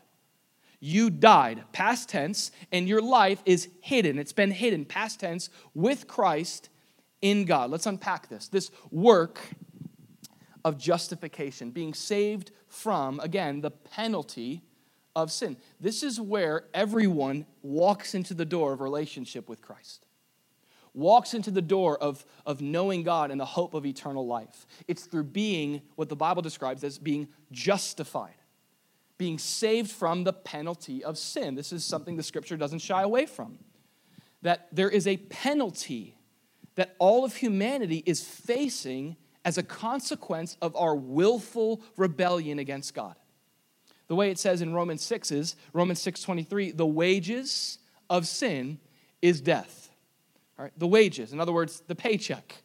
You 0.84 1.12
died, 1.12 1.64
past 1.74 2.10
tense, 2.10 2.52
and 2.72 2.88
your 2.88 3.04
life 3.04 3.42
is 3.46 3.70
hidden. 3.82 4.18
It's 4.18 4.34
been 4.34 4.50
hidden, 4.50 4.84
past 4.84 5.20
tense, 5.20 5.50
with 5.76 6.08
Christ 6.08 6.70
in 7.22 7.46
God. 7.46 7.70
Let's 7.70 7.86
unpack 7.86 8.30
this. 8.30 8.48
This 8.48 8.72
work 8.90 9.40
of 10.66 10.80
justification, 10.80 11.70
being 11.70 11.94
saved 11.94 12.52
from, 12.68 13.20
again, 13.20 13.62
the 13.62 13.70
penalty 13.70 14.64
of 15.16 15.32
sin. 15.32 15.56
This 15.80 16.02
is 16.02 16.20
where 16.20 16.64
everyone 16.74 17.46
walks 17.62 18.16
into 18.16 18.34
the 18.34 18.46
door 18.46 18.74
of 18.74 18.82
relationship 18.82 19.48
with 19.48 19.62
Christ, 19.62 20.08
walks 20.96 21.36
into 21.36 21.52
the 21.52 21.62
door 21.62 21.96
of, 22.00 22.26
of 22.44 22.60
knowing 22.60 23.04
God 23.04 23.30
and 23.30 23.40
the 23.40 23.46
hope 23.46 23.76
of 23.76 23.86
eternal 23.86 24.26
life. 24.26 24.66
It's 24.88 25.06
through 25.06 25.26
being 25.26 25.84
what 25.96 26.10
the 26.10 26.16
Bible 26.16 26.42
describes 26.42 26.84
as 26.84 26.98
being 26.98 27.28
justified 27.52 28.34
being 29.22 29.38
saved 29.38 29.92
from 29.92 30.24
the 30.24 30.34
penalty 30.34 31.04
of 31.04 31.16
sin. 31.16 31.54
This 31.54 31.72
is 31.72 31.86
something 31.86 32.18
the 32.18 32.24
scripture 32.24 32.58
doesn't 32.58 32.80
shy 32.80 33.04
away 33.04 33.28
from. 33.28 33.60
That 34.42 34.68
there 34.72 34.90
is 34.90 35.06
a 35.06 35.18
penalty 35.18 36.18
that 36.74 36.96
all 36.98 37.24
of 37.24 37.36
humanity 37.36 38.02
is 38.08 38.24
facing 38.24 39.18
as 39.46 39.60
a 39.60 39.64
consequence 39.64 40.58
of 40.60 40.76
our 40.76 40.96
willful 40.96 41.84
rebellion 41.98 42.58
against 42.58 42.96
God. 42.96 43.14
The 44.08 44.16
way 44.16 44.32
it 44.32 44.40
says 44.40 44.60
in 44.64 44.74
Romans 44.74 45.04
6 45.04 45.30
is 45.30 45.56
Romans 45.72 46.00
6:23, 46.00 46.72
the 46.72 46.88
wages 46.88 47.78
of 48.10 48.26
sin 48.26 48.80
is 49.22 49.40
death. 49.40 49.92
All 50.58 50.66
right, 50.66 50.74
the 50.76 50.88
wages, 50.88 51.32
in 51.32 51.40
other 51.40 51.54
words, 51.54 51.84
the 51.86 51.94
paycheck. 51.94 52.64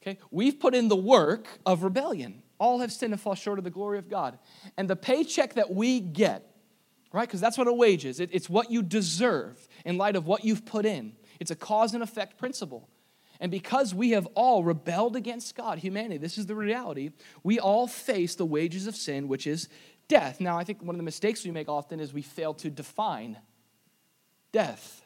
Okay? 0.00 0.20
We've 0.30 0.60
put 0.60 0.72
in 0.72 0.86
the 0.86 0.94
work 0.94 1.48
of 1.66 1.82
rebellion. 1.82 2.43
All 2.58 2.80
have 2.80 2.92
sinned 2.92 3.12
and 3.12 3.20
fall 3.20 3.34
short 3.34 3.58
of 3.58 3.64
the 3.64 3.70
glory 3.70 3.98
of 3.98 4.08
God. 4.08 4.38
And 4.76 4.88
the 4.88 4.96
paycheck 4.96 5.54
that 5.54 5.72
we 5.72 6.00
get, 6.00 6.54
right? 7.12 7.26
Because 7.26 7.40
that's 7.40 7.58
what 7.58 7.66
a 7.66 7.72
wage 7.72 8.04
is. 8.04 8.20
It, 8.20 8.30
it's 8.32 8.48
what 8.48 8.70
you 8.70 8.82
deserve 8.82 9.68
in 9.84 9.98
light 9.98 10.16
of 10.16 10.26
what 10.26 10.44
you've 10.44 10.64
put 10.64 10.86
in. 10.86 11.14
It's 11.40 11.50
a 11.50 11.56
cause 11.56 11.94
and 11.94 12.02
effect 12.02 12.38
principle. 12.38 12.88
And 13.40 13.50
because 13.50 13.94
we 13.94 14.10
have 14.10 14.26
all 14.34 14.62
rebelled 14.62 15.16
against 15.16 15.56
God, 15.56 15.78
humanity, 15.78 16.18
this 16.18 16.38
is 16.38 16.46
the 16.46 16.54
reality, 16.54 17.10
we 17.42 17.58
all 17.58 17.86
face 17.86 18.36
the 18.36 18.46
wages 18.46 18.86
of 18.86 18.94
sin, 18.94 19.28
which 19.28 19.46
is 19.46 19.68
death. 20.08 20.40
Now, 20.40 20.56
I 20.56 20.64
think 20.64 20.82
one 20.82 20.94
of 20.94 20.98
the 20.98 21.04
mistakes 21.04 21.44
we 21.44 21.50
make 21.50 21.68
often 21.68 22.00
is 22.00 22.12
we 22.12 22.22
fail 22.22 22.54
to 22.54 22.70
define 22.70 23.38
death. 24.52 25.04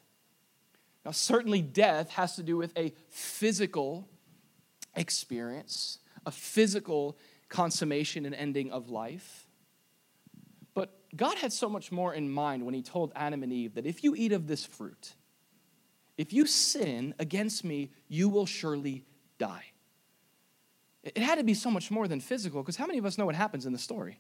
Now, 1.05 1.13
certainly, 1.13 1.63
death 1.63 2.11
has 2.11 2.37
to 2.37 2.43
do 2.43 2.57
with 2.57 2.77
a 2.77 2.93
physical 3.09 4.09
experience, 4.95 6.01
a 6.27 6.31
physical 6.31 7.17
consummation 7.49 8.27
and 8.27 8.35
ending 8.35 8.71
of 8.71 8.91
life. 8.91 9.47
But 10.75 10.99
God 11.17 11.39
had 11.39 11.53
so 11.53 11.69
much 11.69 11.91
more 11.91 12.15
in 12.15 12.31
mind 12.31 12.65
when 12.65 12.75
He 12.75 12.83
told 12.83 13.13
Adam 13.15 13.43
and 13.43 13.53
Eve 13.53 13.75
that 13.75 13.87
if 13.87 14.05
you 14.05 14.15
eat 14.15 14.33
of 14.33 14.47
this 14.47 14.65
fruit, 14.65 15.15
if 16.17 16.33
you 16.33 16.47
sin 16.47 17.15
against 17.19 17.65
me, 17.65 17.91
you 18.09 18.29
will 18.29 18.47
surely 18.47 19.05
die. 19.39 19.65
It 21.03 21.19
had 21.19 21.39
to 21.39 21.45
be 21.45 21.55
so 21.55 21.71
much 21.71 21.91
more 21.91 22.09
than 22.09 22.21
physical, 22.21 22.63
because 22.63 22.77
how 22.77 22.87
many 22.87 22.99
of 22.99 23.07
us 23.07 23.17
know 23.17 23.25
what 23.25 23.35
happens 23.35 23.67
in 23.67 23.73
the 23.73 23.79
story? 23.79 24.19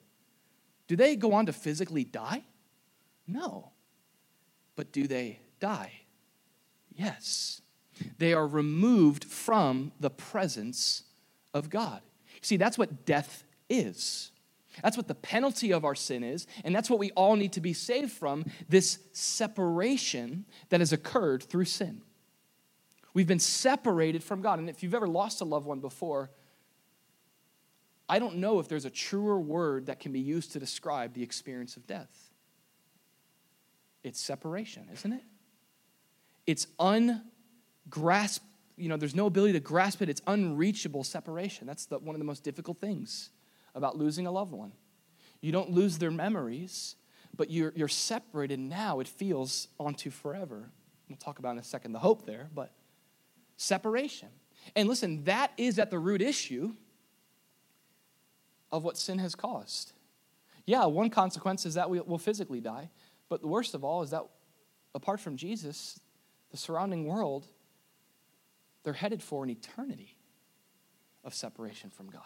Do 0.86 0.96
they 0.96 1.16
go 1.16 1.32
on 1.34 1.46
to 1.46 1.52
physically 1.52 2.04
die? 2.04 2.44
No. 3.26 3.72
But 4.74 4.92
do 4.92 5.06
they 5.06 5.40
die? 5.60 5.92
Yes. 6.94 7.60
They 8.16 8.32
are 8.32 8.46
removed 8.46 9.24
from 9.24 9.92
the 10.00 10.08
presence 10.08 11.02
of 11.52 11.68
God. 11.68 12.00
See, 12.40 12.56
that's 12.56 12.78
what 12.78 13.04
death 13.04 13.44
is. 13.68 14.30
That's 14.82 14.96
what 14.96 15.08
the 15.08 15.14
penalty 15.14 15.72
of 15.72 15.84
our 15.84 15.94
sin 15.94 16.22
is, 16.22 16.46
and 16.64 16.74
that's 16.74 16.88
what 16.88 17.00
we 17.00 17.10
all 17.12 17.34
need 17.34 17.52
to 17.54 17.60
be 17.60 17.72
saved 17.72 18.12
from 18.12 18.44
this 18.68 19.00
separation 19.12 20.44
that 20.68 20.80
has 20.80 20.92
occurred 20.92 21.42
through 21.42 21.64
sin. 21.64 22.02
We've 23.14 23.26
been 23.26 23.40
separated 23.40 24.22
from 24.22 24.42
God. 24.42 24.60
And 24.60 24.70
if 24.70 24.82
you've 24.82 24.94
ever 24.94 25.08
lost 25.08 25.40
a 25.40 25.44
loved 25.44 25.66
one 25.66 25.80
before, 25.80 26.30
I 28.08 28.20
don't 28.20 28.36
know 28.36 28.60
if 28.60 28.68
there's 28.68 28.84
a 28.84 28.90
truer 28.90 29.40
word 29.40 29.86
that 29.86 29.98
can 29.98 30.12
be 30.12 30.20
used 30.20 30.52
to 30.52 30.60
describe 30.60 31.14
the 31.14 31.22
experience 31.22 31.76
of 31.76 31.86
death. 31.86 32.30
It's 34.04 34.20
separation, 34.20 34.88
isn't 34.92 35.12
it? 35.12 35.24
It's 36.46 36.66
ungrasp, 36.78 38.40
you 38.78 38.88
know, 38.88 38.96
there's 38.96 39.14
no 39.14 39.26
ability 39.26 39.52
to 39.54 39.60
grasp 39.60 40.02
it. 40.02 40.08
It's 40.08 40.22
unreachable 40.26 41.04
separation. 41.04 41.66
That's 41.66 41.86
the, 41.86 41.98
one 41.98 42.14
of 42.14 42.18
the 42.18 42.24
most 42.24 42.44
difficult 42.44 42.80
things 42.80 43.30
about 43.74 43.96
losing 43.96 44.26
a 44.26 44.30
loved 44.30 44.52
one. 44.52 44.72
You 45.40 45.52
don't 45.52 45.70
lose 45.70 45.98
their 45.98 46.10
memories, 46.10 46.96
but 47.36 47.50
you're, 47.50 47.72
you're 47.76 47.88
separated 47.88 48.58
now. 48.58 49.00
It 49.00 49.08
feels 49.08 49.68
onto 49.78 50.10
forever. 50.10 50.70
We'll 51.08 51.16
talk 51.16 51.38
about 51.38 51.52
in 51.52 51.58
a 51.58 51.64
second 51.64 51.92
the 51.92 51.98
hope 51.98 52.26
there, 52.26 52.48
but 52.54 52.72
separation. 53.56 54.28
And 54.74 54.88
listen, 54.88 55.24
that 55.24 55.52
is 55.56 55.78
at 55.78 55.90
the 55.90 55.98
root 55.98 56.20
issue 56.20 56.74
of 58.70 58.84
what 58.84 58.96
sin 58.96 59.18
has 59.18 59.34
caused. 59.34 59.92
Yeah, 60.66 60.84
one 60.86 61.08
consequence 61.08 61.64
is 61.64 61.74
that 61.74 61.88
we 61.88 62.00
will 62.00 62.18
physically 62.18 62.60
die, 62.60 62.90
but 63.28 63.40
the 63.40 63.46
worst 63.46 63.74
of 63.74 63.84
all 63.84 64.02
is 64.02 64.10
that 64.10 64.24
apart 64.94 65.20
from 65.20 65.36
Jesus, 65.36 65.98
the 66.50 66.56
surrounding 66.56 67.06
world, 67.06 67.46
they're 68.88 68.94
headed 68.94 69.22
for 69.22 69.44
an 69.44 69.50
eternity 69.50 70.16
of 71.22 71.34
separation 71.34 71.90
from 71.90 72.08
God. 72.08 72.22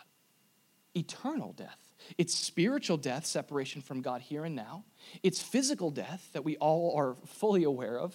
Eternal 0.94 1.52
death. 1.54 1.92
It's 2.18 2.32
spiritual 2.32 2.98
death, 2.98 3.26
separation 3.26 3.82
from 3.82 4.00
God 4.00 4.20
here 4.20 4.44
and 4.44 4.54
now. 4.54 4.84
It's 5.24 5.42
physical 5.42 5.90
death 5.90 6.28
that 6.34 6.44
we 6.44 6.56
all 6.58 6.96
are 6.96 7.16
fully 7.26 7.64
aware 7.64 7.98
of. 7.98 8.14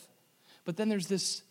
But 0.64 0.78
then 0.78 0.88
there's 0.88 1.08
this 1.08 1.44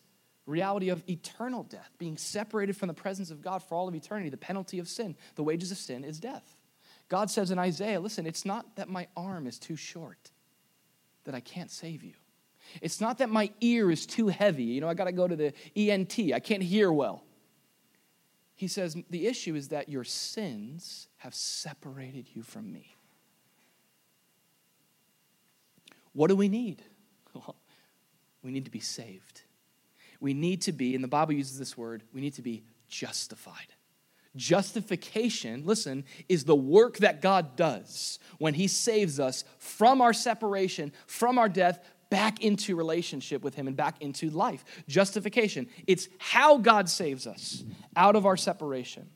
reality 0.46 0.88
of 0.88 1.04
eternal 1.06 1.64
death, 1.64 1.90
being 1.98 2.16
separated 2.16 2.78
from 2.78 2.88
the 2.88 2.94
presence 2.94 3.30
of 3.30 3.42
God 3.42 3.62
for 3.62 3.74
all 3.74 3.88
of 3.88 3.94
eternity, 3.94 4.30
the 4.30 4.38
penalty 4.38 4.78
of 4.78 4.88
sin. 4.88 5.16
The 5.34 5.42
wages 5.42 5.70
of 5.70 5.76
sin 5.76 6.02
is 6.02 6.18
death. 6.18 6.56
God 7.10 7.30
says 7.30 7.50
in 7.50 7.58
Isaiah, 7.58 8.00
listen, 8.00 8.24
it's 8.26 8.46
not 8.46 8.76
that 8.76 8.88
my 8.88 9.06
arm 9.14 9.46
is 9.46 9.58
too 9.58 9.76
short 9.76 10.30
that 11.24 11.34
I 11.34 11.40
can't 11.40 11.70
save 11.70 12.02
you. 12.02 12.14
It's 12.80 13.00
not 13.00 13.18
that 13.18 13.30
my 13.30 13.50
ear 13.60 13.90
is 13.90 14.06
too 14.06 14.28
heavy. 14.28 14.64
You 14.64 14.80
know, 14.80 14.88
I 14.88 14.94
got 14.94 15.04
to 15.04 15.12
go 15.12 15.26
to 15.26 15.36
the 15.36 15.52
ENT. 15.74 16.18
I 16.34 16.40
can't 16.40 16.62
hear 16.62 16.92
well. 16.92 17.22
He 18.54 18.68
says, 18.68 18.96
the 19.10 19.26
issue 19.26 19.54
is 19.54 19.68
that 19.68 19.88
your 19.88 20.04
sins 20.04 21.08
have 21.18 21.34
separated 21.34 22.26
you 22.32 22.42
from 22.42 22.72
me. 22.72 22.96
What 26.12 26.28
do 26.28 26.36
we 26.36 26.48
need? 26.48 26.82
Well, 27.34 27.56
we 28.42 28.50
need 28.50 28.64
to 28.64 28.70
be 28.70 28.80
saved. 28.80 29.42
We 30.20 30.32
need 30.32 30.62
to 30.62 30.72
be, 30.72 30.94
and 30.94 31.04
the 31.04 31.08
Bible 31.08 31.34
uses 31.34 31.58
this 31.58 31.76
word, 31.76 32.02
we 32.14 32.22
need 32.22 32.34
to 32.34 32.42
be 32.42 32.64
justified. 32.88 33.74
Justification, 34.36 35.66
listen, 35.66 36.04
is 36.28 36.44
the 36.44 36.54
work 36.54 36.98
that 36.98 37.20
God 37.20 37.56
does 37.56 38.18
when 38.38 38.54
He 38.54 38.68
saves 38.68 39.18
us 39.18 39.44
from 39.58 40.00
our 40.00 40.12
separation, 40.12 40.92
from 41.06 41.38
our 41.38 41.48
death, 41.48 41.80
back 42.10 42.42
into 42.42 42.76
relationship 42.76 43.42
with 43.42 43.54
Him 43.54 43.66
and 43.66 43.76
back 43.76 44.00
into 44.00 44.30
life. 44.30 44.64
Justification, 44.88 45.68
it's 45.86 46.08
how 46.18 46.58
God 46.58 46.88
saves 46.88 47.26
us 47.26 47.64
out 47.96 48.16
of 48.16 48.26
our 48.26 48.36
separation. 48.36 49.08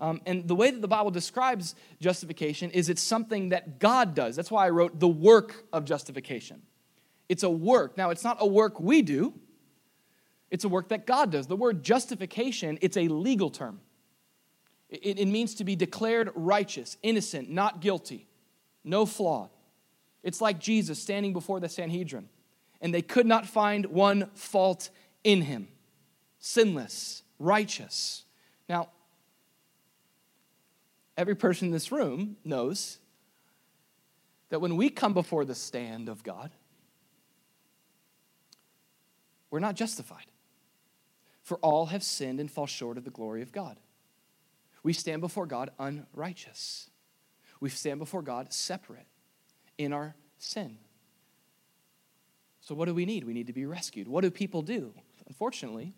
Um, 0.00 0.20
and 0.26 0.46
the 0.46 0.54
way 0.54 0.70
that 0.70 0.80
the 0.80 0.88
Bible 0.88 1.10
describes 1.10 1.74
justification 2.00 2.70
is 2.70 2.88
it's 2.88 3.02
something 3.02 3.48
that 3.48 3.80
God 3.80 4.14
does. 4.14 4.36
That's 4.36 4.50
why 4.50 4.66
I 4.66 4.70
wrote 4.70 5.00
the 5.00 5.08
work 5.08 5.64
of 5.72 5.84
justification. 5.84 6.62
It's 7.28 7.42
a 7.42 7.50
work. 7.50 7.96
Now, 7.96 8.10
it's 8.10 8.24
not 8.24 8.38
a 8.40 8.46
work 8.46 8.80
we 8.80 9.02
do, 9.02 9.34
it's 10.50 10.64
a 10.64 10.68
work 10.68 10.88
that 10.88 11.06
God 11.06 11.32
does. 11.32 11.46
The 11.46 11.56
word 11.56 11.82
justification, 11.82 12.78
it's 12.80 12.96
a 12.96 13.08
legal 13.08 13.50
term. 13.50 13.80
It, 14.88 15.18
it 15.18 15.26
means 15.26 15.56
to 15.56 15.64
be 15.64 15.76
declared 15.76 16.30
righteous, 16.34 16.96
innocent, 17.02 17.50
not 17.50 17.80
guilty, 17.80 18.26
no 18.84 19.04
flaw. 19.04 19.50
It's 20.22 20.40
like 20.40 20.58
Jesus 20.58 21.00
standing 21.00 21.32
before 21.32 21.60
the 21.60 21.68
Sanhedrin, 21.68 22.28
and 22.80 22.94
they 22.94 23.02
could 23.02 23.26
not 23.26 23.46
find 23.46 23.86
one 23.86 24.30
fault 24.34 24.90
in 25.24 25.42
him. 25.42 25.68
Sinless, 26.38 27.22
righteous. 27.38 28.24
Now, 28.68 28.90
every 31.16 31.34
person 31.34 31.68
in 31.68 31.72
this 31.72 31.90
room 31.90 32.36
knows 32.44 32.98
that 34.50 34.60
when 34.60 34.76
we 34.76 34.88
come 34.88 35.12
before 35.12 35.44
the 35.44 35.54
stand 35.54 36.08
of 36.08 36.22
God, 36.22 36.50
we're 39.50 39.58
not 39.60 39.74
justified. 39.74 40.26
For 41.42 41.56
all 41.58 41.86
have 41.86 42.02
sinned 42.02 42.40
and 42.40 42.50
fall 42.50 42.66
short 42.66 42.98
of 42.98 43.04
the 43.04 43.10
glory 43.10 43.42
of 43.42 43.52
God. 43.52 43.78
We 44.82 44.92
stand 44.92 45.20
before 45.20 45.46
God 45.46 45.70
unrighteous. 45.78 46.90
We 47.60 47.70
stand 47.70 47.98
before 47.98 48.22
God 48.22 48.52
separate 48.52 49.06
in 49.76 49.92
our 49.92 50.14
sin. 50.38 50.78
So, 52.68 52.74
what 52.74 52.84
do 52.84 52.92
we 52.92 53.06
need? 53.06 53.24
We 53.24 53.32
need 53.32 53.46
to 53.46 53.54
be 53.54 53.64
rescued. 53.64 54.08
What 54.08 54.20
do 54.20 54.30
people 54.30 54.60
do? 54.60 54.92
Unfortunately, 55.26 55.94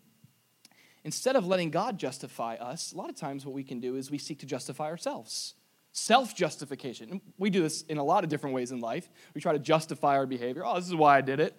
instead 1.03 1.35
of 1.35 1.45
letting 1.45 1.69
God 1.69 1.97
justify 1.97 2.55
us, 2.55 2.93
a 2.93 2.97
lot 2.97 3.09
of 3.09 3.17
times 3.17 3.45
what 3.45 3.53
we 3.53 3.65
can 3.65 3.81
do 3.81 3.97
is 3.97 4.09
we 4.09 4.17
seek 4.17 4.39
to 4.39 4.45
justify 4.45 4.85
ourselves. 4.85 5.55
Self 5.91 6.33
justification. 6.33 7.19
We 7.37 7.49
do 7.49 7.61
this 7.61 7.81
in 7.81 7.97
a 7.97 8.03
lot 8.05 8.23
of 8.23 8.29
different 8.29 8.55
ways 8.55 8.71
in 8.71 8.79
life. 8.79 9.09
We 9.33 9.41
try 9.41 9.51
to 9.51 9.59
justify 9.59 10.15
our 10.15 10.25
behavior. 10.25 10.65
Oh, 10.65 10.75
this 10.75 10.87
is 10.87 10.95
why 10.95 11.17
I 11.17 11.19
did 11.19 11.41
it. 11.41 11.53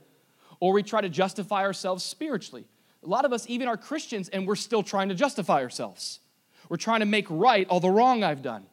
Or 0.60 0.72
we 0.72 0.82
try 0.82 1.02
to 1.02 1.10
justify 1.10 1.60
ourselves 1.60 2.02
spiritually. 2.02 2.64
A 3.04 3.06
lot 3.06 3.26
of 3.26 3.34
us 3.34 3.44
even 3.50 3.68
are 3.68 3.76
Christians 3.76 4.30
and 4.30 4.46
we're 4.46 4.56
still 4.56 4.82
trying 4.82 5.10
to 5.10 5.14
justify 5.14 5.60
ourselves. 5.60 6.20
We're 6.70 6.78
trying 6.78 7.00
to 7.00 7.06
make 7.06 7.26
right 7.28 7.68
all 7.68 7.80
the 7.80 7.90
wrong 7.90 8.24
I've 8.24 8.40
done. 8.40 8.64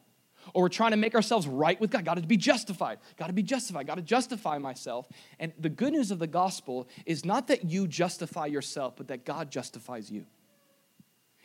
Or 0.53 0.63
we're 0.63 0.69
trying 0.69 0.91
to 0.91 0.97
make 0.97 1.15
ourselves 1.15 1.47
right 1.47 1.79
with 1.79 1.91
God. 1.91 2.05
Got 2.05 2.15
to 2.15 2.21
be 2.21 2.37
justified. 2.37 2.99
Got 3.17 3.27
to 3.27 3.33
be 3.33 3.43
justified. 3.43 3.87
Got 3.87 3.95
to 3.95 4.01
justify 4.01 4.57
myself. 4.57 5.07
And 5.39 5.53
the 5.59 5.69
good 5.69 5.93
news 5.93 6.11
of 6.11 6.19
the 6.19 6.27
gospel 6.27 6.87
is 7.05 7.25
not 7.25 7.47
that 7.47 7.65
you 7.65 7.87
justify 7.87 8.45
yourself, 8.47 8.95
but 8.95 9.07
that 9.07 9.25
God 9.25 9.51
justifies 9.51 10.11
you. 10.11 10.25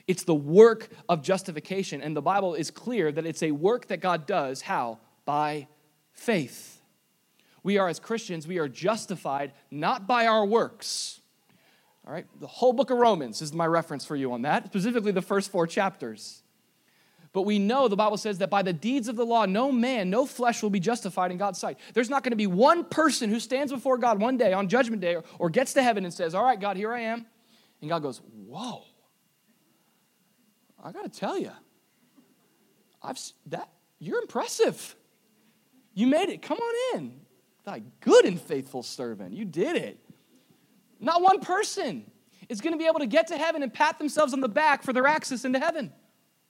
It's 0.06 0.24
the 0.24 0.34
work 0.34 0.88
of 1.08 1.22
justification. 1.22 2.02
And 2.02 2.16
the 2.16 2.22
Bible 2.22 2.54
is 2.54 2.70
clear 2.70 3.10
that 3.12 3.24
it's 3.24 3.42
a 3.42 3.52
work 3.52 3.86
that 3.88 4.00
God 4.00 4.26
does. 4.26 4.62
How? 4.62 4.98
By 5.24 5.68
faith. 6.12 6.82
We 7.62 7.78
are, 7.78 7.88
as 7.88 7.98
Christians, 7.98 8.46
we 8.46 8.58
are 8.58 8.68
justified 8.68 9.52
not 9.70 10.06
by 10.06 10.26
our 10.26 10.44
works 10.44 11.20
all 12.06 12.12
right, 12.12 12.26
the 12.38 12.46
whole 12.46 12.74
book 12.74 12.90
of 12.90 12.98
Romans 12.98 13.40
is 13.40 13.52
my 13.52 13.66
reference 13.66 14.04
for 14.04 14.14
you 14.14 14.32
on 14.32 14.42
that, 14.42 14.66
specifically 14.66 15.12
the 15.12 15.22
first 15.22 15.50
four 15.50 15.66
chapters. 15.66 16.42
But 17.34 17.42
we 17.42 17.58
know 17.58 17.88
the 17.88 17.96
Bible 17.96 18.16
says 18.16 18.38
that 18.38 18.48
by 18.48 18.62
the 18.62 18.72
deeds 18.72 19.08
of 19.08 19.16
the 19.16 19.26
law, 19.26 19.44
no 19.44 19.72
man, 19.72 20.08
no 20.08 20.24
flesh 20.24 20.62
will 20.62 20.70
be 20.70 20.78
justified 20.78 21.32
in 21.32 21.36
God's 21.36 21.58
sight. 21.58 21.78
There's 21.92 22.08
not 22.08 22.22
going 22.22 22.30
to 22.30 22.36
be 22.36 22.46
one 22.46 22.84
person 22.84 23.28
who 23.28 23.40
stands 23.40 23.72
before 23.72 23.98
God 23.98 24.20
one 24.20 24.36
day 24.36 24.52
on 24.52 24.68
judgment 24.68 25.02
day 25.02 25.16
or, 25.40 25.50
gets 25.50 25.72
to 25.74 25.82
heaven 25.82 26.04
and 26.04 26.14
says, 26.14 26.32
All 26.36 26.44
right, 26.44 26.58
God, 26.58 26.76
here 26.76 26.92
I 26.92 27.00
am. 27.00 27.26
And 27.80 27.90
God 27.90 28.02
goes, 28.02 28.22
Whoa. 28.46 28.84
I 30.82 30.92
got 30.92 31.12
to 31.12 31.20
tell 31.20 31.36
you, 31.36 31.50
I've 33.02 33.18
that 33.46 33.68
you're 33.98 34.20
impressive. 34.20 34.94
You 35.92 36.06
made 36.06 36.28
it. 36.28 36.40
Come 36.40 36.58
on 36.58 37.00
in. 37.00 37.20
Thy 37.64 37.82
good 38.00 38.26
and 38.26 38.40
faithful 38.40 38.84
servant. 38.84 39.34
You 39.34 39.44
did 39.44 39.76
it. 39.76 39.98
Not 41.00 41.20
one 41.20 41.40
person 41.40 42.08
is 42.48 42.60
going 42.60 42.74
to 42.74 42.78
be 42.78 42.86
able 42.86 43.00
to 43.00 43.06
get 43.06 43.26
to 43.28 43.36
heaven 43.36 43.64
and 43.64 43.74
pat 43.74 43.98
themselves 43.98 44.32
on 44.32 44.40
the 44.40 44.48
back 44.48 44.84
for 44.84 44.92
their 44.92 45.06
access 45.08 45.44
into 45.44 45.58
heaven. 45.58 45.92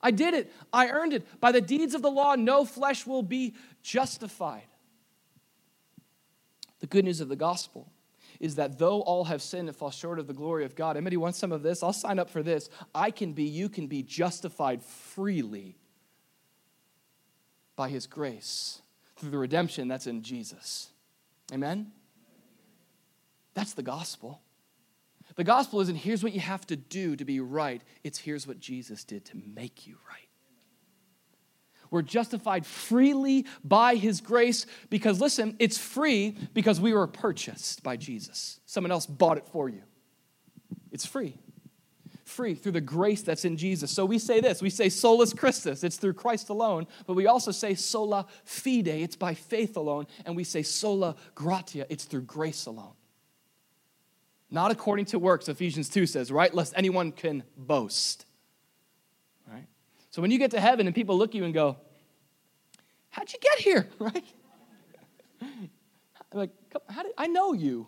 I 0.05 0.11
did 0.11 0.35
it. 0.35 0.53
I 0.71 0.89
earned 0.89 1.13
it. 1.13 1.41
By 1.41 1.51
the 1.51 1.59
deeds 1.59 1.95
of 1.95 2.03
the 2.03 2.11
law, 2.11 2.35
no 2.35 2.63
flesh 2.63 3.07
will 3.07 3.23
be 3.23 3.55
justified. 3.81 4.67
The 6.79 6.85
good 6.85 7.05
news 7.05 7.21
of 7.21 7.27
the 7.27 7.35
gospel 7.35 7.91
is 8.39 8.53
that 8.57 8.77
though 8.77 9.01
all 9.01 9.23
have 9.23 9.41
sinned 9.41 9.67
and 9.67 9.75
fall 9.75 9.89
short 9.89 10.19
of 10.19 10.27
the 10.27 10.33
glory 10.33 10.63
of 10.63 10.75
God, 10.75 10.95
anybody 10.95 11.17
wants 11.17 11.39
some 11.39 11.51
of 11.51 11.63
this? 11.63 11.81
I'll 11.81 11.91
sign 11.91 12.19
up 12.19 12.29
for 12.29 12.43
this. 12.43 12.69
I 12.93 13.09
can 13.09 13.33
be, 13.33 13.45
you 13.45 13.67
can 13.67 13.87
be 13.87 14.03
justified 14.03 14.83
freely 14.83 15.75
by 17.75 17.89
his 17.89 18.05
grace 18.05 18.83
through 19.15 19.31
the 19.31 19.39
redemption 19.39 19.87
that's 19.87 20.05
in 20.05 20.21
Jesus. 20.21 20.91
Amen? 21.51 21.91
That's 23.55 23.73
the 23.73 23.81
gospel. 23.81 24.39
The 25.35 25.43
gospel 25.43 25.81
isn't 25.81 25.95
here's 25.95 26.23
what 26.23 26.33
you 26.33 26.39
have 26.39 26.65
to 26.67 26.75
do 26.75 27.15
to 27.15 27.25
be 27.25 27.39
right, 27.39 27.81
it's 28.03 28.17
here's 28.17 28.47
what 28.47 28.59
Jesus 28.59 29.03
did 29.03 29.25
to 29.25 29.41
make 29.55 29.85
you 29.85 29.97
right. 30.09 30.21
We're 31.91 32.01
justified 32.01 32.65
freely 32.65 33.45
by 33.63 33.95
his 33.95 34.19
grace 34.19 34.65
because, 34.89 35.21
listen, 35.21 35.55
it's 35.59 35.77
free 35.77 36.35
because 36.53 36.81
we 36.81 36.93
were 36.93 37.07
purchased 37.07 37.83
by 37.83 37.95
Jesus. 37.95 38.59
Someone 38.65 38.91
else 38.91 39.05
bought 39.05 39.37
it 39.37 39.47
for 39.47 39.69
you. 39.69 39.83
It's 40.91 41.05
free. 41.05 41.37
free 42.25 42.55
through 42.55 42.71
the 42.71 42.81
grace 42.81 43.21
that's 43.21 43.45
in 43.45 43.55
Jesus. 43.55 43.91
So 43.91 44.03
we 44.03 44.17
say 44.19 44.41
this 44.41 44.61
we 44.61 44.69
say 44.69 44.89
solus 44.89 45.31
Christus, 45.31 45.83
it's 45.83 45.97
through 45.97 46.13
Christ 46.13 46.49
alone, 46.49 46.87
but 47.05 47.13
we 47.13 47.27
also 47.27 47.51
say 47.51 47.75
sola 47.75 48.25
fide, 48.43 48.87
it's 48.87 49.15
by 49.15 49.33
faith 49.33 49.77
alone, 49.77 50.07
and 50.25 50.35
we 50.35 50.43
say 50.43 50.63
sola 50.63 51.15
gratia, 51.35 51.85
it's 51.89 52.05
through 52.05 52.23
grace 52.23 52.65
alone. 52.65 52.94
Not 54.55 54.71
according 54.71 55.03
to 55.07 55.19
works, 55.19 55.49
Ephesians 55.49 55.89
2 55.89 56.05
says, 56.05 56.31
right? 56.31 56.53
Lest 56.53 56.71
anyone 56.77 57.11
can 57.11 57.43
boast. 57.57 58.25
Right? 59.45 59.67
So 60.11 60.21
when 60.21 60.31
you 60.31 60.37
get 60.37 60.51
to 60.51 60.61
heaven 60.61 60.85
and 60.87 60.95
people 60.95 61.17
look 61.17 61.31
at 61.31 61.35
you 61.35 61.43
and 61.43 61.53
go, 61.53 61.75
How'd 63.09 63.33
you 63.33 63.39
get 63.41 63.59
here? 63.59 63.89
Right? 63.99 64.23
like, 66.33 66.51
how 66.89 67.03
did, 67.03 67.11
I 67.17 67.27
know 67.27 67.51
you. 67.51 67.87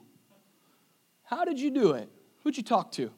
How 1.23 1.45
did 1.45 1.58
you 1.58 1.71
do 1.71 1.91
it? 1.93 2.10
Who'd 2.43 2.58
you 2.58 2.63
talk 2.63 2.91
to? 2.93 3.12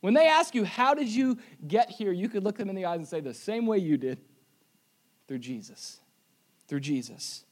When 0.00 0.14
they 0.14 0.26
ask 0.26 0.54
you, 0.54 0.64
How 0.64 0.94
did 0.94 1.10
you 1.10 1.36
get 1.68 1.90
here? 1.90 2.12
you 2.12 2.30
could 2.30 2.44
look 2.44 2.56
them 2.56 2.70
in 2.70 2.76
the 2.76 2.86
eyes 2.86 2.96
and 2.96 3.06
say, 3.06 3.20
The 3.20 3.34
same 3.34 3.66
way 3.66 3.76
you 3.76 3.98
did 3.98 4.20
through 5.28 5.40
Jesus. 5.40 6.00
Through 6.66 6.80
Jesus. 6.80 7.43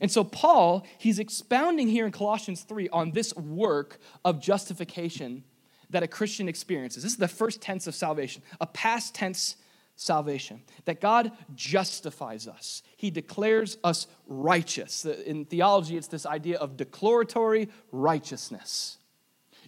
And 0.00 0.10
so, 0.10 0.24
Paul, 0.24 0.86
he's 0.98 1.18
expounding 1.18 1.88
here 1.88 2.06
in 2.06 2.12
Colossians 2.12 2.62
3 2.62 2.88
on 2.90 3.12
this 3.12 3.34
work 3.36 3.98
of 4.24 4.40
justification 4.40 5.44
that 5.90 6.02
a 6.02 6.08
Christian 6.08 6.48
experiences. 6.48 7.02
This 7.02 7.12
is 7.12 7.18
the 7.18 7.28
first 7.28 7.60
tense 7.60 7.86
of 7.86 7.94
salvation, 7.94 8.42
a 8.60 8.66
past 8.66 9.14
tense 9.14 9.56
salvation. 9.96 10.62
That 10.86 11.00
God 11.00 11.32
justifies 11.54 12.48
us, 12.48 12.82
He 12.96 13.10
declares 13.10 13.78
us 13.84 14.06
righteous. 14.26 15.04
In 15.04 15.44
theology, 15.44 15.96
it's 15.96 16.08
this 16.08 16.26
idea 16.26 16.58
of 16.58 16.76
declaratory 16.76 17.68
righteousness. 17.92 18.98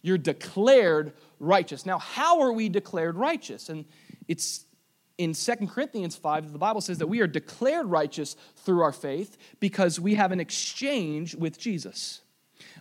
You're 0.03 0.19
declared 0.19 1.15
righteous. 1.41 1.87
Now, 1.87 1.99
how 1.99 2.41
are 2.41 2.53
we 2.53 2.69
declared 2.69 3.17
righteous? 3.17 3.69
And 3.69 3.87
it's 4.29 4.66
in 5.19 5.33
2 5.33 5.55
Corinthians 5.69 6.17
5, 6.17 6.53
the 6.53 6.59
Bible 6.59 6.81
says 6.81 6.99
that 6.99 7.07
we 7.07 7.21
are 7.21 7.27
declared 7.27 7.87
righteous 7.87 8.37
through 8.57 8.83
our 8.83 8.93
faith 8.93 9.37
because 9.61 9.99
we 9.99 10.15
have 10.15 10.33
an 10.33 10.41
exchange 10.41 11.35
with 11.35 11.59
Jesus. 11.59 12.21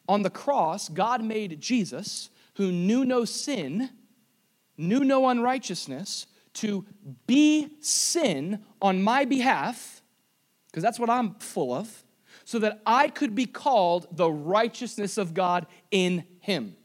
On 0.08 0.22
the 0.22 0.30
cross, 0.30 0.90
God 0.90 1.24
made 1.24 1.60
Jesus, 1.62 2.30
who 2.56 2.72
knew 2.72 3.06
no 3.06 3.26
sin, 3.26 3.90
knew 4.78 5.04
no 5.04 5.30
unrighteousness, 5.30 6.28
to 6.56 6.86
be 7.28 7.70
sin 7.82 8.64
on 8.82 9.02
my 9.02 9.26
behalf, 9.26 10.02
because 10.68 10.84
that's 10.84 11.00
what 11.00 11.10
I'm 11.10 11.36
full 11.36 11.74
of, 11.74 12.04
so 12.44 12.60
that 12.60 12.82
I 12.86 13.08
could 13.08 13.34
be 13.34 13.46
called 13.46 14.08
the 14.12 14.30
righteousness 14.30 15.18
of 15.18 15.34
God 15.34 15.68
in 15.92 16.26
him 16.40 16.76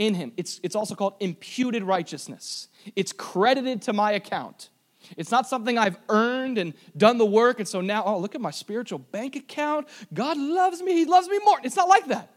in 0.00 0.14
him. 0.14 0.32
It's, 0.38 0.58
it's 0.62 0.74
also 0.74 0.94
called 0.94 1.14
imputed 1.20 1.84
righteousness. 1.84 2.68
It's 2.96 3.12
credited 3.12 3.82
to 3.82 3.92
my 3.92 4.12
account. 4.12 4.70
It's 5.16 5.30
not 5.30 5.46
something 5.46 5.76
I've 5.76 5.98
earned 6.08 6.56
and 6.56 6.72
done 6.96 7.18
the 7.18 7.26
work, 7.26 7.58
and 7.58 7.68
so 7.68 7.80
now, 7.80 8.04
oh, 8.04 8.18
look 8.18 8.34
at 8.34 8.40
my 8.40 8.50
spiritual 8.50 8.98
bank 8.98 9.36
account. 9.36 9.88
God 10.12 10.38
loves 10.38 10.82
me. 10.82 10.94
He 10.94 11.04
loves 11.04 11.28
me 11.28 11.38
more. 11.44 11.58
It's 11.62 11.76
not 11.76 11.88
like 11.88 12.06
that. 12.08 12.30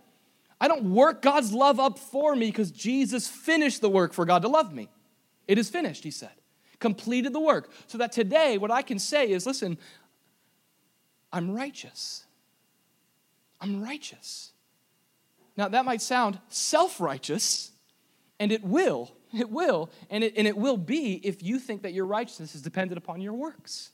I 0.59 0.67
don't 0.67 0.93
work 0.93 1.21
God's 1.21 1.53
love 1.53 1.79
up 1.79 1.97
for 1.97 2.35
me 2.35 2.47
because 2.47 2.71
Jesus 2.71 3.27
finished 3.27 3.81
the 3.81 3.89
work 3.89 4.13
for 4.13 4.25
God 4.25 4.41
to 4.43 4.47
love 4.47 4.73
me. 4.73 4.89
It 5.47 5.57
is 5.57 5.69
finished, 5.69 6.03
he 6.03 6.11
said. 6.11 6.31
Completed 6.79 7.33
the 7.33 7.39
work. 7.39 7.71
So 7.87 7.97
that 7.97 8.11
today, 8.11 8.57
what 8.57 8.71
I 8.71 8.81
can 8.81 8.99
say 8.99 9.29
is 9.29 9.45
listen, 9.45 9.77
I'm 11.31 11.53
righteous. 11.53 12.25
I'm 13.61 13.83
righteous. 13.83 14.52
Now, 15.55 15.67
that 15.67 15.85
might 15.85 16.01
sound 16.01 16.39
self 16.49 16.99
righteous, 16.99 17.71
and 18.39 18.51
it 18.51 18.63
will. 18.63 19.11
It 19.35 19.49
will. 19.49 19.89
And 20.11 20.23
it, 20.23 20.35
and 20.37 20.45
it 20.45 20.55
will 20.55 20.77
be 20.77 21.15
if 21.23 21.41
you 21.41 21.57
think 21.57 21.81
that 21.81 21.91
your 21.91 22.05
righteousness 22.05 22.53
is 22.53 22.61
dependent 22.61 22.99
upon 22.99 23.19
your 23.19 23.33
works. 23.33 23.89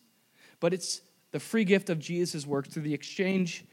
But 0.59 0.73
it's 0.73 0.99
the 1.31 1.39
free 1.39 1.63
gift 1.63 1.89
of 1.89 1.97
Jesus' 1.97 2.45
work 2.45 2.67
through 2.67 2.83
the 2.83 2.93
exchange 2.93 3.63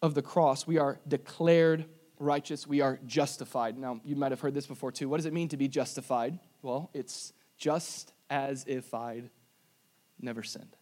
of 0.00 0.14
the 0.14 0.22
cross. 0.22 0.68
We 0.68 0.78
are 0.78 1.00
declared 1.08 1.86
righteous. 2.20 2.64
We 2.64 2.80
are 2.80 3.00
justified. 3.06 3.76
Now, 3.76 4.00
you 4.04 4.14
might 4.14 4.30
have 4.30 4.40
heard 4.40 4.54
this 4.54 4.68
before 4.68 4.92
too. 4.92 5.08
What 5.08 5.16
does 5.16 5.26
it 5.26 5.32
mean 5.32 5.48
to 5.48 5.56
be 5.56 5.66
justified? 5.66 6.38
Well, 6.62 6.90
it's 6.94 7.32
just 7.56 8.12
as 8.30 8.64
if 8.68 8.94
I'd 8.94 9.30
never 10.20 10.44
sinned. 10.44 10.76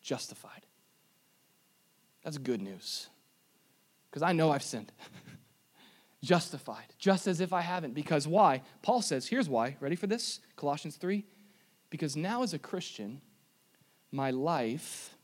Justified. 0.00 0.64
That's 2.22 2.38
good 2.38 2.62
news 2.62 3.08
because 4.12 4.22
I 4.22 4.32
know 4.32 4.50
I've 4.50 4.62
sinned. 4.62 4.92
Justified, 6.22 6.94
just 6.98 7.26
as 7.26 7.40
if 7.40 7.54
I 7.54 7.62
haven't. 7.62 7.94
Because 7.94 8.28
why? 8.28 8.60
Paul 8.82 9.00
says, 9.00 9.26
here's 9.26 9.48
why. 9.48 9.76
Ready 9.80 9.96
for 9.96 10.06
this? 10.06 10.40
Colossians 10.54 10.96
3. 10.96 11.24
Because 11.88 12.14
now, 12.14 12.42
as 12.42 12.52
a 12.52 12.58
Christian, 12.58 13.22
my 14.12 14.30
life 14.30 15.16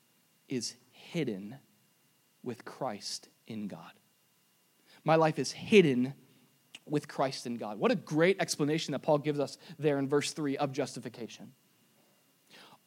is 0.48 0.74
hidden 0.90 1.57
with 2.42 2.64
Christ 2.64 3.29
in 3.46 3.68
God. 3.68 3.92
My 5.05 5.16
life 5.16 5.38
is 5.38 5.53
hidden 5.53 6.14
with 6.87 7.09
Christ 7.09 7.46
in 7.46 7.57
God. 7.57 7.79
What 7.79 7.90
a 7.90 7.96
great 7.96 8.40
explanation 8.40 8.92
that 8.92 9.01
Paul 9.01 9.18
gives 9.18 9.38
us 9.38 9.59
there 9.79 9.98
in 9.98 10.09
verse 10.09 10.33
3 10.33 10.57
of 10.57 10.72
justification. 10.72 11.53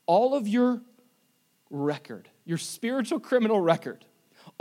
All 0.07 0.33
of 0.33 0.47
your 0.47 0.81
record, 1.69 2.27
your 2.43 2.57
spiritual 2.57 3.19
criminal 3.19 3.61
record, 3.61 4.03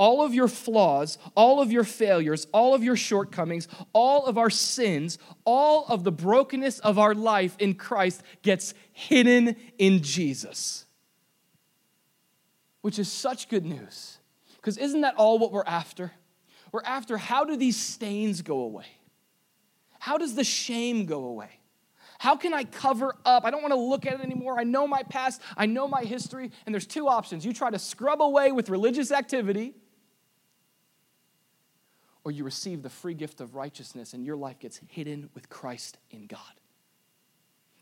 all 0.01 0.25
of 0.25 0.33
your 0.33 0.49
flaws, 0.49 1.19
all 1.35 1.61
of 1.61 1.71
your 1.71 1.85
failures, 1.85 2.47
all 2.55 2.75
of 2.75 2.83
your 2.83 2.97
shortcomings, 2.97 3.69
all 3.93 4.25
of 4.25 4.39
our 4.39 4.49
sins, 4.49 5.19
all 5.45 5.85
of 5.91 6.05
the 6.05 6.11
brokenness 6.11 6.79
of 6.79 6.99
our 6.99 7.15
life 7.15 7.55
in 7.59 7.75
Christ 7.75 8.23
gets 8.41 8.73
hidden 8.93 9.57
in 9.77 10.03
Jesus. 10.03 10.87
Which 12.81 12.99
is 12.99 13.13
such 13.13 13.51
good 13.51 13.67
news. 13.67 14.17
Because 14.57 14.79
isn't 14.79 15.03
that 15.03 15.17
all 15.17 15.39
what 15.39 15.53
we're 15.53 15.65
after? 15.67 16.13
We're 16.73 16.83
after 16.87 17.19
how 17.19 17.45
do 17.45 17.59
these 17.59 17.77
stains 17.77 18.41
go 18.41 18.61
away? 18.61 18.87
How 19.99 20.17
does 20.17 20.35
the 20.35 20.45
shame 20.45 21.05
go 21.05 21.25
away? 21.25 21.51
How 22.19 22.37
can 22.37 22.55
I 22.55 22.65
cover 22.65 23.17
up? 23.27 23.45
I 23.45 23.51
don't 23.51 23.61
want 23.61 23.75
to 23.75 23.79
look 23.79 24.07
at 24.07 24.15
it 24.15 24.21
anymore. 24.23 24.59
I 24.59 24.65
know 24.65 24.87
my 24.87 25.03
past, 25.03 25.43
I 25.59 25.67
know 25.67 25.87
my 25.87 26.05
history, 26.05 26.53
and 26.65 26.75
there's 26.75 26.87
two 26.87 27.07
options. 27.07 27.45
You 27.45 27.53
try 27.53 27.69
to 27.69 27.79
scrub 27.79 28.23
away 28.23 28.51
with 28.51 28.71
religious 28.71 29.13
activity, 29.13 29.75
or 32.24 32.30
you 32.30 32.44
receive 32.44 32.83
the 32.83 32.90
free 32.90 33.14
gift 33.14 33.40
of 33.40 33.54
righteousness 33.54 34.12
and 34.12 34.24
your 34.24 34.37
life 34.37 34.59
gets 34.59 34.80
hidden 34.88 35.30
with 35.35 35.48
Christ 35.48 35.98
in 36.11 36.26
God. 36.26 36.40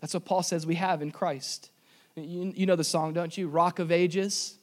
That's 0.01 0.15
what 0.15 0.25
Paul 0.25 0.43
says 0.43 0.67
we 0.67 0.77
have 0.77 1.03
in 1.03 1.11
Christ. 1.11 1.71
You, 2.15 2.53
you 2.55 2.67
know 2.67 2.77
the 2.77 2.85
song, 2.85 3.13
don't 3.13 3.37
you? 3.37 3.49
Rock 3.49 3.79
of 3.79 3.91
Ages. 3.91 4.57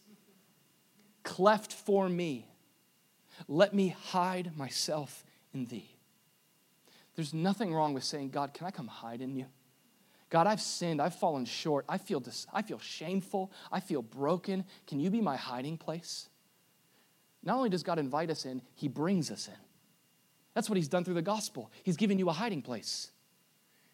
Cleft 1.24 1.74
for 1.74 2.08
me. 2.08 2.48
Let 3.48 3.74
me 3.74 3.90
hide 3.90 4.56
myself 4.58 5.26
in 5.54 5.66
thee. 5.66 5.90
There's 7.16 7.34
nothing 7.34 7.74
wrong 7.74 7.94
with 7.94 8.04
saying, 8.04 8.30
God, 8.30 8.54
can 8.54 8.68
I 8.68 8.72
come 8.72 8.88
hide 8.88 9.22
in 9.22 9.36
you? 9.36 9.46
God, 10.30 10.48
I've 10.48 10.62
sinned. 10.62 11.02
I've 11.02 11.16
fallen 11.16 11.46
short. 11.46 11.86
I 11.88 11.98
feel, 11.98 12.20
dis- 12.20 12.48
I 12.54 12.62
feel 12.62 12.80
shameful. 12.80 13.52
I 13.72 13.80
feel 13.80 14.02
broken. 14.02 14.66
Can 14.88 15.00
you 15.00 15.10
be 15.10 15.22
my 15.22 15.36
hiding 15.36 15.78
place? 15.78 16.30
Not 17.44 17.58
only 17.58 17.70
does 17.70 17.84
God 17.84 18.00
invite 18.00 18.30
us 18.30 18.46
in, 18.46 18.62
He 18.74 18.88
brings 18.88 19.32
us 19.32 19.48
in. 19.48 19.65
That's 20.56 20.70
what 20.70 20.78
He's 20.78 20.88
done 20.88 21.04
through 21.04 21.14
the 21.14 21.22
gospel. 21.22 21.72
He's 21.84 21.98
given 21.98 22.18
you 22.18 22.30
a 22.30 22.34
hiding 22.34 22.64
place. 22.64 23.12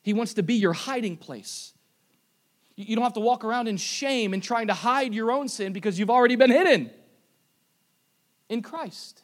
He 0.04 0.14
wants 0.14 0.36
to 0.36 0.44
be 0.44 0.54
your 0.56 0.74
hiding 0.74 1.18
place. 1.18 1.74
You 2.76 2.96
don't 2.96 3.04
have 3.04 3.14
to 3.14 3.20
walk 3.20 3.44
around 3.44 3.68
in 3.68 3.78
shame 3.78 4.34
and 4.34 4.42
trying 4.42 4.68
to 4.68 4.74
hide 4.74 5.14
your 5.14 5.32
own 5.32 5.50
sin 5.50 5.74
because 5.74 6.00
you've 6.00 6.10
already 6.10 6.36
been 6.36 6.50
hidden 6.50 6.90
in 8.50 8.62
Christ. 8.62 9.24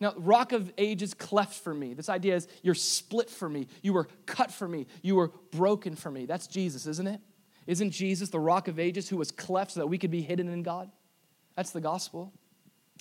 Now, 0.00 0.12
rock 0.16 0.52
of 0.52 0.72
ages 0.76 1.14
cleft 1.14 1.54
for 1.54 1.72
me. 1.72 1.94
This 1.94 2.08
idea 2.08 2.36
is 2.36 2.48
you're 2.62 2.74
split 2.74 3.30
for 3.30 3.48
me. 3.48 3.68
You 3.82 3.92
were 3.92 4.08
cut 4.26 4.50
for 4.50 4.68
me. 4.68 4.86
You 5.02 5.16
were 5.16 5.32
broken 5.50 5.96
for 5.96 6.10
me. 6.10 6.26
That's 6.26 6.46
Jesus, 6.46 6.86
isn't 6.86 7.06
it? 7.06 7.20
Isn't 7.66 7.90
Jesus 7.90 8.28
the 8.28 8.40
rock 8.40 8.68
of 8.68 8.78
ages 8.78 9.08
who 9.08 9.16
was 9.16 9.30
cleft 9.30 9.72
so 9.72 9.80
that 9.80 9.86
we 9.86 9.96
could 9.96 10.10
be 10.10 10.20
hidden 10.20 10.48
in 10.48 10.62
God? 10.62 10.90
That's 11.56 11.70
the 11.70 11.80
gospel. 11.80 12.32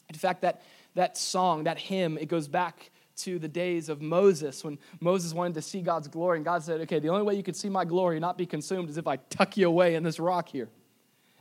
In 0.07 0.15
fact, 0.15 0.41
that, 0.41 0.61
that 0.95 1.17
song, 1.17 1.65
that 1.65 1.77
hymn, 1.77 2.17
it 2.17 2.27
goes 2.27 2.47
back 2.47 2.91
to 3.15 3.39
the 3.39 3.47
days 3.47 3.89
of 3.89 4.01
Moses 4.01 4.63
when 4.63 4.77
Moses 4.99 5.33
wanted 5.33 5.53
to 5.55 5.61
see 5.61 5.81
God's 5.81 6.07
glory. 6.07 6.37
And 6.37 6.45
God 6.45 6.63
said, 6.63 6.81
okay, 6.81 6.99
the 6.99 7.09
only 7.09 7.23
way 7.23 7.35
you 7.35 7.43
could 7.43 7.55
see 7.55 7.69
my 7.69 7.85
glory, 7.85 8.15
and 8.17 8.21
not 8.21 8.37
be 8.37 8.45
consumed, 8.45 8.89
is 8.89 8.97
if 8.97 9.07
I 9.07 9.17
tuck 9.17 9.57
you 9.57 9.67
away 9.67 9.95
in 9.95 10.03
this 10.03 10.19
rock 10.19 10.49
here. 10.49 10.69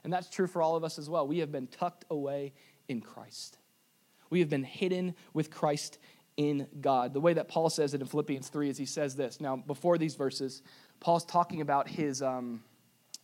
And 0.04 0.12
that's 0.12 0.28
true 0.28 0.46
for 0.46 0.60
all 0.60 0.76
of 0.76 0.84
us 0.84 0.98
as 0.98 1.08
well. 1.08 1.26
We 1.26 1.38
have 1.38 1.52
been 1.52 1.66
tucked 1.66 2.04
away 2.10 2.52
in 2.88 3.00
Christ. 3.00 3.58
We 4.30 4.40
have 4.40 4.48
been 4.48 4.64
hidden 4.64 5.14
with 5.32 5.50
Christ 5.50 5.98
in 6.36 6.66
God. 6.80 7.14
The 7.14 7.20
way 7.20 7.34
that 7.34 7.48
Paul 7.48 7.70
says 7.70 7.94
it 7.94 8.00
in 8.00 8.06
Philippians 8.06 8.48
3 8.48 8.68
is 8.68 8.78
he 8.78 8.86
says 8.86 9.14
this. 9.14 9.40
Now, 9.40 9.56
before 9.56 9.98
these 9.98 10.14
verses, 10.14 10.62
Paul's 11.00 11.24
talking 11.24 11.60
about 11.60 11.88
his, 11.88 12.22
um, 12.22 12.62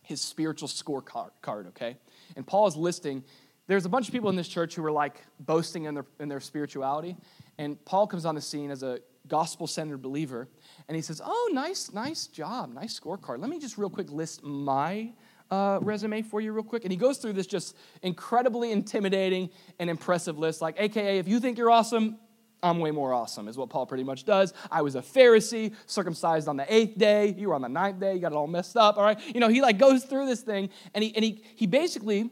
his 0.03 0.21
spiritual 0.21 0.67
scorecard, 0.67 1.67
okay? 1.67 1.97
And 2.35 2.45
Paul 2.45 2.67
is 2.67 2.75
listing 2.75 3.23
there's 3.69 3.85
a 3.85 3.89
bunch 3.89 4.07
of 4.07 4.13
people 4.13 4.31
in 4.31 4.35
this 4.35 4.47
church 4.47 4.73
who 4.73 4.83
are 4.83 4.91
like 4.91 5.23
boasting 5.39 5.85
in 5.85 5.93
their, 5.93 6.05
in 6.19 6.27
their 6.27 6.39
spirituality. 6.39 7.15
And 7.59 7.83
Paul 7.83 8.07
comes 8.07 8.25
on 8.25 8.35
the 8.35 8.41
scene 8.41 8.71
as 8.71 8.81
a 8.83 9.01
gospel 9.27 9.67
centered 9.67 10.01
believer. 10.01 10.47
And 10.87 10.95
he 10.95 11.01
says, 11.01 11.21
Oh, 11.23 11.49
nice, 11.53 11.91
nice 11.93 12.25
job, 12.25 12.73
nice 12.73 12.97
scorecard. 12.97 13.39
Let 13.39 13.49
me 13.49 13.59
just 13.59 13.77
real 13.77 13.89
quick 13.89 14.09
list 14.09 14.43
my 14.43 15.11
uh, 15.51 15.79
resume 15.81 16.21
for 16.21 16.39
you, 16.39 16.53
real 16.53 16.63
quick. 16.63 16.85
And 16.85 16.91
he 16.91 16.97
goes 16.97 17.17
through 17.17 17.33
this 17.33 17.47
just 17.47 17.75
incredibly 18.01 18.71
intimidating 18.71 19.49
and 19.77 19.89
impressive 19.89 20.39
list. 20.39 20.61
Like, 20.61 20.75
AKA, 20.79 21.19
if 21.19 21.27
you 21.27 21.41
think 21.41 21.57
you're 21.57 21.69
awesome, 21.69 22.17
I'm 22.63 22.79
way 22.79 22.91
more 22.91 23.13
awesome, 23.13 23.47
is 23.47 23.57
what 23.57 23.69
Paul 23.69 23.85
pretty 23.85 24.03
much 24.03 24.25
does. 24.25 24.53
I 24.71 24.81
was 24.81 24.95
a 24.95 25.01
Pharisee, 25.01 25.73
circumcised 25.85 26.47
on 26.47 26.55
the 26.55 26.73
eighth 26.73 26.97
day. 26.97 27.35
You 27.37 27.49
were 27.49 27.55
on 27.55 27.61
the 27.61 27.69
ninth 27.69 27.99
day. 27.99 28.13
You 28.13 28.21
got 28.21 28.31
it 28.31 28.35
all 28.35 28.47
messed 28.47 28.77
up, 28.77 28.97
all 28.97 29.03
right? 29.03 29.19
You 29.33 29.41
know, 29.41 29.49
he 29.49 29.61
like 29.61 29.77
goes 29.77 30.05
through 30.05 30.27
this 30.27 30.41
thing 30.41 30.69
and 30.93 31.03
he, 31.03 31.13
and 31.15 31.25
he, 31.25 31.43
he 31.55 31.67
basically, 31.67 32.29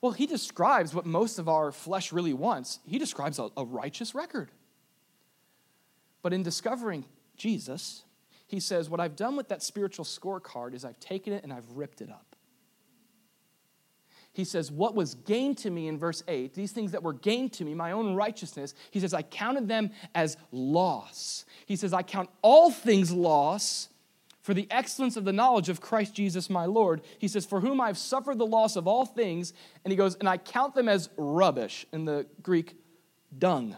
well, 0.00 0.12
he 0.12 0.26
describes 0.26 0.94
what 0.94 1.06
most 1.06 1.38
of 1.38 1.48
our 1.48 1.72
flesh 1.72 2.12
really 2.12 2.32
wants. 2.32 2.80
He 2.86 2.98
describes 2.98 3.38
a, 3.38 3.48
a 3.56 3.64
righteous 3.64 4.14
record. 4.14 4.50
But 6.22 6.32
in 6.32 6.42
discovering 6.42 7.04
Jesus, 7.36 8.04
he 8.46 8.60
says, 8.60 8.88
What 8.88 9.00
I've 9.00 9.16
done 9.16 9.36
with 9.36 9.48
that 9.48 9.62
spiritual 9.62 10.04
scorecard 10.04 10.74
is 10.74 10.84
I've 10.84 11.00
taken 11.00 11.32
it 11.32 11.44
and 11.44 11.52
I've 11.52 11.68
ripped 11.72 12.00
it 12.00 12.10
up. 12.10 12.36
He 14.32 14.44
says, 14.44 14.70
What 14.70 14.94
was 14.94 15.14
gained 15.14 15.58
to 15.58 15.70
me 15.70 15.88
in 15.88 15.98
verse 15.98 16.22
8, 16.28 16.54
these 16.54 16.72
things 16.72 16.92
that 16.92 17.02
were 17.02 17.12
gained 17.12 17.52
to 17.54 17.64
me, 17.64 17.74
my 17.74 17.92
own 17.92 18.14
righteousness, 18.14 18.74
he 18.90 19.00
says, 19.00 19.14
I 19.14 19.22
counted 19.22 19.66
them 19.68 19.90
as 20.14 20.36
loss. 20.52 21.44
He 21.66 21.76
says, 21.76 21.92
I 21.92 22.02
count 22.02 22.30
all 22.42 22.70
things 22.70 23.10
loss 23.12 23.88
for 24.42 24.54
the 24.54 24.68
excellence 24.70 25.16
of 25.16 25.24
the 25.24 25.32
knowledge 25.32 25.68
of 25.68 25.80
Christ 25.80 26.14
Jesus 26.14 26.48
my 26.48 26.66
Lord. 26.66 27.00
He 27.18 27.28
says, 27.28 27.44
For 27.44 27.60
whom 27.60 27.80
I've 27.80 27.98
suffered 27.98 28.38
the 28.38 28.46
loss 28.46 28.76
of 28.76 28.86
all 28.86 29.06
things. 29.06 29.52
And 29.84 29.90
he 29.90 29.96
goes, 29.96 30.14
And 30.16 30.28
I 30.28 30.36
count 30.36 30.74
them 30.74 30.88
as 30.88 31.08
rubbish, 31.16 31.86
in 31.92 32.04
the 32.04 32.26
Greek, 32.42 32.76
dung 33.36 33.74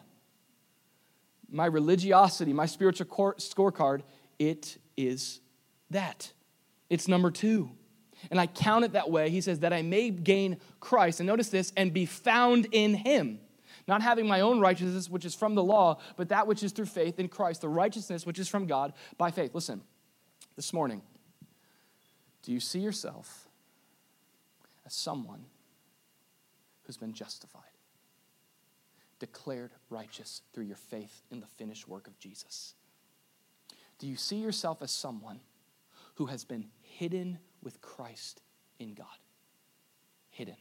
my 1.50 1.66
religiosity, 1.66 2.52
my 2.52 2.66
spiritual 2.66 3.06
scorecard, 3.06 4.02
it 4.38 4.78
is 4.96 5.40
that. 5.90 6.32
It's 6.90 7.08
number 7.08 7.30
two. 7.30 7.70
And 8.30 8.40
I 8.40 8.46
count 8.46 8.84
it 8.84 8.92
that 8.92 9.11
way. 9.11 9.30
He 9.30 9.40
says, 9.40 9.61
that 9.61 9.72
I 9.72 9.82
may 9.82 10.11
gain 10.11 10.58
Christ. 10.80 11.20
And 11.20 11.26
notice 11.26 11.50
this, 11.50 11.72
and 11.76 11.92
be 11.92 12.04
found 12.06 12.66
in 12.72 12.94
him. 12.94 13.40
Not 13.87 14.02
having 14.02 14.26
my 14.26 14.40
own 14.40 14.61
righteousness, 14.61 15.08
which 15.08 15.24
is 15.24 15.34
from 15.34 15.54
the 15.54 15.62
law, 15.64 15.98
but 16.16 16.28
that 16.28 16.46
which 16.46 16.62
is 16.62 16.72
through 16.72 16.87
faith 16.87 17.18
in 17.18 17.28
Christ, 17.28 17.62
the 17.62 17.68
righteousness 17.68 18.26
which 18.26 18.38
is 18.38 18.48
from 18.48 18.66
God 18.66 18.92
by 19.16 19.30
faith. 19.30 19.54
Listen, 19.54 19.80
this 20.56 20.72
morning, 20.72 21.00
do 22.42 22.52
you 22.52 22.61
see 22.61 22.80
yourself 22.80 23.48
as 24.84 24.92
someone 24.92 25.46
who's 26.82 26.98
been 26.98 27.14
justified? 27.14 27.62
Declared 29.18 29.72
righteous 29.90 30.42
through 30.52 30.64
your 30.64 30.76
faith 30.76 31.22
in 31.31 31.40
the 31.40 31.46
finished 31.46 31.88
work 31.88 32.07
of 32.07 32.18
Jesus? 32.18 32.74
Do 33.98 34.07
you 34.07 34.16
see 34.16 34.37
yourself 34.37 34.83
as 34.83 34.90
someone 34.90 35.40
who 36.14 36.26
has 36.26 36.44
been 36.44 36.66
hidden 36.81 37.38
with 37.62 37.81
Christ 37.81 38.42
in 38.78 38.94
God? 38.94 39.07
Hidden. 40.31 40.57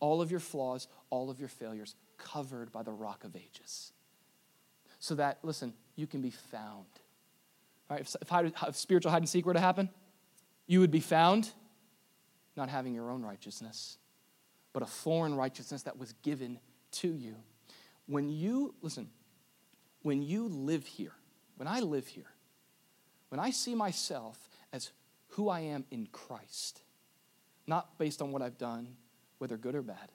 All 0.00 0.20
of 0.20 0.30
your 0.30 0.40
flaws, 0.40 0.88
all 1.10 1.30
of 1.30 1.38
your 1.38 1.48
failures, 1.48 1.94
covered 2.18 2.72
by 2.72 2.82
the 2.82 2.92
rock 2.92 3.24
of 3.24 3.36
ages. 3.36 3.92
So 4.98 5.14
that, 5.14 5.38
listen, 5.42 5.74
you 5.94 6.06
can 6.06 6.20
be 6.20 6.30
found. 6.30 6.86
All 7.88 7.96
right, 7.96 8.00
if, 8.00 8.16
if, 8.20 8.68
if 8.68 8.76
spiritual 8.76 9.12
hide 9.12 9.22
and 9.22 9.28
seek 9.28 9.46
were 9.46 9.54
to 9.54 9.60
happen, 9.60 9.88
you 10.66 10.80
would 10.80 10.90
be 10.90 11.00
found 11.00 11.52
not 12.56 12.68
having 12.68 12.94
your 12.94 13.10
own 13.10 13.22
righteousness, 13.22 13.98
but 14.72 14.82
a 14.82 14.86
foreign 14.86 15.34
righteousness 15.34 15.82
that 15.82 15.98
was 15.98 16.14
given 16.22 16.58
to 16.90 17.08
you 17.08 17.36
when 18.06 18.28
you, 18.28 18.74
listen, 18.82 19.10
when 20.02 20.22
you 20.22 20.48
live 20.48 20.86
here, 20.86 21.12
when 21.56 21.68
I 21.68 21.80
live 21.80 22.06
here, 22.06 22.30
when 23.28 23.40
I 23.40 23.50
see 23.50 23.74
myself 23.74 24.38
as 24.72 24.90
who 25.28 25.48
I 25.48 25.60
am 25.60 25.84
in 25.90 26.06
Christ, 26.12 26.82
not 27.66 27.98
based 27.98 28.22
on 28.22 28.30
what 28.30 28.42
I've 28.42 28.58
done, 28.58 28.96
whether 29.38 29.56
good 29.56 29.74
or 29.74 29.82
bad, 29.82 30.12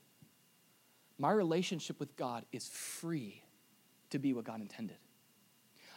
my 1.17 1.31
relationship 1.31 1.99
with 1.99 2.15
God 2.15 2.45
is 2.51 2.67
free 2.69 3.43
to 4.09 4.19
be 4.19 4.33
what 4.33 4.45
God 4.45 4.61
intended. 4.61 4.97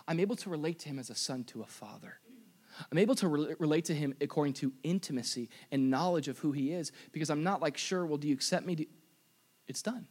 I'm 0.07 0.21
able 0.21 0.37
to 0.37 0.51
relate 0.51 0.81
to 0.81 0.89
Him 0.89 0.99
as 0.99 1.09
a 1.09 1.15
son 1.15 1.45
to 1.45 1.63
a 1.63 1.67
father. 1.67 2.19
I'm 2.91 2.99
able 2.99 3.15
to 3.17 3.29
re- 3.29 3.55
relate 3.59 3.87
to 3.87 3.95
Him 3.95 4.15
according 4.21 4.55
to 4.55 4.73
intimacy 4.83 5.49
and 5.71 5.91
knowledge 5.91 6.29
of 6.29 6.39
who 6.41 6.53
He 6.53 6.73
is 6.73 6.93
because 7.13 7.31
I'm 7.31 7.43
not 7.43 7.63
like, 7.63 7.77
sure, 7.77 8.05
well, 8.05 8.19
do 8.19 8.29
you 8.29 8.35
accept 8.35 8.67
me? 8.67 8.87
It's 9.67 9.83
done. 9.83 10.09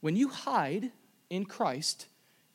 When 0.00 0.16
you 0.16 0.28
hide 0.28 0.92
in 1.30 1.44
Christ, 1.44 2.06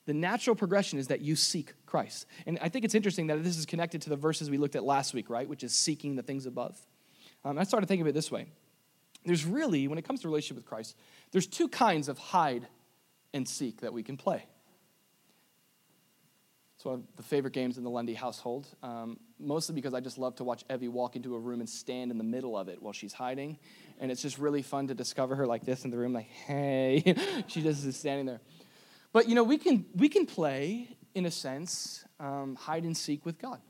the 0.06 0.14
natural 0.14 0.56
progression 0.56 1.00
is 1.00 1.08
that 1.08 1.22
you 1.22 1.36
seek 1.36 1.74
Christ. 1.86 2.26
And 2.46 2.58
I 2.62 2.70
think 2.70 2.86
it's 2.86 2.96
interesting 2.96 3.28
that 3.28 3.44
this 3.44 3.58
is 3.58 3.66
connected 3.66 4.02
to 4.04 4.10
the 4.10 4.16
verses 4.16 4.50
we 4.50 4.58
looked 4.58 4.76
at 4.76 4.84
last 4.84 5.14
week, 5.14 5.30
right? 5.30 5.48
Which 5.48 5.64
is 5.64 5.74
seeking 5.74 6.16
the 6.16 6.24
things 6.24 6.46
above. 6.46 6.78
Um, 7.46 7.58
I 7.58 7.64
started 7.64 7.88
thinking 7.88 8.04
of 8.04 8.08
it 8.08 8.14
this 8.14 8.32
way. 8.32 8.48
There's 9.26 9.46
really, 9.46 9.88
when 9.88 9.98
it 9.98 10.04
comes 10.04 10.22
to 10.22 10.28
relationship 10.28 10.58
with 10.58 10.66
Christ, 10.66 10.98
there's 11.32 11.48
two 11.48 11.70
kinds 11.70 12.10
of 12.10 12.18
hide 12.18 12.68
and 13.34 13.48
seek 13.48 13.82
that 13.82 13.94
we 13.94 14.04
can 14.04 14.18
play. 14.18 14.46
It's 16.76 16.86
one 16.86 16.96
of 16.96 17.04
the 17.16 17.24
favorite 17.24 17.54
games 17.54 17.78
in 17.78 17.84
the 17.84 17.90
Lundy 17.90 18.14
household, 18.14 18.68
um, 18.84 19.18
mostly 19.44 19.76
because 19.76 19.94
I 19.94 20.00
just 20.00 20.18
love 20.18 20.36
to 20.38 20.44
watch 20.44 20.64
Evie 20.70 20.88
walk 20.88 21.16
into 21.16 21.36
a 21.36 21.40
room 21.40 21.60
and 21.60 21.70
stand 21.70 22.12
in 22.12 22.18
the 22.18 22.24
middle 22.24 22.58
of 22.58 22.68
it 22.68 22.82
while 22.82 22.94
she's 22.94 23.14
hiding. 23.14 23.58
And 24.00 24.12
it's 24.12 24.22
just 24.22 24.38
really 24.38 24.62
fun 24.62 24.88
to 24.88 24.94
discover 24.94 25.36
her 25.36 25.46
like 25.46 25.66
this 25.66 25.86
in 25.86 25.92
the 25.92 25.98
room, 25.98 26.14
like, 26.14 26.28
hey. 26.28 27.16
she 27.48 27.62
just 27.62 27.86
is 27.86 27.98
standing 27.98 28.26
there. 28.26 28.42
But, 29.12 29.30
you 29.30 29.36
know, 29.36 29.44
we 29.44 29.58
can, 29.58 29.86
we 29.96 30.10
can 30.10 30.26
play, 30.26 30.98
in 31.14 31.26
a 31.26 31.32
sense, 31.32 32.04
um, 32.20 32.56
hide 32.56 32.84
and 32.84 32.98
seek 32.98 33.26
with 33.26 33.40
God. 33.40 33.62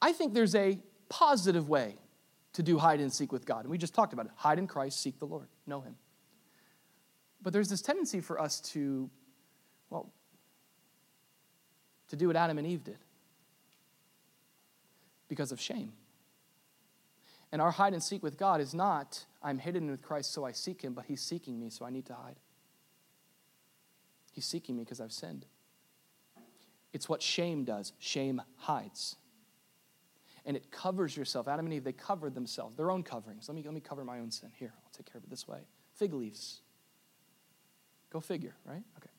I 0.00 0.12
think 0.12 0.34
there's 0.34 0.54
a 0.54 0.78
positive 1.08 1.68
way 1.68 1.96
to 2.52 2.62
do 2.62 2.78
hide 2.78 3.00
and 3.00 3.12
seek 3.12 3.32
with 3.32 3.44
God. 3.44 3.60
And 3.60 3.70
we 3.70 3.78
just 3.78 3.94
talked 3.94 4.12
about 4.12 4.26
it 4.26 4.32
hide 4.36 4.58
in 4.58 4.66
Christ, 4.66 5.00
seek 5.00 5.18
the 5.18 5.26
Lord, 5.26 5.48
know 5.66 5.80
Him. 5.80 5.96
But 7.42 7.52
there's 7.52 7.68
this 7.68 7.82
tendency 7.82 8.20
for 8.20 8.40
us 8.40 8.60
to, 8.72 9.10
well, 9.90 10.12
to 12.08 12.16
do 12.16 12.28
what 12.28 12.36
Adam 12.36 12.58
and 12.58 12.66
Eve 12.66 12.84
did 12.84 12.98
because 15.28 15.52
of 15.52 15.60
shame. 15.60 15.92
And 17.50 17.62
our 17.62 17.70
hide 17.70 17.94
and 17.94 18.02
seek 18.02 18.22
with 18.22 18.36
God 18.36 18.60
is 18.60 18.74
not, 18.74 19.24
I'm 19.42 19.58
hidden 19.58 19.90
with 19.90 20.02
Christ, 20.02 20.32
so 20.32 20.44
I 20.44 20.52
seek 20.52 20.82
him, 20.82 20.92
but 20.92 21.06
he's 21.06 21.22
seeking 21.22 21.58
me, 21.58 21.70
so 21.70 21.84
I 21.84 21.90
need 21.90 22.06
to 22.06 22.14
hide. 22.14 22.36
He's 24.32 24.44
seeking 24.44 24.76
me 24.76 24.84
because 24.84 25.00
I've 25.00 25.12
sinned. 25.12 25.46
It's 26.92 27.08
what 27.08 27.22
shame 27.22 27.64
does. 27.64 27.92
Shame 27.98 28.42
hides. 28.56 29.16
And 30.44 30.56
it 30.56 30.70
covers 30.70 31.16
yourself. 31.16 31.48
Adam 31.48 31.66
and 31.66 31.74
Eve, 31.74 31.84
they 31.84 31.92
covered 31.92 32.34
themselves, 32.34 32.76
their 32.76 32.90
own 32.90 33.02
coverings. 33.02 33.48
Let 33.48 33.56
me, 33.56 33.62
let 33.62 33.74
me 33.74 33.80
cover 33.80 34.04
my 34.04 34.18
own 34.18 34.30
sin. 34.30 34.50
Here, 34.58 34.72
I'll 34.74 34.90
take 34.96 35.06
care 35.10 35.18
of 35.18 35.24
it 35.24 35.30
this 35.30 35.46
way. 35.46 35.60
Fig 35.94 36.14
leaves. 36.14 36.60
Go 38.10 38.20
figure, 38.20 38.54
right? 38.64 38.82
Okay. 38.98 39.10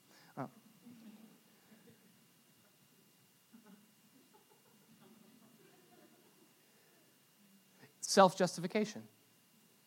Self 8.10 8.36
justification. 8.36 9.04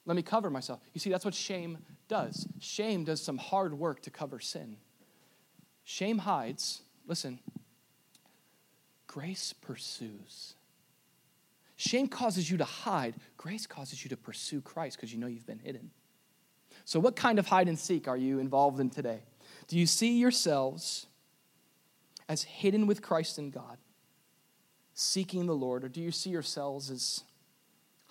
Let 0.07 0.15
me 0.15 0.23
cover 0.23 0.49
myself. 0.49 0.79
You 0.95 1.01
see, 1.01 1.11
that's 1.11 1.25
what 1.25 1.35
shame 1.35 1.79
does. 2.07 2.47
Shame 2.61 3.03
does 3.03 3.21
some 3.21 3.37
hard 3.37 3.77
work 3.77 4.01
to 4.03 4.11
cover 4.11 4.39
sin. 4.39 4.77
Shame 5.83 6.19
hides. 6.19 6.83
Listen, 7.09 7.41
grace 9.09 9.53
pursues. 9.53 10.55
Shame 11.75 12.07
causes 12.07 12.49
you 12.49 12.59
to 12.59 12.65
hide, 12.65 13.17
grace 13.37 13.67
causes 13.67 14.05
you 14.05 14.09
to 14.11 14.17
pursue 14.17 14.61
Christ 14.61 14.99
because 14.99 15.13
you 15.13 15.19
know 15.19 15.27
you've 15.27 15.45
been 15.45 15.59
hidden. 15.59 15.91
So, 16.85 17.01
what 17.01 17.17
kind 17.17 17.41
of 17.41 17.49
hide 17.49 17.67
and 17.67 17.77
seek 17.77 18.07
are 18.07 18.17
you 18.17 18.39
involved 18.39 18.79
in 18.79 18.89
today? 18.89 19.25
Do 19.67 19.77
you 19.77 19.87
see 19.87 20.17
yourselves 20.17 21.09
as 22.29 22.45
hidden 22.45 22.87
with 22.87 23.03
Christ 23.03 23.37
in 23.41 23.51
God, 23.51 23.79
seeking 24.95 25.47
the 25.47 25.57
Lord, 25.57 25.83
or 25.83 25.89
do 25.89 26.01
you 26.01 26.13
see 26.13 26.31
yourselves 26.31 26.89
as 26.89 27.25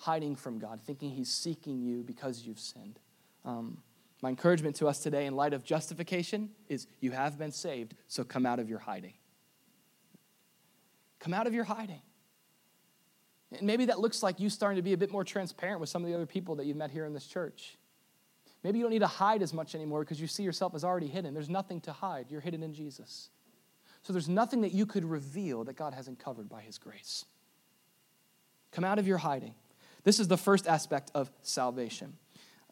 hiding 0.02 0.34
from 0.34 0.58
God, 0.58 0.80
thinking 0.84 1.10
He's 1.10 1.30
seeking 1.30 1.80
you 1.80 2.02
because 2.02 2.42
you've 2.42 2.58
sinned. 2.58 2.98
Um, 3.44 3.78
my 4.20 4.30
encouragement 4.30 4.74
to 4.76 4.88
us 4.88 4.98
today, 4.98 5.26
in 5.26 5.36
light 5.36 5.52
of 5.52 5.64
justification, 5.64 6.50
is 6.68 6.88
you 7.00 7.12
have 7.12 7.38
been 7.38 7.52
saved, 7.52 7.94
so 8.08 8.24
come 8.24 8.44
out 8.44 8.58
of 8.58 8.68
your 8.68 8.80
hiding. 8.80 9.14
Come 11.20 11.32
out 11.32 11.46
of 11.46 11.54
your 11.54 11.64
hiding. 11.64 12.02
And 13.52 13.62
maybe 13.62 13.86
that 13.86 14.00
looks 14.00 14.22
like 14.22 14.40
you 14.40 14.48
starting 14.48 14.76
to 14.76 14.82
be 14.82 14.92
a 14.92 14.96
bit 14.96 15.12
more 15.12 15.22
transparent 15.22 15.78
with 15.78 15.88
some 15.88 16.02
of 16.02 16.08
the 16.08 16.14
other 16.14 16.26
people 16.26 16.56
that 16.56 16.66
you've 16.66 16.76
met 16.76 16.90
here 16.90 17.04
in 17.04 17.12
this 17.12 17.26
church. 17.26 17.76
Maybe 18.64 18.78
you 18.78 18.84
don't 18.84 18.92
need 18.92 19.00
to 19.00 19.06
hide 19.06 19.42
as 19.42 19.52
much 19.52 19.74
anymore 19.74 20.00
because 20.00 20.20
you 20.20 20.26
see 20.26 20.42
yourself 20.42 20.74
as 20.74 20.84
already 20.84 21.08
hidden. 21.08 21.32
There's 21.32 21.48
nothing 21.48 21.80
to 21.82 21.92
hide, 21.92 22.26
you're 22.28 22.40
hidden 22.40 22.62
in 22.64 22.74
Jesus. 22.74 23.28
So 24.02 24.12
there's 24.12 24.28
nothing 24.28 24.62
that 24.62 24.72
you 24.72 24.84
could 24.84 25.04
reveal 25.04 25.62
that 25.64 25.76
God 25.76 25.94
hasn't 25.94 26.18
covered 26.18 26.48
by 26.48 26.62
His 26.62 26.76
grace. 26.78 27.24
Come 28.72 28.84
out 28.84 28.98
of 28.98 29.06
your 29.06 29.18
hiding. 29.18 29.54
This 30.04 30.18
is 30.18 30.28
the 30.28 30.36
first 30.36 30.66
aspect 30.66 31.10
of 31.14 31.30
salvation. 31.42 32.14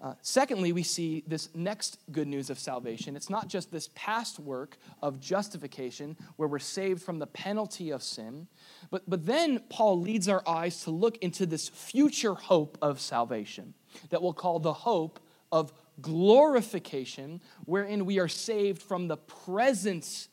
Uh, 0.01 0.15
secondly, 0.23 0.73
we 0.73 0.83
see 0.83 1.23
this 1.27 1.51
next 1.55 1.99
good 2.11 2.27
news 2.27 2.49
of 2.49 2.59
salvation. 2.59 3.17
It's 3.17 3.29
not 3.29 3.49
just 3.49 3.71
this 3.71 3.91
past 3.95 4.39
work 4.39 4.79
of 5.03 5.21
justification 5.21 6.17
where 6.37 6.49
we're 6.49 6.59
saved 6.59 7.03
from 7.03 7.19
the 7.19 7.27
penalty 7.27 7.91
of 7.91 8.03
sin, 8.03 8.47
but, 8.91 9.03
but 9.09 9.27
then 9.27 9.61
Paul 9.69 10.01
leads 10.01 10.27
our 10.27 10.43
eyes 10.49 10.85
to 10.85 10.91
look 10.91 11.19
into 11.19 11.45
this 11.45 11.69
future 11.69 12.35
hope 12.35 12.79
of 12.81 12.99
salvation 12.99 13.75
that 14.09 14.23
we'll 14.23 14.33
call 14.33 14.59
the 14.59 14.73
hope 14.73 15.21
of 15.53 15.73
glorification, 16.01 17.43
wherein 17.67 18.07
we 18.07 18.19
are 18.19 18.29
saved 18.29 18.81
from 18.81 19.09
the 19.09 19.19
presence 19.19 20.29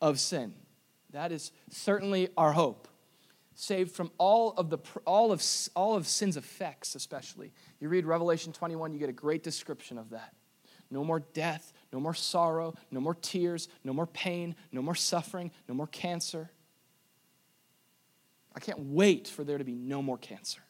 of 0.00 0.20
sin. 0.20 0.54
That 1.12 1.32
is 1.32 1.50
certainly 1.68 2.28
our 2.36 2.52
hope 2.52 2.86
saved 3.60 3.92
from 3.92 4.10
all 4.16 4.52
of 4.56 4.70
the 4.70 4.78
all 5.04 5.32
of 5.32 5.44
all 5.76 5.94
of 5.94 6.06
sin's 6.06 6.36
effects 6.36 6.94
especially. 6.94 7.52
You 7.78 7.88
read 7.88 8.06
revelation 8.06 8.52
21 8.52 8.92
you 8.92 8.98
get 8.98 9.10
a 9.10 9.12
great 9.12 9.42
description 9.42 9.98
of 9.98 10.10
that. 10.10 10.34
No 10.90 11.04
more 11.04 11.20
death 11.20 11.72
no 11.92 12.00
more 12.00 12.14
sorrow 12.14 12.74
no 12.90 13.00
more 13.00 13.14
tears 13.14 13.68
no 13.84 13.92
more 13.92 14.06
pain 14.06 14.54
no 14.72 14.80
more 14.80 14.94
suffering 14.94 15.50
no 15.68 15.74
more 15.74 15.86
cancer. 15.86 16.50
I 18.54 18.60
can't 18.60 18.80
wait 18.80 19.28
for 19.28 19.44
there 19.44 19.58
to 19.58 19.64
be 19.64 19.74
no 19.74 20.02
more 20.02 20.18
cancer. 20.18 20.62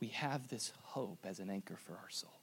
We 0.00 0.08
have 0.08 0.48
this 0.48 0.72
hope 0.82 1.24
as 1.24 1.38
an 1.38 1.50
anchor 1.50 1.76
for 1.76 1.92
our 1.92 2.10
soul. 2.10 2.40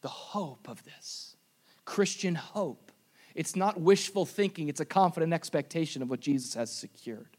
The 0.00 0.08
hope 0.08 0.68
of 0.68 0.84
this. 0.84 1.36
Christian 1.84 2.34
hope 2.34 2.87
it's 3.38 3.54
not 3.54 3.80
wishful 3.80 4.26
thinking, 4.26 4.68
it's 4.68 4.80
a 4.80 4.84
confident 4.84 5.32
expectation 5.32 6.02
of 6.02 6.10
what 6.10 6.18
Jesus 6.18 6.54
has 6.54 6.72
secured. 6.72 7.36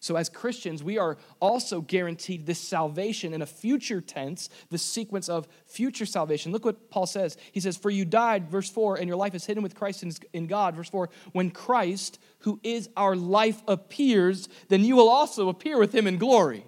So, 0.00 0.16
as 0.16 0.30
Christians, 0.30 0.82
we 0.82 0.96
are 0.96 1.18
also 1.38 1.82
guaranteed 1.82 2.46
this 2.46 2.58
salvation 2.58 3.34
in 3.34 3.42
a 3.42 3.46
future 3.46 4.00
tense, 4.00 4.48
the 4.70 4.78
sequence 4.78 5.28
of 5.28 5.46
future 5.66 6.06
salvation. 6.06 6.50
Look 6.50 6.64
what 6.64 6.88
Paul 6.90 7.04
says. 7.04 7.36
He 7.52 7.60
says, 7.60 7.76
For 7.76 7.90
you 7.90 8.06
died, 8.06 8.50
verse 8.50 8.70
4, 8.70 8.96
and 8.96 9.06
your 9.06 9.18
life 9.18 9.34
is 9.34 9.44
hidden 9.44 9.62
with 9.62 9.74
Christ 9.74 10.02
in 10.32 10.46
God, 10.46 10.74
verse 10.74 10.88
4. 10.88 11.10
When 11.32 11.50
Christ, 11.50 12.18
who 12.38 12.58
is 12.62 12.88
our 12.96 13.14
life, 13.14 13.62
appears, 13.68 14.48
then 14.68 14.82
you 14.82 14.96
will 14.96 15.10
also 15.10 15.50
appear 15.50 15.78
with 15.78 15.94
him 15.94 16.06
in 16.06 16.16
glory. 16.16 16.64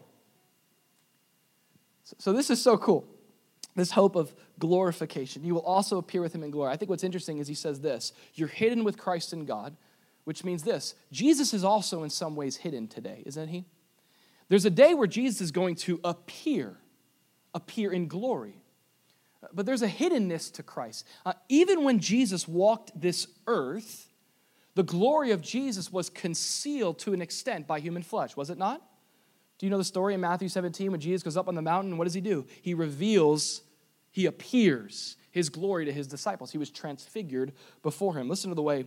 So, 2.18 2.34
this 2.34 2.50
is 2.50 2.62
so 2.62 2.76
cool. 2.76 3.08
This 3.76 3.90
hope 3.90 4.14
of 4.14 4.34
glorification. 4.58 5.44
You 5.44 5.54
will 5.54 5.62
also 5.62 5.98
appear 5.98 6.20
with 6.22 6.34
him 6.34 6.44
in 6.44 6.50
glory. 6.50 6.70
I 6.70 6.76
think 6.76 6.90
what's 6.90 7.02
interesting 7.02 7.38
is 7.38 7.48
he 7.48 7.54
says 7.54 7.80
this 7.80 8.12
You're 8.34 8.48
hidden 8.48 8.84
with 8.84 8.96
Christ 8.96 9.32
in 9.32 9.44
God, 9.44 9.76
which 10.24 10.44
means 10.44 10.62
this 10.62 10.94
Jesus 11.10 11.52
is 11.52 11.64
also 11.64 12.02
in 12.02 12.10
some 12.10 12.36
ways 12.36 12.56
hidden 12.56 12.88
today, 12.88 13.22
isn't 13.26 13.48
he? 13.48 13.64
There's 14.48 14.64
a 14.64 14.70
day 14.70 14.94
where 14.94 15.06
Jesus 15.06 15.40
is 15.40 15.50
going 15.50 15.74
to 15.76 16.00
appear, 16.04 16.76
appear 17.54 17.92
in 17.92 18.08
glory. 18.08 18.60
But 19.52 19.66
there's 19.66 19.82
a 19.82 19.88
hiddenness 19.88 20.52
to 20.54 20.62
Christ. 20.62 21.06
Uh, 21.26 21.34
even 21.48 21.84
when 21.84 21.98
Jesus 21.98 22.48
walked 22.48 22.98
this 22.98 23.26
earth, 23.46 24.08
the 24.74 24.82
glory 24.82 25.32
of 25.32 25.40
Jesus 25.40 25.92
was 25.92 26.08
concealed 26.08 26.98
to 27.00 27.12
an 27.12 27.20
extent 27.20 27.66
by 27.66 27.80
human 27.80 28.02
flesh, 28.02 28.36
was 28.36 28.50
it 28.50 28.58
not? 28.58 28.82
Do 29.58 29.66
you 29.66 29.70
know 29.70 29.78
the 29.78 29.84
story 29.84 30.14
in 30.14 30.20
Matthew 30.20 30.48
17 30.48 30.90
when 30.90 31.00
Jesus 31.00 31.22
goes 31.22 31.36
up 31.36 31.48
on 31.48 31.54
the 31.54 31.62
mountain? 31.62 31.96
What 31.96 32.04
does 32.04 32.14
he 32.14 32.20
do? 32.20 32.46
He 32.62 32.74
reveals 32.74 33.62
he 34.14 34.26
appears 34.26 35.16
his 35.32 35.48
glory 35.48 35.84
to 35.86 35.92
his 35.92 36.06
disciples. 36.06 36.52
He 36.52 36.58
was 36.58 36.70
transfigured 36.70 37.52
before 37.82 38.16
him. 38.16 38.28
Listen 38.28 38.50
to 38.50 38.54
the 38.54 38.62
way 38.62 38.86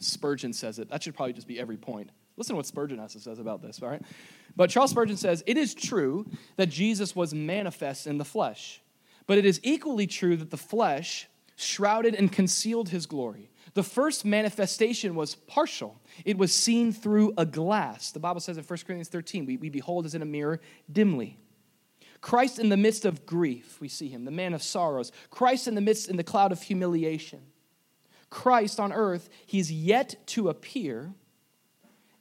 Spurgeon 0.00 0.52
says 0.52 0.78
it. 0.78 0.90
That 0.90 1.02
should 1.02 1.14
probably 1.14 1.32
just 1.32 1.48
be 1.48 1.58
every 1.58 1.78
point. 1.78 2.10
Listen 2.36 2.52
to 2.52 2.56
what 2.58 2.66
Spurgeon 2.66 2.98
has 2.98 3.14
to 3.14 3.20
say 3.20 3.32
about 3.32 3.62
this, 3.62 3.80
all 3.82 3.88
right? 3.88 4.02
But 4.54 4.68
Charles 4.68 4.90
Spurgeon 4.90 5.16
says, 5.16 5.42
It 5.46 5.56
is 5.56 5.74
true 5.74 6.26
that 6.56 6.68
Jesus 6.68 7.16
was 7.16 7.32
manifest 7.32 8.06
in 8.06 8.18
the 8.18 8.24
flesh, 8.24 8.82
but 9.26 9.38
it 9.38 9.46
is 9.46 9.60
equally 9.62 10.06
true 10.06 10.36
that 10.36 10.50
the 10.50 10.58
flesh 10.58 11.26
shrouded 11.56 12.14
and 12.14 12.30
concealed 12.30 12.90
his 12.90 13.06
glory. 13.06 13.50
The 13.72 13.82
first 13.82 14.26
manifestation 14.26 15.14
was 15.14 15.36
partial. 15.36 15.98
It 16.26 16.36
was 16.36 16.52
seen 16.52 16.92
through 16.92 17.32
a 17.38 17.46
glass. 17.46 18.12
The 18.12 18.20
Bible 18.20 18.40
says 18.40 18.58
in 18.58 18.64
1 18.64 18.66
Corinthians 18.66 19.08
13, 19.08 19.46
we, 19.46 19.56
we 19.56 19.70
behold 19.70 20.04
as 20.04 20.14
in 20.14 20.20
a 20.20 20.26
mirror 20.26 20.60
dimly. 20.92 21.38
Christ 22.24 22.58
in 22.58 22.70
the 22.70 22.78
midst 22.78 23.04
of 23.04 23.26
grief, 23.26 23.78
we 23.82 23.88
see 23.88 24.08
him, 24.08 24.24
the 24.24 24.30
man 24.30 24.54
of 24.54 24.62
sorrows. 24.62 25.12
Christ 25.28 25.68
in 25.68 25.74
the 25.74 25.82
midst 25.82 26.08
in 26.08 26.16
the 26.16 26.24
cloud 26.24 26.52
of 26.52 26.62
humiliation. 26.62 27.42
Christ 28.30 28.80
on 28.80 28.94
earth, 28.94 29.28
he's 29.44 29.70
yet 29.70 30.16
to 30.28 30.48
appear 30.48 31.12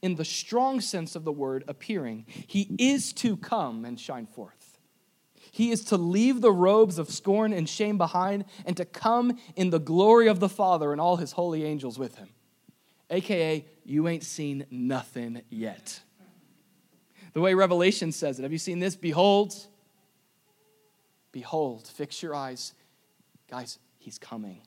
in 0.02 0.16
the 0.16 0.26
strong 0.26 0.82
sense 0.82 1.16
of 1.16 1.24
the 1.24 1.32
word 1.32 1.64
appearing. 1.70 2.26
He 2.28 2.76
is 2.78 3.14
to 3.14 3.38
come 3.38 3.86
and 3.86 3.98
shine 3.98 4.26
forth. 4.26 4.78
He 5.54 5.72
is 5.72 5.86
to 5.86 5.96
leave 5.96 6.42
the 6.42 6.52
robes 6.52 6.98
of 6.98 7.10
scorn 7.10 7.54
and 7.54 7.70
shame 7.70 7.98
behind 7.98 8.44
and 8.66 8.76
to 8.76 8.84
come 8.84 9.38
in 9.56 9.70
the 9.70 9.80
glory 9.80 10.28
of 10.28 10.42
the 10.42 10.50
Father 10.50 10.92
and 10.92 11.00
all 11.00 11.16
his 11.16 11.32
holy 11.32 11.64
angels 11.64 11.98
with 11.98 12.16
him. 12.16 12.28
AKA, 13.10 13.66
you 13.86 14.10
ain't 14.10 14.24
seen 14.24 14.66
nothing 14.70 15.44
yet. 15.50 16.02
The 17.32 17.40
way 17.40 17.54
Revelation 17.54 18.12
says 18.12 18.38
it, 18.38 18.44
have 18.44 18.52
you 18.52 18.58
seen 18.58 18.80
this? 18.80 18.98
Behold, 18.98 19.68
Behold, 21.34 21.86
fix 21.88 22.24
your 22.24 22.34
eyes. 22.34 22.74
Guys, 23.50 23.80
he's 23.98 24.18
coming. 24.18 24.62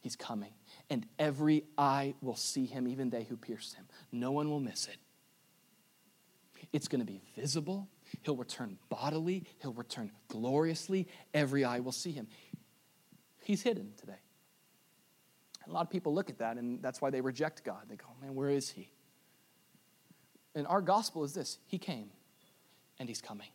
He's 0.00 0.16
coming. 0.16 0.52
And 0.90 1.06
every 1.18 1.64
eye 1.78 2.14
will 2.20 2.36
see 2.36 2.66
him, 2.66 2.86
even 2.86 3.08
they 3.08 3.22
who 3.22 3.36
pierced 3.36 3.74
him. 3.74 3.86
No 4.12 4.32
one 4.32 4.50
will 4.50 4.60
miss 4.60 4.86
it. 4.86 4.96
It's 6.72 6.88
going 6.88 7.00
to 7.00 7.06
be 7.06 7.22
visible. 7.36 7.88
He'll 8.22 8.36
return 8.36 8.78
bodily, 8.88 9.44
he'll 9.60 9.72
return 9.72 10.10
gloriously. 10.28 11.08
Every 11.32 11.64
eye 11.64 11.80
will 11.80 11.92
see 11.92 12.10
him. 12.10 12.26
He's 13.44 13.62
hidden 13.62 13.92
today. 13.96 14.20
A 15.66 15.72
lot 15.72 15.82
of 15.82 15.90
people 15.90 16.14
look 16.14 16.30
at 16.30 16.38
that, 16.38 16.56
and 16.56 16.82
that's 16.82 17.00
why 17.00 17.10
they 17.10 17.20
reject 17.20 17.62
God. 17.62 17.82
They 17.88 17.96
go, 17.96 18.06
man, 18.20 18.34
where 18.34 18.50
is 18.50 18.70
he? 18.70 18.90
And 20.54 20.66
our 20.66 20.80
gospel 20.80 21.24
is 21.24 21.34
this 21.34 21.58
He 21.66 21.78
came, 21.78 22.10
and 22.98 23.08
he's 23.08 23.20
coming. 23.20 23.48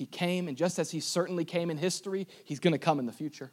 He 0.00 0.06
came, 0.06 0.48
and 0.48 0.56
just 0.56 0.78
as 0.78 0.90
he 0.90 0.98
certainly 0.98 1.44
came 1.44 1.68
in 1.68 1.76
history, 1.76 2.26
he's 2.46 2.58
going 2.58 2.72
to 2.72 2.78
come 2.78 2.98
in 3.00 3.04
the 3.04 3.12
future. 3.12 3.52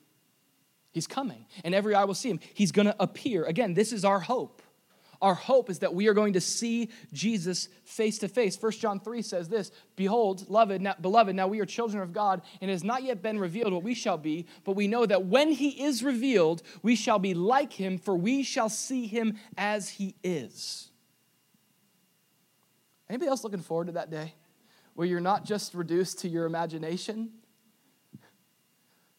He's 0.93 1.05
coming, 1.05 1.45
and 1.65 1.75
every 1.75 1.93
eye 1.93 2.05
will 2.05 2.13
see 2.13 2.29
him. 2.29 2.39
He's 2.53 2.71
going 2.71 2.85
to 2.85 2.95
appear. 3.01 3.43
Again, 3.43 3.73
this 3.73 3.91
is 3.91 4.05
our 4.05 4.21
hope. 4.21 4.61
Our 5.21 5.33
hope 5.33 5.69
is 5.69 5.79
that 5.79 5.93
we 5.93 6.07
are 6.07 6.13
going 6.13 6.31
to 6.31 6.39
see 6.39 6.89
Jesus 7.11 7.67
face 7.83 8.19
to 8.19 8.29
face. 8.29 8.57
1 8.57 8.71
John 8.71 9.01
3 9.01 9.21
says 9.23 9.49
this 9.49 9.73
Behold, 9.97 10.47
beloved 10.47 10.81
now, 10.81 10.95
beloved, 11.01 11.35
now 11.35 11.49
we 11.49 11.59
are 11.59 11.65
children 11.65 12.01
of 12.01 12.13
God, 12.13 12.41
and 12.61 12.71
it 12.71 12.73
has 12.73 12.85
not 12.85 13.03
yet 13.03 13.21
been 13.21 13.39
revealed 13.39 13.73
what 13.73 13.83
we 13.83 13.93
shall 13.93 14.17
be, 14.17 14.45
but 14.63 14.77
we 14.77 14.87
know 14.87 15.05
that 15.05 15.25
when 15.25 15.51
he 15.51 15.83
is 15.83 16.01
revealed, 16.01 16.63
we 16.81 16.95
shall 16.95 17.19
be 17.19 17.33
like 17.33 17.73
him, 17.73 17.97
for 17.97 18.15
we 18.15 18.41
shall 18.41 18.69
see 18.69 19.05
him 19.05 19.37
as 19.57 19.89
he 19.89 20.15
is. 20.23 20.91
Anybody 23.09 23.27
else 23.27 23.43
looking 23.43 23.59
forward 23.59 23.87
to 23.87 23.93
that 23.93 24.09
day? 24.09 24.33
Where 24.97 25.05
you're 25.05 25.19
not 25.19 25.45
just 25.45 25.75
reduced 25.75 26.17
to 26.17 26.27
your 26.27 26.47
imagination, 26.47 27.29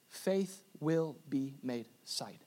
faith 0.08 0.64
will 0.80 1.16
be 1.28 1.54
made 1.62 1.86
sight. 2.02 2.42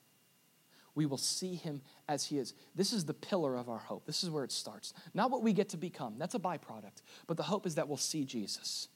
We 0.94 1.06
will 1.06 1.16
see 1.16 1.54
him 1.54 1.80
as 2.06 2.26
he 2.26 2.36
is. 2.36 2.52
This 2.74 2.92
is 2.92 3.06
the 3.06 3.14
pillar 3.14 3.56
of 3.56 3.70
our 3.70 3.78
hope. 3.78 4.04
This 4.04 4.22
is 4.22 4.28
where 4.28 4.44
it 4.44 4.52
starts. 4.52 4.92
Not 5.14 5.30
what 5.30 5.42
we 5.42 5.54
get 5.54 5.70
to 5.70 5.78
become, 5.78 6.16
that's 6.18 6.34
a 6.34 6.38
byproduct, 6.38 7.00
but 7.26 7.38
the 7.38 7.42
hope 7.42 7.66
is 7.66 7.76
that 7.76 7.88
we'll 7.88 7.96
see 7.96 8.26
Jesus. 8.26 8.88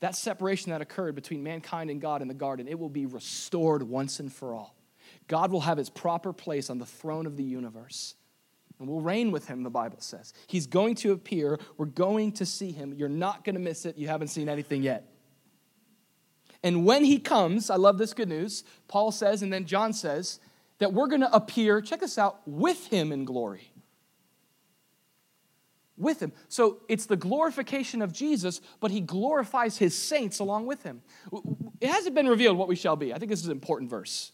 That 0.00 0.16
separation 0.16 0.72
that 0.72 0.80
occurred 0.80 1.14
between 1.14 1.44
mankind 1.44 1.88
and 1.88 2.00
God 2.00 2.20
in 2.20 2.26
the 2.26 2.34
garden, 2.34 2.66
it 2.66 2.80
will 2.80 2.88
be 2.88 3.06
restored 3.06 3.84
once 3.84 4.18
and 4.18 4.32
for 4.32 4.54
all. 4.54 4.74
God 5.28 5.52
will 5.52 5.60
have 5.60 5.78
his 5.78 5.88
proper 5.88 6.32
place 6.32 6.68
on 6.68 6.78
the 6.78 6.84
throne 6.84 7.26
of 7.26 7.36
the 7.36 7.44
universe 7.44 8.16
and 8.78 8.88
we'll 8.88 9.00
reign 9.00 9.32
with 9.32 9.46
him, 9.48 9.62
the 9.62 9.70
Bible 9.70 10.00
says. 10.00 10.32
He's 10.46 10.66
going 10.66 10.94
to 10.96 11.12
appear. 11.12 11.58
We're 11.76 11.86
going 11.86 12.32
to 12.32 12.46
see 12.46 12.70
him. 12.70 12.94
You're 12.94 13.08
not 13.08 13.44
going 13.44 13.54
to 13.54 13.60
miss 13.60 13.84
it. 13.84 13.98
You 13.98 14.08
haven't 14.08 14.28
seen 14.28 14.48
anything 14.48 14.82
yet. 14.82 15.12
And 16.62 16.84
when 16.84 17.04
he 17.04 17.18
comes, 17.18 17.70
I 17.70 17.76
love 17.76 17.98
this 17.98 18.14
good 18.14 18.28
news. 18.28 18.64
Paul 18.88 19.12
says, 19.12 19.42
and 19.42 19.52
then 19.52 19.64
John 19.64 19.92
says, 19.92 20.40
that 20.78 20.92
we're 20.92 21.08
going 21.08 21.20
to 21.20 21.34
appear, 21.34 21.80
check 21.80 22.00
this 22.00 22.18
out, 22.18 22.40
with 22.46 22.86
him 22.86 23.12
in 23.12 23.24
glory. 23.24 23.72
With 25.96 26.20
him. 26.20 26.32
So 26.48 26.78
it's 26.88 27.06
the 27.06 27.16
glorification 27.16 28.02
of 28.02 28.12
Jesus, 28.12 28.60
but 28.80 28.92
he 28.92 29.00
glorifies 29.00 29.78
his 29.78 29.96
saints 29.96 30.38
along 30.38 30.66
with 30.66 30.84
him. 30.84 31.02
It 31.80 31.90
hasn't 31.90 32.14
been 32.14 32.28
revealed 32.28 32.56
what 32.56 32.68
we 32.68 32.76
shall 32.76 32.96
be. 32.96 33.12
I 33.12 33.18
think 33.18 33.30
this 33.30 33.40
is 33.40 33.46
an 33.46 33.52
important 33.52 33.90
verse. 33.90 34.30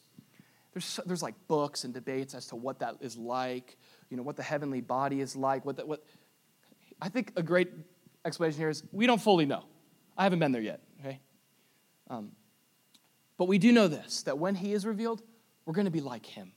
There's, 0.74 1.00
there's 1.06 1.22
like 1.22 1.34
books 1.46 1.84
and 1.84 1.94
debates 1.94 2.34
as 2.34 2.46
to 2.48 2.56
what 2.56 2.80
that 2.80 2.96
is 3.00 3.16
like 3.16 3.78
you 4.10 4.16
know, 4.16 4.22
what 4.22 4.36
the 4.36 4.42
heavenly 4.42 4.80
body 4.80 5.20
is 5.20 5.36
like. 5.36 5.64
What, 5.64 5.76
the, 5.76 5.86
what 5.86 6.04
I 7.00 7.08
think 7.08 7.32
a 7.36 7.42
great 7.42 7.70
explanation 8.24 8.58
here 8.58 8.68
is 8.68 8.82
we 8.92 9.06
don't 9.06 9.20
fully 9.20 9.46
know. 9.46 9.64
I 10.16 10.24
haven't 10.24 10.38
been 10.38 10.52
there 10.52 10.62
yet, 10.62 10.80
okay? 11.00 11.20
Um, 12.08 12.32
but 13.36 13.46
we 13.46 13.58
do 13.58 13.72
know 13.72 13.88
this 13.88 14.22
that 14.22 14.38
when 14.38 14.54
he 14.54 14.72
is 14.72 14.86
revealed, 14.86 15.22
we're 15.66 15.74
going 15.74 15.86
to 15.86 15.90
be 15.90 16.00
like 16.00 16.26
him. 16.26 16.52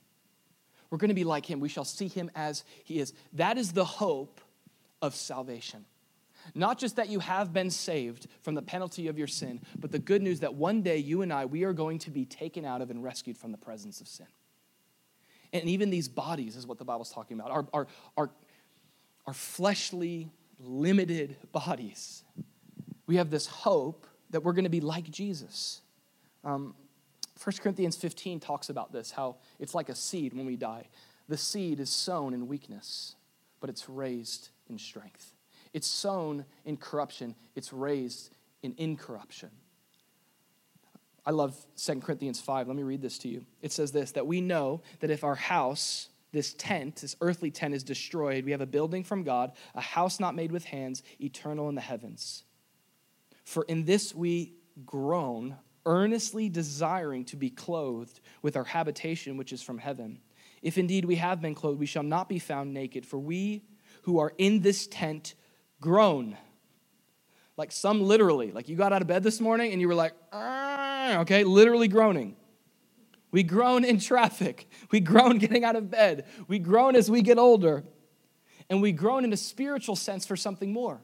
We're 0.89 0.97
going 0.99 1.09
to 1.09 1.15
be 1.15 1.23
like 1.23 1.45
him. 1.45 1.59
We 1.59 1.69
shall 1.69 1.85
see 1.85 2.07
him 2.07 2.31
as 2.35 2.63
he 2.83 2.99
is. 2.99 3.13
That 3.33 3.57
is 3.57 3.73
the 3.73 3.85
hope 3.85 4.39
of 5.01 5.15
salvation. 5.15 5.85
Not 6.55 6.77
just 6.77 6.95
that 6.95 7.09
you 7.09 7.19
have 7.19 7.51
been 7.51 7.69
saved 7.69 8.27
from 8.41 8.55
the 8.55 8.61
penalty 8.61 9.07
of 9.07 9.17
your 9.17 9.27
sin, 9.27 9.59
but 9.77 9.91
the 9.91 9.99
good 9.99 10.21
news 10.21 10.39
that 10.41 10.53
one 10.53 10.81
day 10.81 10.97
you 10.97 11.21
and 11.21 11.33
I, 11.33 11.45
we 11.45 11.63
are 11.63 11.73
going 11.73 11.99
to 11.99 12.11
be 12.11 12.25
taken 12.25 12.63
out 12.63 12.81
of 12.81 12.89
and 12.89 13.03
rescued 13.03 13.37
from 13.37 13.51
the 13.51 13.57
presence 13.57 13.99
of 13.99 14.07
sin. 14.07 14.27
And 15.53 15.63
even 15.69 15.89
these 15.89 16.07
bodies 16.07 16.55
is 16.55 16.67
what 16.67 16.77
the 16.77 16.85
Bible's 16.85 17.11
talking 17.11 17.39
about. 17.39 17.51
Our, 17.51 17.67
our, 17.73 17.87
our, 18.17 18.29
our 19.25 19.33
fleshly, 19.33 20.29
limited 20.59 21.37
bodies. 21.51 22.23
We 23.05 23.15
have 23.17 23.29
this 23.29 23.47
hope 23.47 24.05
that 24.31 24.43
we're 24.43 24.53
going 24.53 24.65
to 24.65 24.69
be 24.69 24.81
like 24.81 25.09
Jesus. 25.09 25.81
Um, 26.43 26.75
1 27.43 27.55
Corinthians 27.61 27.95
15 27.95 28.39
talks 28.39 28.69
about 28.69 28.91
this, 28.91 29.11
how 29.11 29.35
it's 29.59 29.75
like 29.75 29.89
a 29.89 29.95
seed 29.95 30.33
when 30.33 30.45
we 30.45 30.55
die. 30.55 30.87
The 31.29 31.37
seed 31.37 31.79
is 31.79 31.89
sown 31.89 32.33
in 32.33 32.47
weakness, 32.47 33.15
but 33.59 33.69
it's 33.69 33.87
raised 33.87 34.49
in 34.69 34.77
strength. 34.77 35.33
It's 35.73 35.87
sown 35.87 36.45
in 36.65 36.77
corruption, 36.77 37.35
it's 37.55 37.71
raised 37.71 38.31
in 38.63 38.73
incorruption. 38.77 39.49
I 41.28 41.32
love 41.32 41.57
2 41.75 41.99
Corinthians 41.99 42.39
5. 42.39 42.69
Let 42.69 42.78
me 42.78 42.84
read 42.84 43.01
this 43.01 43.17
to 43.19 43.28
you. 43.28 43.45
It 43.61 43.73
says 43.73 43.91
this 43.91 44.13
that 44.13 44.25
we 44.25 44.39
know 44.39 44.82
that 45.01 45.11
if 45.11 45.25
our 45.25 45.36
house, 45.36 46.07
this 46.32 46.53
tent, 46.53 46.95
this 47.01 47.17
earthly 47.19 47.51
tent, 47.51 47.73
is 47.73 47.84
destroyed, 47.84 48.45
we 48.45 48.51
have 48.51 48.61
a 48.61 48.65
building 48.65 49.03
from 49.03 49.23
God, 49.23 49.51
a 49.75 49.82
house 49.82 50.21
not 50.21 50.36
made 50.36 50.53
with 50.53 50.63
hands, 50.63 51.03
eternal 51.19 51.67
in 51.67 51.75
the 51.75 51.82
heavens. 51.82 52.45
For 53.43 53.63
in 53.63 53.84
this 53.84 54.15
we 54.15 54.53
groan, 54.86 55.57
earnestly 55.86 56.47
desiring 56.47 57.25
to 57.25 57.36
be 57.36 57.49
clothed 57.49 58.21
with 58.41 58.55
our 58.55 58.63
habitation 58.63 59.36
which 59.36 59.51
is 59.51 59.61
from 59.61 59.80
heaven. 59.80 60.21
If 60.61 60.78
indeed 60.78 61.03
we 61.03 61.15
have 61.15 61.41
been 61.41 61.55
clothed, 61.55 61.80
we 61.80 61.86
shall 61.88 62.03
not 62.03 62.30
be 62.30 62.39
found 62.39 62.73
naked, 62.73 63.05
for 63.05 63.19
we 63.19 63.65
who 64.03 64.19
are 64.19 64.32
in 64.38 64.61
this 64.61 64.88
tent 64.88 65.36
groan. 65.82 66.38
Like 67.57 67.73
some 67.73 68.01
literally, 68.01 68.53
like 68.53 68.69
you 68.69 68.78
got 68.78 68.93
out 68.93 69.01
of 69.01 69.09
bed 69.09 69.23
this 69.23 69.41
morning 69.41 69.73
and 69.73 69.82
you 69.82 69.89
were 69.89 69.95
like, 69.95 70.13
ah, 70.32 70.86
okay, 71.16 71.43
literally 71.43 71.88
groaning. 71.88 72.36
We 73.32 73.43
groan 73.43 73.84
in 73.84 73.99
traffic. 73.99 74.70
We 74.91 74.99
groan 74.99 75.38
getting 75.38 75.64
out 75.64 75.76
of 75.76 75.89
bed. 75.91 76.26
We 76.47 76.60
groan 76.60 76.95
as 76.95 77.12
we 77.12 77.22
get 77.22 77.38
older. 77.38 77.84
And 78.70 78.82
we 78.82 78.91
groan 78.91 79.24
in 79.24 79.34
a 79.34 79.38
spiritual 79.38 79.95
sense 79.95 80.26
for 80.26 80.36
something 80.36 80.72
more. 80.72 81.01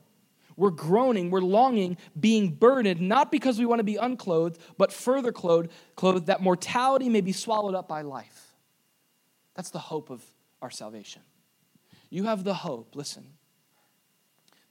We're 0.55 0.69
groaning, 0.69 1.31
we're 1.31 1.41
longing, 1.41 1.97
being 2.19 2.51
burdened, 2.51 3.01
not 3.01 3.31
because 3.31 3.57
we 3.57 3.65
want 3.65 3.79
to 3.79 3.83
be 3.83 3.95
unclothed, 3.95 4.59
but 4.77 4.91
further 4.93 5.31
clothed, 5.31 5.71
clothed 5.95 6.27
that 6.27 6.41
mortality 6.41 7.09
may 7.09 7.21
be 7.21 7.31
swallowed 7.31 7.73
up 7.73 7.87
by 7.87 8.03
life. 8.03 8.53
That's 9.55 9.71
the 9.71 9.79
hope 9.79 10.09
of 10.09 10.23
our 10.61 10.69
salvation. 10.69 11.23
You 12.09 12.25
have 12.25 12.43
the 12.43 12.53
hope, 12.53 12.95
listen, 12.95 13.25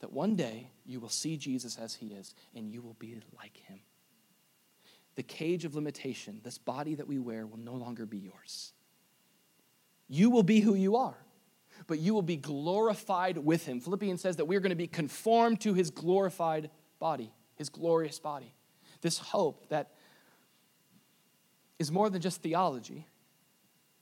that 0.01 0.13
one 0.13 0.37
day 0.37 0.71
you 0.87 1.01
will 1.01 1.09
see 1.09 1.37
Jesus 1.37 1.77
as 1.77 1.95
he 1.95 2.09
is 2.09 2.35
and 2.55 2.71
you 2.71 2.81
will 2.83 2.95
be 2.95 3.17
like 3.37 3.57
him. 3.57 3.81
The 5.15 5.23
cage 5.23 5.65
of 5.65 5.75
limitation, 5.75 6.41
this 6.43 6.59
body 6.59 6.95
that 6.95 7.07
we 7.07 7.19
wear, 7.19 7.47
will 7.47 7.59
no 7.59 7.75
longer 7.75 8.07
be 8.07 8.19
yours. 8.19 8.73
You 10.09 10.31
will 10.31 10.43
be 10.43 10.61
who 10.61 10.75
you 10.75 10.97
are, 10.97 11.17
but 11.87 11.99
you 11.99 12.15
will 12.15 12.23
be 12.23 12.37
glorified 12.37 13.39
with 13.39 13.67
him. 13.67 13.81
Philippians 13.81 14.21
says 14.21 14.37
that 14.37 14.45
we're 14.45 14.61
going 14.61 14.71
to 14.71 14.77
be 14.77 14.87
conformed 14.87 15.61
to 15.63 15.75
his 15.75 15.91
glorified 15.91 16.71
body, 16.99 17.33
his 17.57 17.69
glorious 17.69 18.19
body. 18.19 18.55
This 19.01 19.19
hope 19.19 19.69
that 19.69 19.91
is 21.79 21.91
more 21.91 22.09
than 22.09 22.23
just 22.23 22.43
theology. 22.43 23.09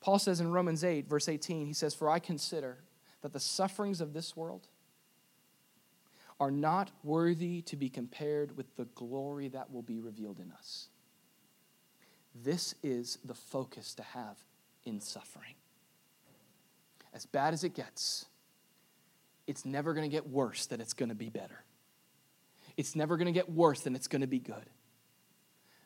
Paul 0.00 0.18
says 0.18 0.40
in 0.40 0.52
Romans 0.52 0.84
8, 0.84 1.08
verse 1.08 1.28
18, 1.28 1.66
he 1.66 1.72
says, 1.72 1.94
For 1.94 2.10
I 2.10 2.18
consider 2.18 2.78
that 3.22 3.32
the 3.32 3.40
sufferings 3.40 4.00
of 4.00 4.12
this 4.12 4.36
world 4.36 4.68
are 6.38 6.50
not 6.50 6.90
worthy 7.02 7.62
to 7.62 7.76
be 7.76 7.88
compared 7.88 8.56
with 8.56 8.76
the 8.76 8.84
glory 8.94 9.48
that 9.48 9.72
will 9.72 9.82
be 9.82 9.98
revealed 9.98 10.40
in 10.40 10.52
us. 10.52 10.89
This 12.34 12.74
is 12.82 13.18
the 13.24 13.34
focus 13.34 13.94
to 13.94 14.02
have 14.02 14.38
in 14.84 15.00
suffering. 15.00 15.54
As 17.12 17.26
bad 17.26 17.54
as 17.54 17.64
it 17.64 17.74
gets, 17.74 18.26
it's 19.46 19.64
never 19.64 19.94
going 19.94 20.08
to 20.08 20.14
get 20.14 20.28
worse 20.28 20.66
than 20.66 20.80
it's 20.80 20.92
going 20.92 21.08
to 21.08 21.14
be 21.14 21.28
better. 21.28 21.64
It's 22.76 22.94
never 22.94 23.16
going 23.16 23.26
to 23.26 23.32
get 23.32 23.50
worse 23.50 23.80
than 23.80 23.96
it's 23.96 24.06
going 24.06 24.20
to 24.20 24.28
be 24.28 24.38
good. 24.38 24.70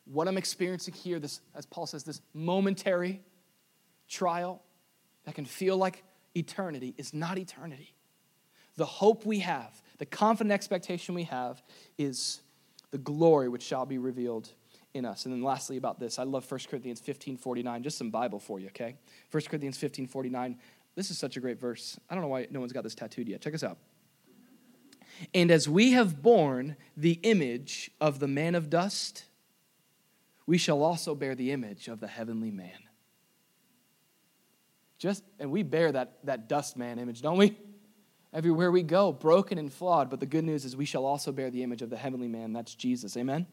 What 0.04 0.28
I'm 0.28 0.36
experiencing 0.36 0.94
here, 0.94 1.18
this, 1.18 1.40
as 1.54 1.64
Paul 1.64 1.86
says, 1.86 2.04
this 2.04 2.20
momentary 2.34 3.22
trial 4.06 4.62
that 5.24 5.34
can 5.34 5.46
feel 5.46 5.78
like 5.78 6.04
eternity 6.36 6.94
is 6.98 7.14
not 7.14 7.38
eternity. 7.38 7.94
The 8.76 8.84
hope 8.84 9.24
we 9.24 9.38
have, 9.38 9.80
the 9.98 10.06
confident 10.06 10.52
expectation 10.52 11.14
we 11.14 11.24
have, 11.24 11.62
is 11.96 12.42
the 12.90 12.98
glory 12.98 13.48
which 13.48 13.62
shall 13.62 13.86
be 13.86 13.98
revealed 13.98 14.50
in 14.94 15.04
us. 15.04 15.26
And 15.26 15.34
then 15.34 15.42
lastly 15.42 15.76
about 15.76 15.98
this, 15.98 16.18
I 16.18 16.22
love 16.22 16.50
1 16.50 16.60
Corinthians 16.70 17.00
15, 17.00 17.36
49. 17.36 17.82
Just 17.82 17.98
some 17.98 18.10
Bible 18.10 18.38
for 18.38 18.58
you, 18.60 18.68
okay? 18.68 18.94
1 19.30 19.42
Corinthians 19.42 19.76
15, 19.76 20.06
49. 20.06 20.56
This 20.94 21.10
is 21.10 21.18
such 21.18 21.36
a 21.36 21.40
great 21.40 21.60
verse. 21.60 21.98
I 22.08 22.14
don't 22.14 22.22
know 22.22 22.28
why 22.28 22.46
no 22.50 22.60
one's 22.60 22.72
got 22.72 22.84
this 22.84 22.94
tattooed 22.94 23.28
yet. 23.28 23.40
Check 23.40 23.52
this 23.52 23.64
out. 23.64 23.76
And 25.34 25.50
as 25.50 25.68
we 25.68 25.92
have 25.92 26.22
borne 26.22 26.76
the 26.96 27.18
image 27.22 27.90
of 28.00 28.20
the 28.20 28.28
man 28.28 28.54
of 28.54 28.70
dust, 28.70 29.24
we 30.46 30.58
shall 30.58 30.82
also 30.82 31.14
bear 31.14 31.34
the 31.34 31.52
image 31.52 31.88
of 31.88 32.00
the 32.00 32.06
heavenly 32.06 32.50
man. 32.50 32.70
Just 34.98 35.24
and 35.38 35.50
we 35.50 35.62
bear 35.62 35.92
that, 35.92 36.18
that 36.24 36.48
dust 36.48 36.76
man 36.76 36.98
image, 36.98 37.20
don't 37.20 37.36
we? 37.36 37.56
Everywhere 38.32 38.70
we 38.70 38.82
go, 38.82 39.12
broken 39.12 39.58
and 39.58 39.72
flawed. 39.72 40.10
But 40.10 40.20
the 40.20 40.26
good 40.26 40.44
news 40.44 40.64
is 40.64 40.76
we 40.76 40.84
shall 40.84 41.04
also 41.04 41.30
bear 41.30 41.50
the 41.50 41.62
image 41.62 41.82
of 41.82 41.90
the 41.90 41.96
heavenly 41.96 42.28
man. 42.28 42.52
That's 42.52 42.74
Jesus. 42.74 43.16
Amen? 43.16 43.46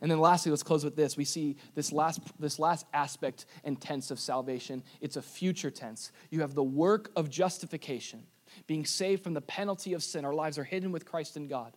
And 0.00 0.10
then 0.10 0.20
lastly, 0.20 0.50
let's 0.50 0.62
close 0.62 0.84
with 0.84 0.96
this. 0.96 1.16
We 1.16 1.24
see 1.24 1.56
this 1.74 1.92
last, 1.92 2.20
this 2.38 2.58
last 2.58 2.86
aspect 2.92 3.46
and 3.64 3.80
tense 3.80 4.10
of 4.10 4.18
salvation. 4.18 4.82
It's 5.00 5.16
a 5.16 5.22
future 5.22 5.70
tense. 5.70 6.12
You 6.30 6.40
have 6.40 6.54
the 6.54 6.62
work 6.62 7.10
of 7.16 7.30
justification, 7.30 8.24
being 8.66 8.84
saved 8.84 9.22
from 9.22 9.34
the 9.34 9.40
penalty 9.40 9.92
of 9.92 10.02
sin. 10.02 10.24
Our 10.24 10.34
lives 10.34 10.58
are 10.58 10.64
hidden 10.64 10.92
with 10.92 11.04
Christ 11.04 11.36
in 11.36 11.48
God. 11.48 11.76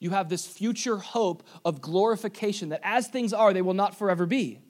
You 0.00 0.10
have 0.10 0.28
this 0.28 0.46
future 0.46 0.96
hope 0.96 1.42
of 1.64 1.80
glorification 1.80 2.70
that 2.70 2.80
as 2.82 3.08
things 3.08 3.32
are, 3.32 3.52
they 3.52 3.62
will 3.62 3.74
not 3.74 3.96
forever 3.96 4.26
be. 4.26 4.60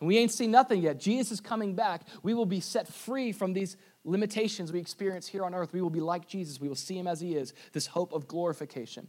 And 0.00 0.08
we 0.08 0.18
ain't 0.18 0.32
seen 0.32 0.50
nothing 0.50 0.82
yet. 0.82 1.00
Jesus 1.00 1.32
is 1.32 1.40
coming 1.40 1.74
back. 1.74 2.02
We 2.22 2.34
will 2.34 2.46
be 2.46 2.60
set 2.60 2.86
free 2.88 3.32
from 3.32 3.52
these 3.52 3.76
limitations 4.04 4.72
we 4.72 4.78
experience 4.78 5.26
here 5.26 5.44
on 5.44 5.54
earth. 5.54 5.72
We 5.72 5.80
will 5.80 5.90
be 5.90 6.00
like 6.00 6.28
Jesus. 6.28 6.60
We 6.60 6.68
will 6.68 6.76
see 6.76 6.98
him 6.98 7.06
as 7.06 7.20
he 7.20 7.34
is, 7.34 7.54
this 7.72 7.86
hope 7.86 8.12
of 8.12 8.28
glorification. 8.28 9.08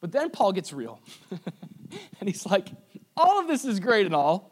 But 0.00 0.12
then 0.12 0.30
Paul 0.30 0.52
gets 0.52 0.72
real. 0.72 1.00
and 2.20 2.28
he's 2.28 2.46
like, 2.46 2.68
all 3.16 3.40
of 3.40 3.46
this 3.46 3.64
is 3.64 3.80
great 3.80 4.06
and 4.06 4.14
all, 4.14 4.50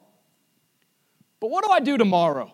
but 1.41 1.51
what 1.51 1.65
do 1.65 1.71
I 1.71 1.81
do 1.81 1.99
tomorrow? 1.99 2.53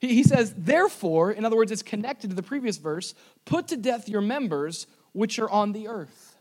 He, 0.00 0.22
says, 0.22 0.54
therefore, 0.56 1.32
in 1.32 1.46
other 1.46 1.56
words, 1.56 1.72
it's 1.72 1.82
connected 1.82 2.28
to 2.28 2.36
the 2.36 2.42
previous 2.42 2.76
verse 2.76 3.14
put 3.46 3.68
to 3.68 3.76
death 3.76 4.08
your 4.08 4.20
members 4.20 4.86
which 5.12 5.38
are 5.38 5.48
on 5.48 5.72
the 5.72 5.88
earth. 5.88 6.36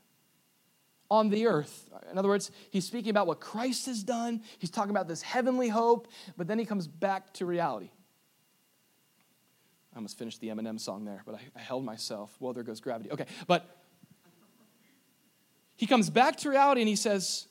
On 1.10 1.30
the 1.30 1.48
earth. 1.48 1.90
In 2.12 2.18
other 2.18 2.28
words, 2.28 2.52
he's 2.72 2.86
speaking 2.86 3.12
about 3.12 3.28
what 3.28 3.40
Christ 3.40 3.86
has 3.86 4.04
done. 4.04 4.42
He's 4.60 4.70
talking 4.70 4.90
about 4.90 5.08
this 5.08 5.22
heavenly 5.22 5.70
hope, 5.70 6.10
but 6.36 6.48
then 6.48 6.60
he 6.60 6.66
comes 6.66 6.88
back 6.88 7.32
to 7.36 7.46
reality. 7.46 7.92
I 9.94 9.98
almost 9.98 10.18
finished 10.18 10.42
the 10.42 10.48
Eminem 10.50 10.80
song 10.80 11.06
there, 11.06 11.22
but 11.26 11.36
I, 11.36 11.40
I 11.56 11.60
held 11.60 11.86
myself. 11.86 12.36
Well, 12.40 12.52
there 12.52 12.64
goes 12.64 12.82
gravity. 12.82 13.12
Okay, 13.12 13.28
but 13.48 13.83
he 15.76 15.88
comes 15.88 16.10
back 16.10 16.38
to 16.38 16.50
reality 16.50 16.82
and 16.82 16.88
he 16.88 16.96
says, 16.96 17.48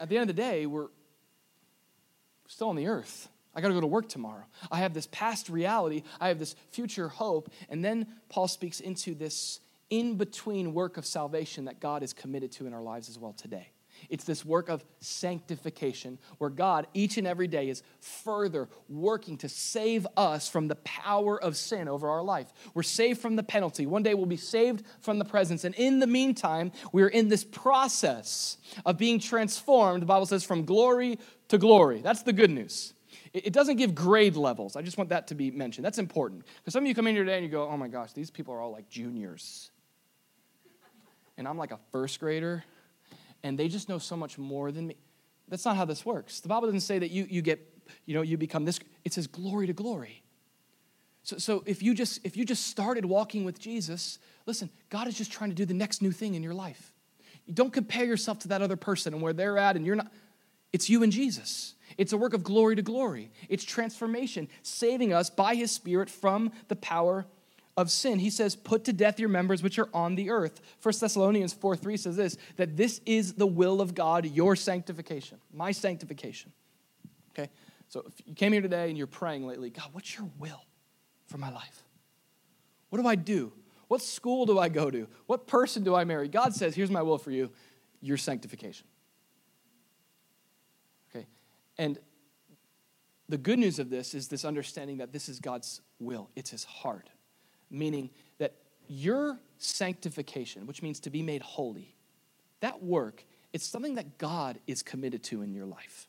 at 0.00 0.08
the 0.08 0.16
end 0.16 0.28
of 0.28 0.36
the 0.36 0.42
day, 0.42 0.66
we're 0.66 0.88
still 2.48 2.68
on 2.68 2.76
the 2.76 2.86
earth. 2.86 3.28
I 3.54 3.60
got 3.60 3.68
to 3.68 3.74
go 3.74 3.80
to 3.80 3.86
work 3.86 4.08
tomorrow. 4.08 4.44
I 4.70 4.78
have 4.78 4.94
this 4.94 5.06
past 5.12 5.48
reality, 5.48 6.02
I 6.20 6.28
have 6.28 6.38
this 6.38 6.56
future 6.70 7.08
hope. 7.08 7.50
And 7.68 7.84
then 7.84 8.06
Paul 8.28 8.48
speaks 8.48 8.80
into 8.80 9.14
this 9.14 9.60
in 9.90 10.16
between 10.16 10.74
work 10.74 10.96
of 10.96 11.06
salvation 11.06 11.66
that 11.66 11.78
God 11.78 12.02
is 12.02 12.12
committed 12.12 12.50
to 12.52 12.66
in 12.66 12.74
our 12.74 12.82
lives 12.82 13.08
as 13.08 13.18
well 13.18 13.32
today. 13.32 13.68
It's 14.10 14.24
this 14.24 14.44
work 14.44 14.68
of 14.68 14.84
sanctification 15.00 16.18
where 16.38 16.50
God, 16.50 16.86
each 16.94 17.18
and 17.18 17.26
every 17.26 17.46
day, 17.48 17.68
is 17.68 17.82
further 18.00 18.68
working 18.88 19.36
to 19.38 19.48
save 19.48 20.06
us 20.16 20.48
from 20.48 20.68
the 20.68 20.76
power 20.76 21.40
of 21.40 21.56
sin 21.56 21.88
over 21.88 22.08
our 22.08 22.22
life. 22.22 22.52
We're 22.74 22.82
saved 22.82 23.20
from 23.20 23.36
the 23.36 23.42
penalty. 23.42 23.86
One 23.86 24.02
day 24.02 24.14
we'll 24.14 24.26
be 24.26 24.36
saved 24.36 24.84
from 25.00 25.18
the 25.18 25.24
presence. 25.24 25.64
And 25.64 25.74
in 25.74 25.98
the 25.98 26.06
meantime, 26.06 26.72
we're 26.92 27.08
in 27.08 27.28
this 27.28 27.44
process 27.44 28.58
of 28.84 28.98
being 28.98 29.18
transformed, 29.18 30.02
the 30.02 30.06
Bible 30.06 30.26
says, 30.26 30.44
from 30.44 30.64
glory 30.64 31.18
to 31.48 31.58
glory. 31.58 32.00
That's 32.00 32.22
the 32.22 32.32
good 32.32 32.50
news. 32.50 32.94
It 33.32 33.52
doesn't 33.52 33.76
give 33.76 33.96
grade 33.96 34.36
levels. 34.36 34.76
I 34.76 34.82
just 34.82 34.96
want 34.96 35.10
that 35.10 35.26
to 35.28 35.34
be 35.34 35.50
mentioned. 35.50 35.84
That's 35.84 35.98
important. 35.98 36.44
Because 36.58 36.72
some 36.72 36.84
of 36.84 36.88
you 36.88 36.94
come 36.94 37.08
in 37.08 37.16
here 37.16 37.24
today 37.24 37.36
and 37.36 37.44
you 37.44 37.50
go, 37.50 37.68
oh 37.68 37.76
my 37.76 37.88
gosh, 37.88 38.12
these 38.12 38.30
people 38.30 38.54
are 38.54 38.60
all 38.60 38.70
like 38.70 38.88
juniors. 38.88 39.72
And 41.36 41.48
I'm 41.48 41.58
like 41.58 41.72
a 41.72 41.78
first 41.90 42.20
grader 42.20 42.62
and 43.44 43.58
they 43.58 43.68
just 43.68 43.88
know 43.88 43.98
so 43.98 44.16
much 44.16 44.38
more 44.38 44.72
than 44.72 44.88
me. 44.88 44.96
That's 45.48 45.64
not 45.66 45.76
how 45.76 45.84
this 45.84 46.04
works. 46.04 46.40
The 46.40 46.48
Bible 46.48 46.66
doesn't 46.66 46.80
say 46.80 46.98
that 46.98 47.10
you, 47.10 47.26
you 47.28 47.42
get, 47.42 47.60
you 48.06 48.14
know, 48.14 48.22
you 48.22 48.36
become 48.38 48.64
this. 48.64 48.80
It 49.04 49.12
says 49.12 49.26
glory 49.26 49.66
to 49.68 49.74
glory. 49.74 50.22
So, 51.22 51.36
so 51.38 51.62
if 51.66 51.82
you 51.82 51.94
just 51.94 52.20
if 52.24 52.36
you 52.36 52.44
just 52.44 52.66
started 52.66 53.04
walking 53.04 53.44
with 53.44 53.60
Jesus, 53.60 54.18
listen, 54.46 54.70
God 54.88 55.06
is 55.06 55.16
just 55.16 55.30
trying 55.30 55.50
to 55.50 55.56
do 55.56 55.66
the 55.66 55.74
next 55.74 56.02
new 56.02 56.10
thing 56.10 56.34
in 56.34 56.42
your 56.42 56.54
life. 56.54 56.92
You 57.46 57.52
don't 57.52 57.72
compare 57.72 58.04
yourself 58.04 58.40
to 58.40 58.48
that 58.48 58.62
other 58.62 58.76
person 58.76 59.12
and 59.12 59.22
where 59.22 59.34
they're 59.34 59.58
at, 59.58 59.76
and 59.76 59.86
you're 59.86 59.96
not. 59.96 60.10
It's 60.72 60.90
you 60.90 61.02
and 61.02 61.12
Jesus. 61.12 61.74
It's 61.98 62.12
a 62.12 62.16
work 62.16 62.34
of 62.34 62.42
glory 62.42 62.74
to 62.76 62.82
glory. 62.82 63.30
It's 63.48 63.62
transformation, 63.62 64.48
saving 64.62 65.12
us 65.12 65.30
by 65.30 65.54
his 65.54 65.70
Spirit 65.70 66.10
from 66.10 66.50
the 66.68 66.76
power 66.76 67.26
of 67.76 67.90
sin. 67.90 68.18
He 68.18 68.30
says, 68.30 68.56
Put 68.56 68.84
to 68.84 68.92
death 68.92 69.18
your 69.18 69.28
members 69.28 69.62
which 69.62 69.78
are 69.78 69.88
on 69.92 70.14
the 70.14 70.30
earth. 70.30 70.60
1 70.82 70.94
Thessalonians 71.00 71.52
4 71.52 71.76
3 71.76 71.96
says 71.96 72.16
this 72.16 72.36
that 72.56 72.76
this 72.76 73.00
is 73.06 73.34
the 73.34 73.46
will 73.46 73.80
of 73.80 73.94
God, 73.94 74.26
your 74.26 74.56
sanctification, 74.56 75.38
my 75.52 75.72
sanctification. 75.72 76.52
Okay? 77.32 77.50
So 77.88 78.04
if 78.06 78.26
you 78.26 78.34
came 78.34 78.52
here 78.52 78.62
today 78.62 78.88
and 78.88 78.98
you're 78.98 79.06
praying 79.06 79.46
lately, 79.46 79.70
God, 79.70 79.88
what's 79.92 80.16
your 80.16 80.28
will 80.38 80.64
for 81.26 81.38
my 81.38 81.50
life? 81.50 81.82
What 82.90 83.00
do 83.00 83.08
I 83.08 83.16
do? 83.16 83.52
What 83.88 84.00
school 84.02 84.46
do 84.46 84.58
I 84.58 84.68
go 84.68 84.90
to? 84.90 85.06
What 85.26 85.46
person 85.46 85.84
do 85.84 85.94
I 85.94 86.04
marry? 86.04 86.28
God 86.28 86.54
says, 86.54 86.74
Here's 86.74 86.90
my 86.90 87.02
will 87.02 87.18
for 87.18 87.30
you 87.30 87.50
your 88.00 88.16
sanctification. 88.18 88.86
Okay? 91.10 91.26
And 91.78 91.98
the 93.30 93.38
good 93.38 93.58
news 93.58 93.78
of 93.78 93.88
this 93.88 94.14
is 94.14 94.28
this 94.28 94.44
understanding 94.44 94.98
that 94.98 95.10
this 95.10 95.28
is 95.28 95.40
God's 95.40 95.80
will, 95.98 96.30
it's 96.36 96.50
His 96.50 96.64
heart 96.64 97.08
meaning 97.70 98.10
that 98.38 98.54
your 98.88 99.38
sanctification, 99.58 100.66
which 100.66 100.82
means 100.82 101.00
to 101.00 101.10
be 101.10 101.22
made 101.22 101.42
holy, 101.42 101.94
that 102.60 102.82
work, 102.82 103.24
it's 103.52 103.66
something 103.66 103.94
that 103.94 104.18
God 104.18 104.58
is 104.66 104.82
committed 104.82 105.22
to 105.24 105.42
in 105.42 105.54
your 105.54 105.66
life. 105.66 106.08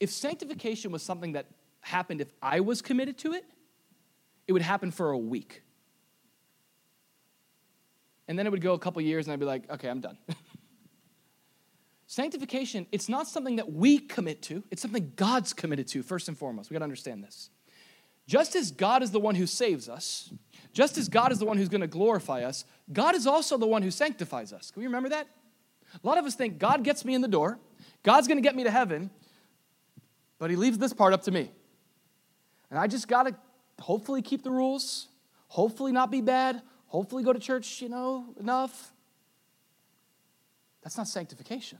If 0.00 0.10
sanctification 0.10 0.92
was 0.92 1.02
something 1.02 1.32
that 1.32 1.46
happened 1.80 2.20
if 2.20 2.32
I 2.42 2.60
was 2.60 2.82
committed 2.82 3.18
to 3.18 3.32
it, 3.32 3.44
it 4.46 4.52
would 4.52 4.62
happen 4.62 4.90
for 4.90 5.10
a 5.10 5.18
week. 5.18 5.62
And 8.26 8.38
then 8.38 8.46
it 8.46 8.50
would 8.50 8.60
go 8.60 8.74
a 8.74 8.78
couple 8.78 9.00
years 9.02 9.26
and 9.26 9.32
I'd 9.32 9.40
be 9.40 9.46
like, 9.46 9.68
okay, 9.70 9.88
I'm 9.88 10.00
done. 10.00 10.18
Sanctification, 12.06 12.86
it's 12.92 13.08
not 13.08 13.26
something 13.26 13.56
that 13.56 13.72
we 13.72 13.98
commit 13.98 14.42
to, 14.42 14.62
it's 14.70 14.80
something 14.82 15.12
God's 15.16 15.52
committed 15.52 15.88
to, 15.88 16.02
first 16.02 16.28
and 16.28 16.36
foremost. 16.36 16.70
We 16.70 16.74
got 16.74 16.80
to 16.80 16.84
understand 16.84 17.22
this. 17.22 17.50
Just 18.28 18.54
as 18.54 18.70
God 18.70 19.02
is 19.02 19.10
the 19.10 19.18
one 19.18 19.34
who 19.34 19.46
saves 19.46 19.88
us, 19.88 20.30
just 20.74 20.98
as 20.98 21.08
God 21.08 21.32
is 21.32 21.38
the 21.38 21.46
one 21.46 21.56
who's 21.56 21.70
going 21.70 21.80
to 21.80 21.86
glorify 21.86 22.44
us, 22.44 22.66
God 22.92 23.14
is 23.14 23.26
also 23.26 23.56
the 23.56 23.66
one 23.66 23.82
who 23.82 23.90
sanctifies 23.90 24.52
us. 24.52 24.70
Can 24.70 24.80
we 24.80 24.86
remember 24.86 25.08
that? 25.08 25.26
A 25.94 26.06
lot 26.06 26.18
of 26.18 26.26
us 26.26 26.34
think 26.34 26.58
God 26.58 26.84
gets 26.84 27.06
me 27.06 27.14
in 27.14 27.22
the 27.22 27.28
door, 27.28 27.58
God's 28.02 28.28
going 28.28 28.36
to 28.36 28.42
get 28.42 28.54
me 28.54 28.64
to 28.64 28.70
heaven, 28.70 29.10
but 30.38 30.50
He 30.50 30.56
leaves 30.56 30.76
this 30.76 30.92
part 30.92 31.14
up 31.14 31.22
to 31.22 31.30
me. 31.30 31.50
And 32.70 32.78
I 32.78 32.86
just 32.86 33.08
got 33.08 33.22
to 33.22 33.34
hopefully 33.80 34.20
keep 34.20 34.44
the 34.44 34.50
rules, 34.50 35.08
hopefully 35.46 35.90
not 35.90 36.10
be 36.10 36.20
bad, 36.20 36.60
hopefully 36.86 37.22
go 37.22 37.32
to 37.32 37.40
church, 37.40 37.80
you 37.80 37.88
know, 37.88 38.26
enough. 38.38 38.92
That's 40.82 40.98
not 40.98 41.08
sanctification. 41.08 41.78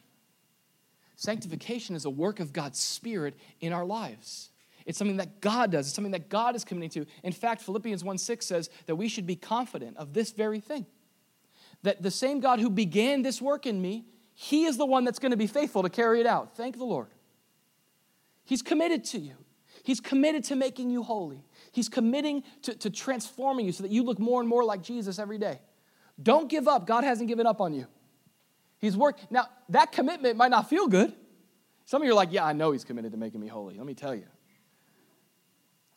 Sanctification 1.14 1.94
is 1.94 2.06
a 2.06 2.10
work 2.10 2.40
of 2.40 2.54
God's 2.54 2.78
Spirit 2.78 3.34
in 3.60 3.74
our 3.74 3.84
lives. 3.84 4.48
It's 4.88 4.96
something 4.96 5.18
that 5.18 5.42
God 5.42 5.70
does. 5.70 5.86
It's 5.86 5.94
something 5.94 6.12
that 6.12 6.30
God 6.30 6.56
is 6.56 6.64
committing 6.64 7.04
to. 7.04 7.10
In 7.22 7.32
fact, 7.32 7.60
Philippians 7.60 8.02
1 8.02 8.16
6 8.16 8.46
says 8.46 8.70
that 8.86 8.96
we 8.96 9.06
should 9.06 9.26
be 9.26 9.36
confident 9.36 9.98
of 9.98 10.14
this 10.14 10.32
very 10.32 10.60
thing. 10.60 10.86
That 11.82 12.02
the 12.02 12.10
same 12.10 12.40
God 12.40 12.58
who 12.58 12.70
began 12.70 13.20
this 13.20 13.42
work 13.42 13.66
in 13.66 13.82
me, 13.82 14.06
He 14.32 14.64
is 14.64 14.78
the 14.78 14.86
one 14.86 15.04
that's 15.04 15.18
going 15.18 15.32
to 15.32 15.36
be 15.36 15.46
faithful 15.46 15.82
to 15.82 15.90
carry 15.90 16.20
it 16.20 16.26
out. 16.26 16.56
Thank 16.56 16.78
the 16.78 16.86
Lord. 16.86 17.08
He's 18.46 18.62
committed 18.62 19.04
to 19.04 19.18
you. 19.18 19.34
He's 19.82 20.00
committed 20.00 20.44
to 20.44 20.56
making 20.56 20.88
you 20.90 21.02
holy. 21.02 21.44
He's 21.70 21.90
committing 21.90 22.42
to, 22.62 22.74
to 22.76 22.88
transforming 22.88 23.66
you 23.66 23.72
so 23.72 23.82
that 23.82 23.92
you 23.92 24.02
look 24.02 24.18
more 24.18 24.40
and 24.40 24.48
more 24.48 24.64
like 24.64 24.82
Jesus 24.82 25.18
every 25.18 25.36
day. 25.36 25.60
Don't 26.20 26.48
give 26.48 26.66
up. 26.66 26.86
God 26.86 27.04
hasn't 27.04 27.28
given 27.28 27.46
up 27.46 27.60
on 27.60 27.74
you. 27.74 27.86
He's 28.78 28.96
worked. 28.96 29.30
Now, 29.30 29.48
that 29.68 29.92
commitment 29.92 30.38
might 30.38 30.50
not 30.50 30.70
feel 30.70 30.88
good. 30.88 31.12
Some 31.84 32.00
of 32.00 32.06
you 32.06 32.12
are 32.12 32.16
like, 32.16 32.32
yeah, 32.32 32.46
I 32.46 32.54
know 32.54 32.72
he's 32.72 32.84
committed 32.84 33.12
to 33.12 33.18
making 33.18 33.40
me 33.40 33.48
holy. 33.48 33.76
Let 33.76 33.86
me 33.86 33.94
tell 33.94 34.14
you. 34.14 34.24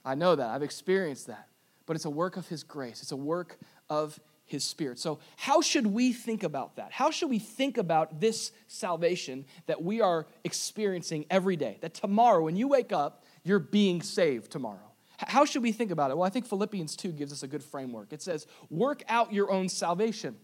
I 0.04 0.16
know 0.16 0.36
that. 0.36 0.50
I've 0.50 0.64
experienced 0.64 1.28
that. 1.28 1.48
But 1.86 1.96
it's 1.96 2.06
a 2.06 2.10
work 2.10 2.38
of 2.38 2.48
His 2.48 2.64
grace, 2.64 3.02
it's 3.02 3.12
a 3.12 3.18
work 3.18 3.58
of 3.90 4.20
His 4.46 4.64
Spirit. 4.64 5.00
So, 5.00 5.20
how 5.36 5.62
should 5.62 5.88
we 5.88 6.14
think 6.14 6.44
about 6.44 6.76
that? 6.78 6.92
How 6.92 7.12
should 7.12 7.30
we 7.30 7.40
think 7.40 7.78
about 7.78 8.22
this 8.22 8.52
salvation 8.68 9.46
that 9.66 9.84
we 9.84 10.02
are 10.02 10.28
experiencing 10.44 11.26
every 11.30 11.56
day? 11.56 11.78
That 11.82 11.94
tomorrow, 11.94 12.44
when 12.44 12.56
you 12.56 12.68
wake 12.68 12.94
up, 12.94 13.24
you're 13.44 13.60
being 13.60 14.02
saved 14.02 14.52
tomorrow. 14.52 14.92
How 15.18 15.46
should 15.46 15.62
we 15.62 15.72
think 15.72 15.92
about 15.92 16.10
it? 16.10 16.18
Well, 16.18 16.26
I 16.26 16.30
think 16.30 16.48
Philippians 16.48 16.96
2 16.96 17.12
gives 17.12 17.32
us 17.32 17.44
a 17.44 17.48
good 17.48 17.64
framework. 17.64 18.12
It 18.12 18.22
says, 18.22 18.48
Work 18.70 19.04
out 19.08 19.34
your 19.34 19.52
own 19.52 19.70
salvation. 19.70 20.36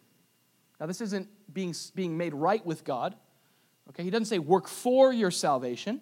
Now, 0.80 0.86
this 0.86 1.02
isn't 1.02 1.28
being, 1.52 1.74
being 1.96 2.18
made 2.18 2.34
right 2.34 2.64
with 2.66 2.84
God. 2.84 3.16
Okay, 3.90 4.04
he 4.04 4.10
doesn't 4.10 4.26
say 4.26 4.38
work 4.38 4.68
for 4.68 5.12
your 5.12 5.32
salvation. 5.32 6.02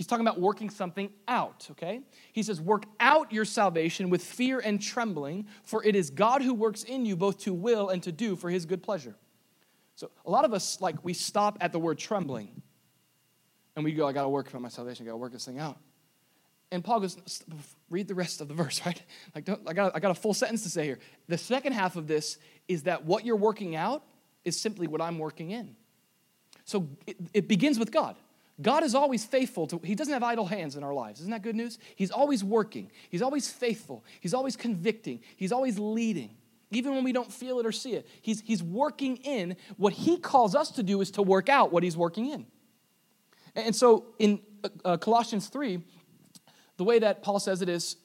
He's 0.00 0.06
talking 0.06 0.26
about 0.26 0.40
working 0.40 0.70
something 0.70 1.10
out, 1.28 1.68
okay? 1.72 2.00
He 2.32 2.42
says, 2.42 2.58
Work 2.58 2.86
out 3.00 3.30
your 3.30 3.44
salvation 3.44 4.08
with 4.08 4.24
fear 4.24 4.58
and 4.58 4.80
trembling, 4.80 5.44
for 5.62 5.84
it 5.84 5.94
is 5.94 6.08
God 6.08 6.40
who 6.40 6.54
works 6.54 6.84
in 6.84 7.04
you 7.04 7.16
both 7.16 7.36
to 7.40 7.52
will 7.52 7.90
and 7.90 8.02
to 8.04 8.10
do 8.10 8.34
for 8.34 8.48
his 8.48 8.64
good 8.64 8.82
pleasure. 8.82 9.14
So 9.96 10.10
a 10.24 10.30
lot 10.30 10.46
of 10.46 10.54
us, 10.54 10.80
like, 10.80 11.04
we 11.04 11.12
stop 11.12 11.58
at 11.60 11.72
the 11.72 11.78
word 11.78 11.98
trembling 11.98 12.62
and 13.76 13.84
we 13.84 13.92
go, 13.92 14.08
I 14.08 14.12
got 14.12 14.22
to 14.22 14.30
work 14.30 14.48
for 14.48 14.58
my 14.58 14.70
salvation, 14.70 15.04
I 15.04 15.08
got 15.08 15.12
to 15.12 15.18
work 15.18 15.32
this 15.32 15.44
thing 15.44 15.58
out. 15.58 15.76
And 16.72 16.82
Paul 16.82 17.00
goes, 17.00 17.42
read 17.90 18.08
the 18.08 18.14
rest 18.14 18.40
of 18.40 18.48
the 18.48 18.54
verse, 18.62 18.80
right? 18.86 19.02
Like, 19.34 19.44
don't, 19.44 19.60
I, 19.68 19.74
got, 19.74 19.94
I 19.94 20.00
got 20.00 20.12
a 20.12 20.14
full 20.18 20.32
sentence 20.32 20.62
to 20.62 20.70
say 20.70 20.86
here. 20.86 20.98
The 21.28 21.36
second 21.36 21.74
half 21.74 21.96
of 21.96 22.06
this 22.06 22.38
is 22.68 22.84
that 22.84 23.04
what 23.04 23.26
you're 23.26 23.36
working 23.36 23.76
out 23.76 24.02
is 24.46 24.58
simply 24.58 24.86
what 24.86 25.02
I'm 25.02 25.18
working 25.18 25.50
in. 25.50 25.76
So 26.64 26.88
it, 27.06 27.18
it 27.34 27.48
begins 27.48 27.78
with 27.78 27.92
God. 27.92 28.16
God 28.60 28.82
is 28.82 28.94
always 28.94 29.24
faithful 29.24 29.66
to, 29.68 29.80
He 29.82 29.94
doesn't 29.94 30.12
have 30.12 30.22
idle 30.22 30.46
hands 30.46 30.76
in 30.76 30.82
our 30.82 30.94
lives. 30.94 31.20
Isn't 31.20 31.32
that 31.32 31.42
good 31.42 31.56
news? 31.56 31.78
He's 31.96 32.10
always 32.10 32.44
working, 32.44 32.90
He's 33.08 33.22
always 33.22 33.50
faithful, 33.50 34.04
He's 34.20 34.34
always 34.34 34.56
convicting, 34.56 35.20
He's 35.36 35.52
always 35.52 35.78
leading. 35.78 36.36
Even 36.72 36.94
when 36.94 37.02
we 37.02 37.12
don't 37.12 37.32
feel 37.32 37.58
it 37.58 37.66
or 37.66 37.72
see 37.72 37.94
it, 37.94 38.06
he's, 38.22 38.42
he's 38.42 38.62
working 38.62 39.16
in. 39.16 39.56
What 39.76 39.92
he 39.92 40.18
calls 40.18 40.54
us 40.54 40.70
to 40.72 40.84
do 40.84 41.00
is 41.00 41.10
to 41.12 41.22
work 41.22 41.48
out 41.48 41.72
what 41.72 41.82
he's 41.82 41.96
working 41.96 42.30
in. 42.30 42.46
And 43.56 43.74
so 43.74 44.06
in 44.20 44.40
uh, 44.84 44.96
Colossians 44.96 45.48
3, 45.48 45.82
the 46.76 46.84
way 46.84 47.00
that 47.00 47.22
Paul 47.22 47.40
says 47.40 47.60
it 47.60 47.68
is 47.68 47.96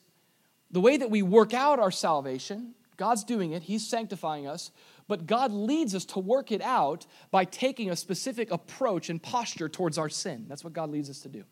the 0.71 0.81
way 0.81 0.97
that 0.97 1.11
we 1.11 1.21
work 1.21 1.53
out 1.53 1.79
our 1.79 1.91
salvation, 1.91 2.73
God's 2.97 3.23
doing 3.23 3.51
it, 3.51 3.63
He's 3.63 3.87
sanctifying 3.87 4.47
us, 4.47 4.71
but 5.07 5.27
God 5.27 5.51
leads 5.51 5.93
us 5.93 6.05
to 6.05 6.19
work 6.19 6.51
it 6.51 6.61
out 6.61 7.05
by 7.31 7.45
taking 7.45 7.91
a 7.91 7.95
specific 7.95 8.51
approach 8.51 9.09
and 9.09 9.21
posture 9.21 9.69
towards 9.69 9.97
our 9.97 10.09
sin. 10.09 10.45
That's 10.47 10.63
what 10.63 10.73
God 10.73 10.89
leads 10.89 11.09
us 11.09 11.19
to 11.21 11.29
do. 11.29 11.43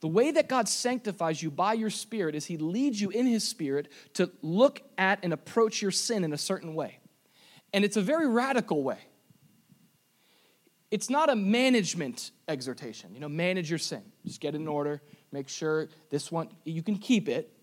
The 0.00 0.08
way 0.08 0.32
that 0.32 0.48
God 0.48 0.68
sanctifies 0.68 1.42
you 1.42 1.50
by 1.50 1.74
your 1.74 1.90
spirit 1.90 2.34
is 2.34 2.46
He 2.46 2.58
leads 2.58 3.00
you 3.00 3.10
in 3.10 3.26
His 3.26 3.46
spirit 3.46 3.90
to 4.14 4.30
look 4.42 4.82
at 4.98 5.20
and 5.22 5.32
approach 5.32 5.80
your 5.80 5.92
sin 5.92 6.24
in 6.24 6.32
a 6.32 6.38
certain 6.38 6.74
way. 6.74 6.98
And 7.72 7.84
it's 7.84 7.96
a 7.96 8.02
very 8.02 8.28
radical 8.28 8.82
way. 8.82 8.98
It's 10.90 11.08
not 11.10 11.30
a 11.30 11.36
management 11.36 12.32
exhortation. 12.46 13.14
You 13.14 13.20
know, 13.20 13.28
manage 13.28 13.70
your 13.70 13.78
sin. 13.78 14.02
Just 14.26 14.40
get 14.40 14.54
it 14.54 14.60
in 14.60 14.68
order. 14.68 15.00
Make 15.32 15.48
sure 15.48 15.88
this 16.10 16.30
one, 16.30 16.50
you 16.64 16.82
can 16.82 16.96
keep 16.96 17.28
it, 17.28 17.53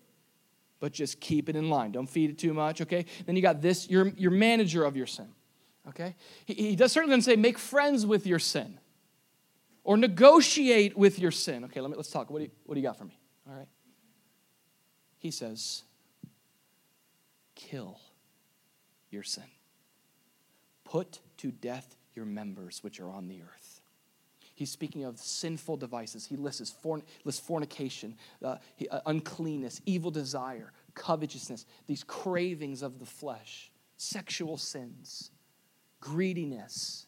but 0.82 0.92
just 0.92 1.20
keep 1.20 1.48
it 1.48 1.54
in 1.54 1.70
line. 1.70 1.92
Don't 1.92 2.08
feed 2.08 2.28
it 2.28 2.38
too 2.38 2.52
much, 2.52 2.80
okay? 2.80 3.06
Then 3.24 3.36
you 3.36 3.40
got 3.40 3.62
this, 3.62 3.88
your, 3.88 4.08
your 4.16 4.32
manager 4.32 4.84
of 4.84 4.96
your 4.96 5.06
sin, 5.06 5.28
okay? 5.88 6.16
He, 6.44 6.54
he 6.54 6.76
does 6.76 6.90
certainly 6.90 7.20
say 7.20 7.36
make 7.36 7.56
friends 7.56 8.04
with 8.04 8.26
your 8.26 8.40
sin 8.40 8.80
or 9.84 9.96
negotiate 9.96 10.98
with 10.98 11.20
your 11.20 11.30
sin. 11.30 11.62
Okay, 11.66 11.80
let 11.80 11.88
me, 11.88 11.96
let's 11.96 12.10
talk. 12.10 12.30
What 12.30 12.40
do, 12.40 12.46
you, 12.46 12.50
what 12.66 12.74
do 12.74 12.80
you 12.80 12.86
got 12.86 12.98
for 12.98 13.04
me? 13.04 13.16
All 13.48 13.56
right. 13.56 13.68
He 15.18 15.30
says, 15.30 15.84
kill 17.54 18.00
your 19.08 19.22
sin. 19.22 19.44
Put 20.82 21.20
to 21.36 21.52
death 21.52 21.94
your 22.16 22.24
members 22.24 22.82
which 22.82 22.98
are 22.98 23.08
on 23.08 23.28
the 23.28 23.40
earth. 23.42 23.61
He's 24.62 24.70
speaking 24.70 25.02
of 25.02 25.18
sinful 25.18 25.78
devices. 25.78 26.24
He 26.24 26.36
lists, 26.36 26.70
forn- 26.70 27.02
lists 27.24 27.44
fornication, 27.44 28.16
uh, 28.44 28.58
he, 28.76 28.88
uh, 28.88 29.00
uncleanness, 29.06 29.80
evil 29.86 30.12
desire, 30.12 30.72
covetousness, 30.94 31.66
these 31.88 32.04
cravings 32.04 32.80
of 32.80 33.00
the 33.00 33.04
flesh, 33.04 33.72
sexual 33.96 34.56
sins, 34.56 35.32
greediness, 36.00 37.06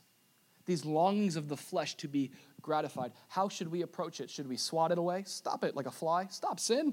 these 0.67 0.85
longings 0.85 1.37
of 1.37 1.49
the 1.49 1.57
flesh 1.57 1.95
to 1.99 2.09
be 2.09 2.33
gratified. 2.61 3.13
How 3.29 3.49
should 3.49 3.71
we 3.71 3.83
approach 3.83 4.21
it? 4.21 4.31
Should 4.31 4.49
we 4.49 4.57
swat 4.57 4.91
it 4.91 4.99
away? 4.99 5.23
Stop 5.25 5.63
it 5.63 5.77
like 5.77 5.87
a 5.87 5.93
fly. 5.93 6.27
Stop 6.31 6.59
sin. 6.59 6.93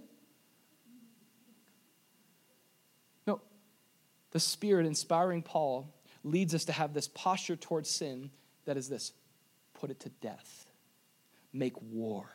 No. 3.26 3.42
The 4.30 4.40
Spirit 4.40 4.86
inspiring 4.86 5.42
Paul 5.42 5.92
leads 6.24 6.54
us 6.54 6.66
to 6.66 6.72
have 6.72 6.94
this 6.94 7.08
posture 7.08 7.56
towards 7.56 7.90
sin 7.90 8.30
that 8.66 8.78
is 8.78 8.88
this 8.90 9.14
put 9.82 9.90
it 9.90 10.00
to 10.00 10.10
death, 10.22 10.68
make 11.52 11.74
war. 11.82 12.30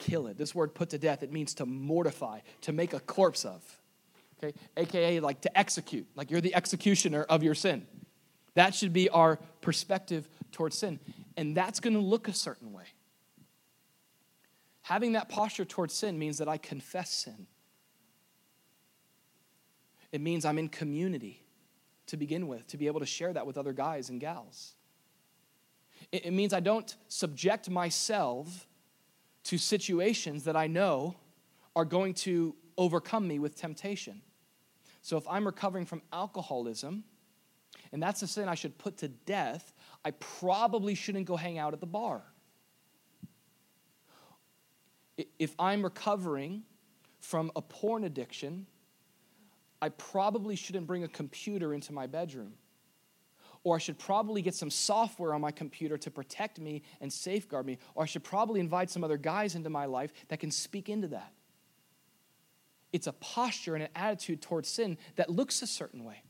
kill 0.00 0.26
it. 0.26 0.36
This 0.36 0.54
word 0.54 0.74
put 0.74 0.90
to 0.90 0.98
death, 0.98 1.22
it 1.22 1.32
means 1.32 1.54
to 1.54 1.66
mortify, 1.66 2.40
to 2.62 2.72
make 2.72 2.92
a 2.92 3.00
corpse 3.00 3.44
of. 3.44 3.62
Okay? 4.42 4.58
AKA 4.76 5.20
like 5.20 5.42
to 5.42 5.58
execute, 5.58 6.06
like 6.16 6.30
you're 6.30 6.40
the 6.40 6.54
executioner 6.54 7.22
of 7.24 7.42
your 7.42 7.54
sin. 7.54 7.86
That 8.54 8.74
should 8.74 8.92
be 8.92 9.08
our 9.10 9.38
perspective 9.60 10.28
towards 10.50 10.76
sin. 10.76 10.98
And 11.36 11.56
that's 11.56 11.78
going 11.78 11.94
to 11.94 12.00
look 12.00 12.26
a 12.26 12.32
certain 12.32 12.72
way. 12.72 12.84
Having 14.82 15.12
that 15.12 15.28
posture 15.28 15.64
towards 15.64 15.94
sin 15.94 16.18
means 16.18 16.38
that 16.38 16.48
I 16.48 16.56
confess 16.56 17.10
sin. 17.10 17.46
It 20.10 20.20
means 20.20 20.44
I'm 20.44 20.58
in 20.58 20.68
community 20.68 21.44
to 22.06 22.16
begin 22.16 22.48
with, 22.48 22.66
to 22.68 22.76
be 22.76 22.88
able 22.88 22.98
to 22.98 23.06
share 23.06 23.32
that 23.32 23.46
with 23.46 23.56
other 23.56 23.72
guys 23.72 24.08
and 24.08 24.20
gals. 24.20 24.74
It, 26.12 26.26
it 26.26 26.30
means 26.32 26.52
I 26.52 26.60
don't 26.60 26.94
subject 27.08 27.70
myself 27.70 28.66
to 29.44 29.58
situations 29.58 30.44
that 30.44 30.56
I 30.56 30.66
know 30.66 31.14
are 31.74 31.84
going 31.84 32.14
to 32.14 32.54
overcome 32.76 33.26
me 33.26 33.38
with 33.38 33.56
temptation. 33.56 34.22
So 35.02 35.16
if 35.16 35.26
I'm 35.28 35.46
recovering 35.46 35.86
from 35.86 36.02
alcoholism, 36.12 37.04
and 37.92 38.02
that's 38.02 38.22
a 38.22 38.26
sin 38.26 38.48
I 38.48 38.54
should 38.54 38.76
put 38.78 38.98
to 38.98 39.08
death, 39.08 39.72
I 40.04 40.12
probably 40.12 40.94
shouldn't 40.94 41.26
go 41.26 41.36
hang 41.36 41.58
out 41.58 41.72
at 41.72 41.80
the 41.80 41.86
bar. 41.86 42.22
If 45.38 45.54
I'm 45.58 45.82
recovering 45.82 46.62
from 47.18 47.50
a 47.56 47.62
porn 47.62 48.04
addiction, 48.04 48.66
I 49.82 49.90
probably 49.90 50.56
shouldn't 50.56 50.86
bring 50.86 51.04
a 51.04 51.08
computer 51.08 51.74
into 51.74 51.92
my 51.92 52.06
bedroom. 52.06 52.54
Or 53.62 53.76
I 53.76 53.78
should 53.78 53.98
probably 53.98 54.40
get 54.40 54.54
some 54.54 54.70
software 54.70 55.34
on 55.34 55.40
my 55.40 55.50
computer 55.50 55.98
to 55.98 56.10
protect 56.10 56.58
me 56.58 56.82
and 57.00 57.12
safeguard 57.12 57.66
me. 57.66 57.78
Or 57.94 58.02
I 58.02 58.06
should 58.06 58.24
probably 58.24 58.60
invite 58.60 58.90
some 58.90 59.04
other 59.04 59.18
guys 59.18 59.54
into 59.54 59.68
my 59.68 59.84
life 59.84 60.12
that 60.28 60.40
can 60.40 60.50
speak 60.50 60.88
into 60.88 61.08
that. 61.08 61.32
It's 62.92 63.06
a 63.06 63.12
posture 63.12 63.74
and 63.74 63.84
an 63.84 63.90
attitude 63.94 64.42
towards 64.42 64.68
sin 64.68 64.96
that 65.16 65.30
looks 65.30 65.62
a 65.62 65.66
certain 65.66 66.04
way. 66.04 66.22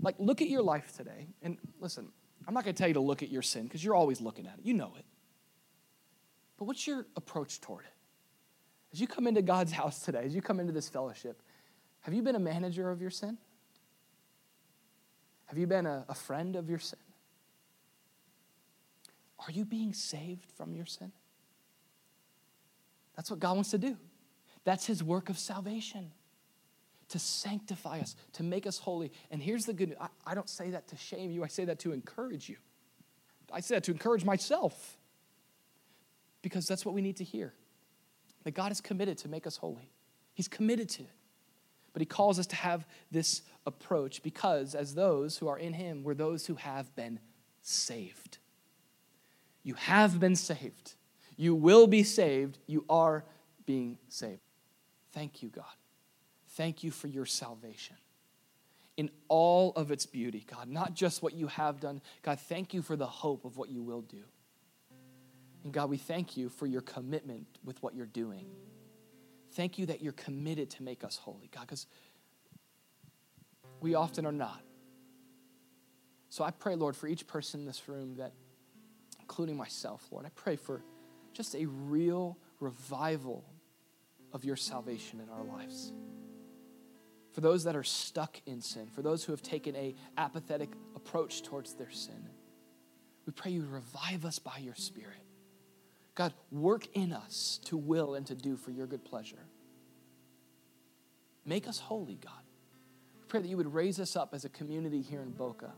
Like, 0.00 0.14
look 0.18 0.40
at 0.40 0.48
your 0.48 0.62
life 0.62 0.96
today. 0.96 1.26
And 1.42 1.58
listen, 1.80 2.08
I'm 2.46 2.54
not 2.54 2.64
going 2.64 2.74
to 2.74 2.78
tell 2.78 2.88
you 2.88 2.94
to 2.94 3.00
look 3.00 3.22
at 3.22 3.30
your 3.30 3.42
sin 3.42 3.64
because 3.64 3.84
you're 3.84 3.94
always 3.94 4.20
looking 4.20 4.46
at 4.46 4.54
it. 4.58 4.64
You 4.64 4.74
know 4.74 4.92
it. 4.96 5.04
But 6.58 6.64
what's 6.64 6.86
your 6.86 7.06
approach 7.16 7.60
toward 7.60 7.84
it? 7.84 7.92
As 8.92 9.00
you 9.00 9.06
come 9.06 9.26
into 9.26 9.42
God's 9.42 9.72
house 9.80 10.00
today, 10.00 10.22
as 10.24 10.34
you 10.34 10.42
come 10.42 10.60
into 10.60 10.72
this 10.72 10.88
fellowship, 10.88 11.42
have 12.00 12.14
you 12.14 12.22
been 12.22 12.36
a 12.36 12.40
manager 12.40 12.90
of 12.90 13.00
your 13.00 13.10
sin? 13.10 13.36
Have 15.48 15.58
you 15.58 15.66
been 15.66 15.86
a, 15.86 16.04
a 16.08 16.14
friend 16.14 16.56
of 16.56 16.68
your 16.68 16.78
sin? 16.78 16.98
Are 19.40 19.50
you 19.50 19.64
being 19.64 19.92
saved 19.92 20.50
from 20.56 20.74
your 20.74 20.86
sin? 20.86 21.12
That's 23.16 23.30
what 23.30 23.40
God 23.40 23.54
wants 23.54 23.70
to 23.70 23.78
do. 23.78 23.96
That's 24.64 24.86
his 24.86 25.02
work 25.02 25.30
of 25.30 25.38
salvation 25.38 26.12
to 27.08 27.18
sanctify 27.18 28.00
us, 28.00 28.14
to 28.34 28.42
make 28.42 28.66
us 28.66 28.78
holy. 28.78 29.10
And 29.30 29.42
here's 29.42 29.64
the 29.64 29.72
good 29.72 29.90
news 29.90 29.98
I, 30.00 30.08
I, 30.26 30.34
don't 30.34 30.48
say 30.48 30.70
that 30.70 30.88
to 30.88 30.96
shame 30.96 31.30
you, 31.30 31.42
I 31.42 31.48
say 31.48 31.64
that 31.64 31.78
to 31.80 31.92
encourage 31.92 32.48
you. 32.48 32.56
I 33.50 33.60
say 33.60 33.76
that 33.76 33.84
to 33.84 33.92
encourage 33.92 34.24
myself 34.24 34.98
because 36.42 36.66
that's 36.66 36.84
what 36.84 36.94
we 36.94 37.00
need 37.00 37.16
to 37.16 37.24
hear. 37.24 37.54
That 38.44 38.52
God 38.52 38.70
is 38.70 38.80
committed 38.80 39.16
to 39.18 39.28
make 39.28 39.46
us 39.46 39.56
holy, 39.56 39.90
He's 40.34 40.48
committed 40.48 40.88
to 40.90 41.04
it. 41.04 41.17
But 41.98 42.02
He 42.02 42.06
calls 42.06 42.38
us 42.38 42.46
to 42.46 42.54
have 42.54 42.86
this 43.10 43.42
approach 43.66 44.22
because, 44.22 44.76
as 44.76 44.94
those 44.94 45.36
who 45.36 45.48
are 45.48 45.58
in 45.58 45.72
Him, 45.72 46.04
we're 46.04 46.14
those 46.14 46.46
who 46.46 46.54
have 46.54 46.94
been 46.94 47.18
saved. 47.60 48.38
You 49.64 49.74
have 49.74 50.20
been 50.20 50.36
saved. 50.36 50.94
You 51.36 51.56
will 51.56 51.88
be 51.88 52.04
saved. 52.04 52.56
You 52.68 52.84
are 52.88 53.24
being 53.66 53.98
saved. 54.08 54.38
Thank 55.12 55.42
you, 55.42 55.48
God. 55.48 55.64
Thank 56.50 56.84
you 56.84 56.92
for 56.92 57.08
your 57.08 57.26
salvation 57.26 57.96
in 58.96 59.10
all 59.26 59.72
of 59.72 59.90
its 59.90 60.06
beauty, 60.06 60.46
God, 60.48 60.68
not 60.68 60.94
just 60.94 61.20
what 61.20 61.34
you 61.34 61.48
have 61.48 61.80
done. 61.80 62.00
God, 62.22 62.38
thank 62.38 62.72
you 62.72 62.80
for 62.80 62.94
the 62.94 63.08
hope 63.08 63.44
of 63.44 63.56
what 63.56 63.70
you 63.70 63.82
will 63.82 64.02
do. 64.02 64.22
And 65.64 65.72
God, 65.72 65.90
we 65.90 65.96
thank 65.96 66.36
you 66.36 66.48
for 66.48 66.68
your 66.68 66.82
commitment 66.82 67.48
with 67.64 67.82
what 67.82 67.96
you're 67.96 68.06
doing. 68.06 68.46
Thank 69.52 69.78
you 69.78 69.86
that 69.86 70.02
you're 70.02 70.12
committed 70.12 70.70
to 70.70 70.82
make 70.82 71.04
us 71.04 71.16
holy, 71.16 71.48
God, 71.52 71.62
because 71.62 71.86
we 73.80 73.94
often 73.94 74.26
are 74.26 74.32
not. 74.32 74.62
So 76.28 76.44
I 76.44 76.50
pray, 76.50 76.74
Lord, 76.74 76.94
for 76.94 77.06
each 77.06 77.26
person 77.26 77.60
in 77.60 77.66
this 77.66 77.88
room 77.88 78.16
that, 78.16 78.32
including 79.20 79.56
myself, 79.56 80.06
Lord, 80.10 80.26
I 80.26 80.30
pray 80.34 80.56
for 80.56 80.82
just 81.32 81.54
a 81.54 81.66
real 81.66 82.38
revival 82.60 83.44
of 84.32 84.44
your 84.44 84.56
salvation 84.56 85.20
in 85.20 85.28
our 85.30 85.44
lives. 85.44 85.92
For 87.32 87.40
those 87.40 87.64
that 87.64 87.76
are 87.76 87.84
stuck 87.84 88.40
in 88.46 88.60
sin, 88.60 88.88
for 88.88 89.00
those 89.00 89.24
who 89.24 89.32
have 89.32 89.42
taken 89.42 89.76
a 89.76 89.94
apathetic 90.16 90.70
approach 90.96 91.42
towards 91.42 91.74
their 91.74 91.90
sin, 91.90 92.28
we 93.26 93.32
pray 93.32 93.52
you 93.52 93.64
revive 93.64 94.24
us 94.24 94.38
by 94.38 94.58
your 94.58 94.74
Spirit. 94.74 95.27
God, 96.18 96.34
work 96.50 96.88
in 96.94 97.12
us 97.12 97.60
to 97.66 97.76
will 97.76 98.16
and 98.16 98.26
to 98.26 98.34
do 98.34 98.56
for 98.56 98.72
your 98.72 98.88
good 98.88 99.04
pleasure. 99.04 99.46
Make 101.46 101.68
us 101.68 101.78
holy, 101.78 102.16
God. 102.16 102.42
We 103.20 103.26
pray 103.28 103.40
that 103.40 103.46
you 103.46 103.56
would 103.56 103.72
raise 103.72 104.00
us 104.00 104.16
up 104.16 104.34
as 104.34 104.44
a 104.44 104.48
community 104.48 105.00
here 105.00 105.22
in 105.22 105.30
Boca 105.30 105.70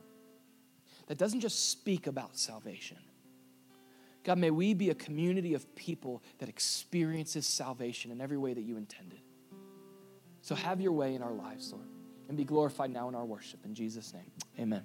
that 1.09 1.19
doesn't 1.19 1.41
just 1.41 1.69
speak 1.69 2.07
about 2.07 2.39
salvation, 2.39 2.97
God, 4.25 4.39
may 4.39 4.51
we 4.51 4.73
be 4.73 4.89
a 4.89 4.95
community 4.95 5.53
of 5.53 5.75
people 5.75 6.23
that 6.39 6.49
experiences 6.49 7.47
salvation 7.47 8.11
in 8.11 8.23
every 8.23 8.39
way 8.39 8.55
that 8.55 8.63
you 8.63 8.79
intended. 8.79 9.21
So 10.41 10.55
have 10.55 10.81
your 10.81 10.93
way 10.93 11.15
in 11.15 11.23
our 11.23 11.33
lives, 11.33 11.71
Lord, 11.71 11.89
and 12.29 12.37
be 12.39 12.45
glorified 12.45 12.91
now 12.91 13.11
in 13.11 13.15
our 13.15 13.27
worship. 13.27 13.61
In 13.67 13.75
Jesus' 13.75 14.15
name, 14.15 14.31
amen. 14.59 14.85